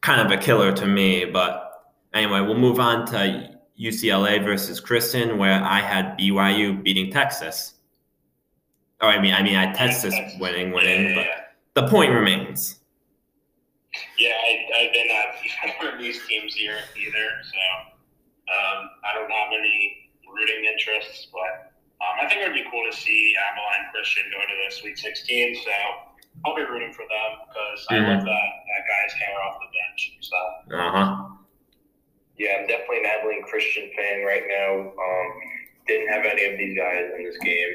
kind 0.00 0.20
of 0.20 0.36
a 0.36 0.40
killer 0.40 0.72
to 0.72 0.86
me, 0.86 1.26
but 1.26 1.62
Anyway, 2.14 2.40
we'll 2.40 2.58
move 2.58 2.78
on 2.78 3.06
to 3.06 3.50
UCLA 3.80 4.44
versus 4.44 4.80
Christian, 4.80 5.38
where 5.38 5.62
I 5.62 5.80
had 5.80 6.18
BYU 6.18 6.82
beating 6.82 7.10
Texas. 7.10 7.74
Oh, 9.00 9.08
I 9.08 9.20
mean, 9.20 9.34
I 9.34 9.42
mean, 9.42 9.56
I 9.56 9.66
had 9.66 9.74
Texas 9.74 10.14
winning, 10.38 10.72
winning, 10.72 11.04
yeah, 11.04 11.08
yeah, 11.08 11.14
but 11.16 11.41
the 11.74 11.88
point 11.88 12.12
remains. 12.12 12.80
Yeah, 14.18 14.32
I, 14.32 14.88
I 14.88 14.90
did 14.92 15.06
not 15.08 15.36
either 15.80 15.94
of 15.94 16.00
these 16.00 16.20
teams 16.26 16.54
here 16.54 16.78
either, 16.96 17.26
so 17.44 17.62
um, 18.48 18.90
I 19.04 19.14
don't 19.14 19.30
have 19.30 19.52
any 19.52 20.10
rooting 20.32 20.64
interests, 20.64 21.28
but 21.32 21.72
um, 22.00 22.24
I 22.24 22.28
think 22.28 22.40
it 22.40 22.48
would 22.48 22.54
be 22.54 22.64
cool 22.70 22.82
to 22.90 22.96
see 22.96 23.34
Abilene 23.36 23.92
Christian 23.92 24.24
go 24.32 24.40
to 24.40 24.54
the 24.64 24.74
Sweet 24.74 24.98
16. 24.98 25.56
So 25.64 25.70
I'll 26.44 26.56
be 26.56 26.62
rooting 26.62 26.92
for 26.92 27.04
them 27.06 27.30
because 27.46 27.86
mm-hmm. 27.86 28.04
I 28.04 28.14
love 28.14 28.24
that 28.24 28.50
that 28.66 28.82
guy's 28.88 29.12
hair 29.20 29.36
off 29.44 29.56
the 29.60 29.70
bench. 29.70 30.00
So. 30.20 30.36
Uh 30.76 30.90
huh. 30.90 31.28
Yeah, 32.38 32.56
I'm 32.58 32.66
definitely 32.66 33.04
an 33.04 33.06
Abilene 33.06 33.44
Christian 33.44 33.90
fan 33.94 34.24
right 34.24 34.42
now. 34.48 34.90
Um, 34.90 35.28
didn't 35.86 36.08
have 36.08 36.24
any 36.24 36.44
of 36.46 36.58
these 36.58 36.76
guys 36.76 37.12
in 37.16 37.24
this 37.24 37.36
game, 37.38 37.72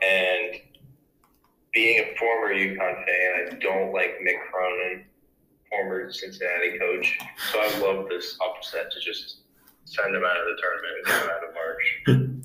and 0.00 0.60
being 1.78 2.00
a 2.00 2.16
former 2.18 2.52
UConn 2.52 2.76
fan, 2.76 3.52
I 3.52 3.54
don't 3.60 3.92
like 3.92 4.18
Mick 4.20 4.40
Cronin, 4.50 5.04
former 5.70 6.10
Cincinnati 6.10 6.76
coach. 6.76 7.16
So 7.52 7.60
I 7.60 7.78
love 7.78 8.08
this 8.08 8.36
upset 8.44 8.90
to 8.90 8.98
just 8.98 9.42
send 9.84 10.12
them 10.12 10.24
out 10.24 10.36
of 10.36 10.44
the 10.46 10.60
tournament 10.60 10.94
and 10.96 11.06
get 11.06 11.20
them 11.20 11.30
out 11.30 11.48
of 11.48 11.54
March. 11.54 12.44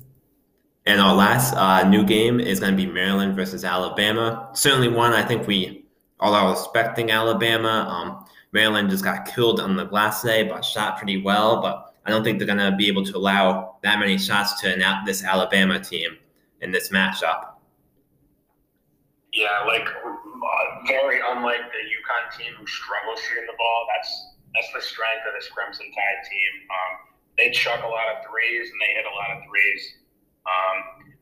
And 0.86 1.00
our 1.00 1.14
last 1.14 1.54
uh, 1.54 1.88
new 1.88 2.04
game 2.04 2.38
is 2.38 2.60
going 2.60 2.72
to 2.72 2.76
be 2.76 2.84
Maryland 2.84 3.34
versus 3.34 3.64
Alabama. 3.64 4.50
Certainly 4.52 4.88
one 4.88 5.14
I 5.14 5.22
think 5.22 5.46
we 5.46 5.86
all 6.20 6.34
are 6.34 6.52
expecting 6.52 7.10
Alabama. 7.10 7.86
Um, 7.88 8.26
Maryland 8.52 8.90
just 8.90 9.02
got 9.02 9.24
killed 9.24 9.60
on 9.60 9.76
the 9.76 9.86
glass 9.86 10.20
today, 10.20 10.42
but 10.42 10.62
shot 10.62 10.98
pretty 10.98 11.22
well. 11.22 11.62
But 11.62 11.94
I 12.04 12.10
don't 12.10 12.22
think 12.22 12.36
they're 12.38 12.46
going 12.46 12.58
to 12.58 12.76
be 12.76 12.86
able 12.86 13.02
to 13.06 13.16
allow 13.16 13.76
that 13.82 13.98
many 13.98 14.18
shots 14.18 14.60
to 14.60 15.02
this 15.06 15.24
Alabama 15.24 15.80
team 15.80 16.18
in 16.60 16.70
this 16.70 16.90
matchup. 16.90 17.53
Yeah, 19.34 19.66
like 19.66 19.90
very 20.86 21.18
unlike 21.18 21.66
the 21.74 21.82
UConn 21.82 22.24
team 22.38 22.54
who 22.54 22.66
struggles 22.70 23.18
shooting 23.26 23.50
the 23.50 23.58
ball. 23.58 23.80
That's 23.90 24.10
that's 24.54 24.70
the 24.70 24.82
strength 24.82 25.26
of 25.26 25.34
this 25.34 25.50
Crimson 25.50 25.90
Tide 25.90 26.22
team. 26.30 26.52
Um, 26.70 26.92
they 27.34 27.50
chuck 27.50 27.82
a 27.82 27.90
lot 27.90 28.06
of 28.14 28.22
threes 28.30 28.70
and 28.70 28.78
they 28.78 28.94
hit 28.94 29.02
a 29.02 29.14
lot 29.14 29.34
of 29.34 29.42
threes. 29.50 29.82
Um, 30.46 30.76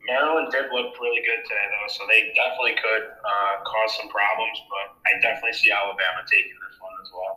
Maryland 0.04 0.52
did 0.52 0.68
look 0.68 0.92
really 1.00 1.24
good 1.24 1.40
today, 1.46 1.66
though, 1.72 1.88
so 1.88 2.04
they 2.04 2.36
definitely 2.36 2.76
could 2.76 3.16
uh, 3.16 3.54
cause 3.64 3.96
some 3.96 4.12
problems. 4.12 4.60
But 4.68 5.00
I 5.08 5.16
definitely 5.24 5.56
see 5.56 5.72
Alabama 5.72 6.20
taking 6.28 6.52
this 6.68 6.76
one 6.76 6.92
as 7.00 7.10
well. 7.16 7.34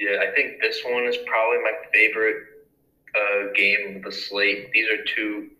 Yeah, 0.00 0.26
I 0.26 0.34
think 0.34 0.58
this 0.58 0.82
one 0.82 1.06
is 1.06 1.16
probably 1.22 1.62
my 1.62 1.76
favorite 1.92 2.66
uh, 3.14 3.54
game 3.54 3.96
of 3.96 4.02
the 4.02 4.12
slate. 4.12 4.72
These 4.72 4.90
are 4.90 5.06
two 5.06 5.54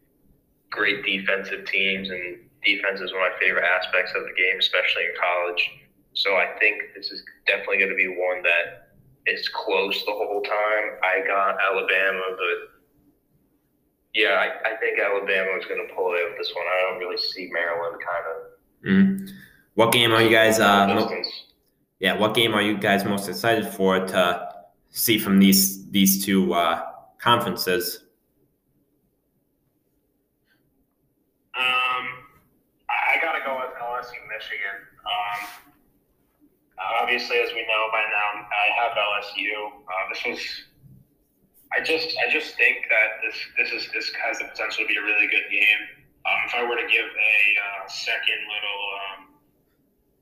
great 0.70 1.04
defensive 1.04 1.64
teams, 1.66 2.10
and 2.10 2.42
defense 2.66 3.00
is 3.00 3.12
one 3.12 3.22
of 3.22 3.32
my 3.32 3.38
favorite 3.38 3.64
aspects 3.64 4.12
of 4.16 4.22
the 4.24 4.34
game, 4.34 4.58
especially 4.58 5.04
in 5.06 5.14
college. 5.14 5.62
So 6.14 6.34
I 6.34 6.58
think 6.58 6.82
this 6.94 7.10
is 7.10 7.22
definitely 7.46 7.78
going 7.78 7.90
to 7.90 7.96
be 7.96 8.08
one 8.08 8.42
that 8.42 8.90
is 9.26 9.48
close 9.48 10.04
the 10.04 10.12
whole 10.12 10.42
time. 10.42 10.98
I 11.02 11.24
got 11.26 11.56
Alabama, 11.60 12.22
but 12.30 12.76
yeah, 14.14 14.42
I, 14.42 14.70
I 14.70 14.76
think 14.76 14.98
Alabama 14.98 15.56
is 15.58 15.66
going 15.66 15.86
to 15.86 15.94
pull 15.94 16.14
it 16.14 16.20
out 16.24 16.36
this 16.38 16.52
one. 16.54 16.64
I 16.64 16.90
don't 16.90 16.98
really 16.98 17.18
see 17.18 17.50
Maryland 17.52 17.96
kind 18.00 18.24
of. 18.26 18.36
Mm-hmm. 18.86 19.36
What 19.74 19.92
game 19.92 20.12
are 20.12 20.22
you 20.22 20.30
guys? 20.30 20.58
Uh, 20.58 21.22
yeah, 21.98 22.16
what 22.16 22.34
game 22.34 22.54
are 22.54 22.62
you 22.62 22.78
guys 22.78 23.04
most 23.04 23.28
excited 23.28 23.66
for 23.68 24.06
to 24.06 24.48
see 24.88 25.18
from 25.18 25.38
these 25.38 25.90
these 25.90 26.24
two 26.24 26.54
uh, 26.54 26.82
conferences? 27.18 28.04
Um, 31.54 32.06
I 32.88 33.18
gotta 33.20 33.40
go 33.44 33.56
with 33.56 33.78
LSU 34.06 34.22
Michigan. 34.30 34.76
Um, 35.02 35.38
obviously, 37.02 37.38
as 37.42 37.50
we 37.50 37.62
know 37.66 37.82
by 37.90 38.06
now, 38.06 38.46
I 38.46 38.66
have 38.78 38.92
LSU. 38.94 39.82
Uh, 39.82 40.04
this 40.14 40.22
was. 40.26 40.40
I 41.74 41.82
just, 41.82 42.14
I 42.22 42.30
just 42.30 42.54
think 42.54 42.86
that 42.88 43.18
this, 43.26 43.36
this 43.58 43.70
is, 43.74 43.90
this 43.90 44.06
has 44.22 44.38
the 44.38 44.46
potential 44.46 44.86
to 44.86 44.88
be 44.88 44.96
a 44.96 45.02
really 45.02 45.26
good 45.26 45.50
game. 45.50 45.82
Um, 46.22 46.38
if 46.46 46.54
I 46.54 46.62
were 46.62 46.78
to 46.78 46.86
give 46.86 47.10
a 47.10 47.34
uh, 47.58 47.82
second 47.90 48.38
little 48.46 48.82
um, 48.94 49.18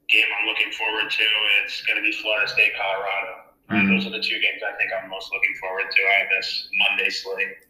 game 0.09 0.25
I'm 0.41 0.49
looking 0.49 0.73
forward 0.73 1.13
to. 1.13 1.25
It's 1.65 1.85
going 1.85 2.01
to 2.01 2.03
be 2.03 2.13
Florida 2.17 2.49
State, 2.49 2.73
Colorado. 2.81 3.45
Mm-hmm. 3.69 3.93
those 3.93 4.05
are 4.09 4.13
the 4.13 4.25
two 4.25 4.41
games 4.41 4.61
I 4.61 4.77
think 4.77 4.93
I'm 4.93 5.09
most 5.09 5.33
looking 5.33 5.55
forward 5.61 5.89
to. 5.89 6.01
I 6.05 6.13
have 6.25 6.31
this 6.33 6.69
Monday 6.89 7.09
slate. 7.09 7.65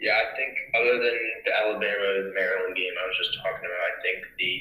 Yeah, 0.00 0.16
I 0.16 0.32
think 0.34 0.56
other 0.74 0.96
than 0.96 1.16
the 1.44 1.52
Alabama 1.52 2.32
Maryland 2.32 2.74
game 2.74 2.94
I 2.96 3.04
was 3.04 3.16
just 3.20 3.36
talking 3.44 3.68
about, 3.68 3.82
I 3.84 3.94
think 4.00 4.18
the 4.40 4.52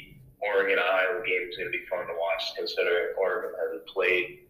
Oregon 0.44 0.80
Iowa 0.80 1.24
game 1.24 1.48
is 1.48 1.56
going 1.56 1.72
to 1.72 1.76
be 1.76 1.88
fun 1.88 2.06
to 2.08 2.16
watch, 2.16 2.44
considering 2.60 3.16
Oregon 3.16 3.56
hasn't 3.56 3.88
played 3.88 4.46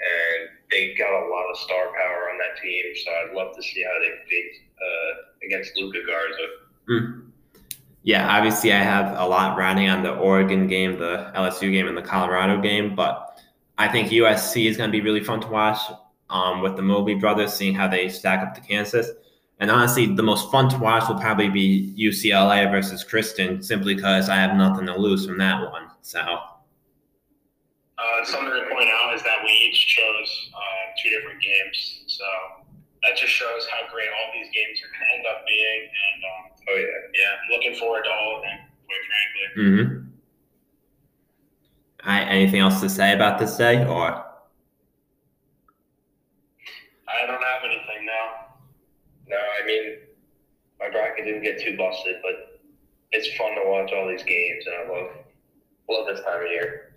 and 0.00 0.48
they've 0.72 0.96
got 0.96 1.12
a 1.12 1.28
lot 1.28 1.44
of 1.52 1.60
star 1.60 1.92
power 1.92 2.32
on 2.32 2.40
that 2.40 2.56
team. 2.56 2.84
So 3.04 3.12
I'd 3.12 3.36
love 3.36 3.54
to 3.54 3.62
see 3.62 3.84
how 3.84 3.92
they 4.00 4.16
face 4.32 4.56
uh, 4.80 5.12
against 5.44 5.76
Luka 5.76 6.00
Garza. 6.08 6.46
Mm 6.88 7.30
yeah, 8.02 8.34
obviously 8.34 8.72
I 8.72 8.78
have 8.78 9.18
a 9.18 9.26
lot 9.26 9.58
riding 9.58 9.88
on 9.88 10.02
the 10.02 10.14
Oregon 10.14 10.66
game, 10.66 10.98
the 10.98 11.30
LSU 11.36 11.70
game, 11.70 11.86
and 11.86 11.96
the 11.96 12.02
Colorado 12.02 12.60
game, 12.60 12.94
but 12.94 13.38
I 13.76 13.88
think 13.88 14.08
USC 14.08 14.66
is 14.66 14.76
going 14.76 14.90
to 14.90 14.92
be 14.92 15.02
really 15.02 15.22
fun 15.22 15.40
to 15.40 15.48
watch 15.48 15.78
um, 16.30 16.62
with 16.62 16.76
the 16.76 16.82
Mobley 16.82 17.14
brothers, 17.14 17.52
seeing 17.52 17.74
how 17.74 17.88
they 17.88 18.08
stack 18.08 18.46
up 18.46 18.54
to 18.54 18.60
Kansas. 18.62 19.10
And 19.60 19.70
honestly, 19.70 20.06
the 20.06 20.22
most 20.22 20.50
fun 20.50 20.68
to 20.70 20.78
watch 20.78 21.08
will 21.08 21.20
probably 21.20 21.48
be 21.48 21.94
UCLA 21.98 22.70
versus 22.70 23.04
Christian, 23.04 23.62
simply 23.62 23.94
because 23.94 24.28
I 24.28 24.36
have 24.36 24.56
nothing 24.56 24.86
to 24.86 24.98
lose 24.98 25.26
from 25.26 25.38
that 25.38 25.70
one. 25.70 25.88
So. 26.02 26.20
Uh, 26.20 26.38
something 28.24 28.50
to 28.50 28.64
point 28.72 28.88
out 28.88 29.14
is 29.14 29.22
that 29.22 29.44
we 29.44 29.52
each 29.52 29.86
chose 29.86 30.50
uh, 30.54 30.92
two 31.02 31.10
different 31.10 31.42
games, 31.42 32.04
so 32.06 32.24
that 33.02 33.16
just 33.16 33.32
shows 33.32 33.66
how 33.70 33.86
great 33.92 34.08
all 34.08 34.32
these 34.32 34.48
games 34.54 34.80
are 34.80 34.88
going 34.88 35.00
to 35.04 35.12
end 35.18 35.26
up 35.28 35.44
being. 35.46 35.82
And 35.84 36.24
um, 36.24 36.50
Oh 36.68 36.76
yeah. 36.76 36.84
yeah, 37.14 37.36
I'm 37.42 37.48
looking 37.50 37.74
forward 37.74 38.04
to 38.04 38.10
all 38.10 38.36
of 38.36 38.42
them, 38.42 38.58
quite 38.86 39.04
frankly. 39.08 39.46
Mm-hmm. 39.64 40.06
I, 42.04 42.20
anything 42.22 42.60
else 42.60 42.80
to 42.80 42.88
say 42.88 43.12
about 43.12 43.38
this 43.38 43.56
day, 43.56 43.84
or? 43.84 44.24
I 47.08 47.26
don't 47.26 47.42
have 47.42 47.64
anything 47.64 48.06
now. 48.06 48.39
No, 49.30 49.36
I 49.36 49.64
mean, 49.64 49.98
my 50.80 50.90
bracket 50.90 51.24
didn't 51.24 51.44
get 51.44 51.60
too 51.60 51.76
busted, 51.76 52.16
but 52.20 52.60
it's 53.12 53.36
fun 53.36 53.54
to 53.54 53.62
watch 53.64 53.92
all 53.92 54.08
these 54.08 54.24
games, 54.24 54.64
and 54.66 54.74
I 54.74 54.92
love 54.92 55.10
love 55.88 56.06
this 56.08 56.24
time 56.24 56.44
of 56.44 56.50
year. 56.50 56.94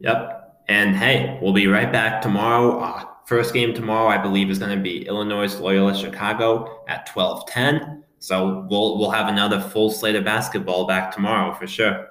Yep. 0.00 0.64
And 0.68 0.96
hey, 0.96 1.38
we'll 1.40 1.52
be 1.52 1.68
right 1.68 1.92
back 1.92 2.22
tomorrow. 2.22 2.80
Uh, 2.80 3.04
first 3.24 3.54
game 3.54 3.72
tomorrow, 3.72 4.08
I 4.08 4.18
believe, 4.18 4.50
is 4.50 4.58
going 4.58 4.76
to 4.76 4.82
be 4.82 5.06
Illinois 5.06 5.58
Loyola 5.60 5.96
Chicago 5.96 6.84
at 6.88 7.06
twelve 7.06 7.46
ten. 7.46 8.02
So 8.18 8.66
we'll 8.68 8.98
we'll 8.98 9.10
have 9.10 9.28
another 9.28 9.60
full 9.60 9.90
slate 9.90 10.16
of 10.16 10.24
basketball 10.24 10.86
back 10.86 11.12
tomorrow 11.12 11.54
for 11.54 11.66
sure. 11.66 12.08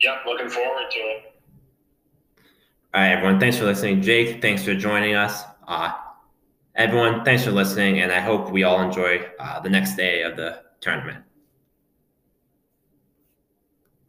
Yep, 0.00 0.16
looking 0.26 0.50
forward 0.50 0.90
to 0.90 0.98
it. 0.98 1.22
All 2.92 3.00
right, 3.00 3.12
everyone. 3.12 3.40
Thanks 3.40 3.56
for 3.56 3.64
listening. 3.64 4.02
Jake, 4.02 4.42
thanks 4.42 4.62
for 4.62 4.74
joining 4.74 5.14
us. 5.14 5.42
Uh, 5.66 5.92
everyone, 6.76 7.24
thanks 7.24 7.44
for 7.44 7.52
listening, 7.52 8.00
and 8.00 8.12
I 8.12 8.20
hope 8.20 8.50
we 8.50 8.64
all 8.64 8.80
enjoy 8.80 9.26
uh, 9.38 9.60
the 9.60 9.70
next 9.70 9.96
day 9.96 10.22
of 10.22 10.36
the 10.36 10.62
tournament. 10.80 11.24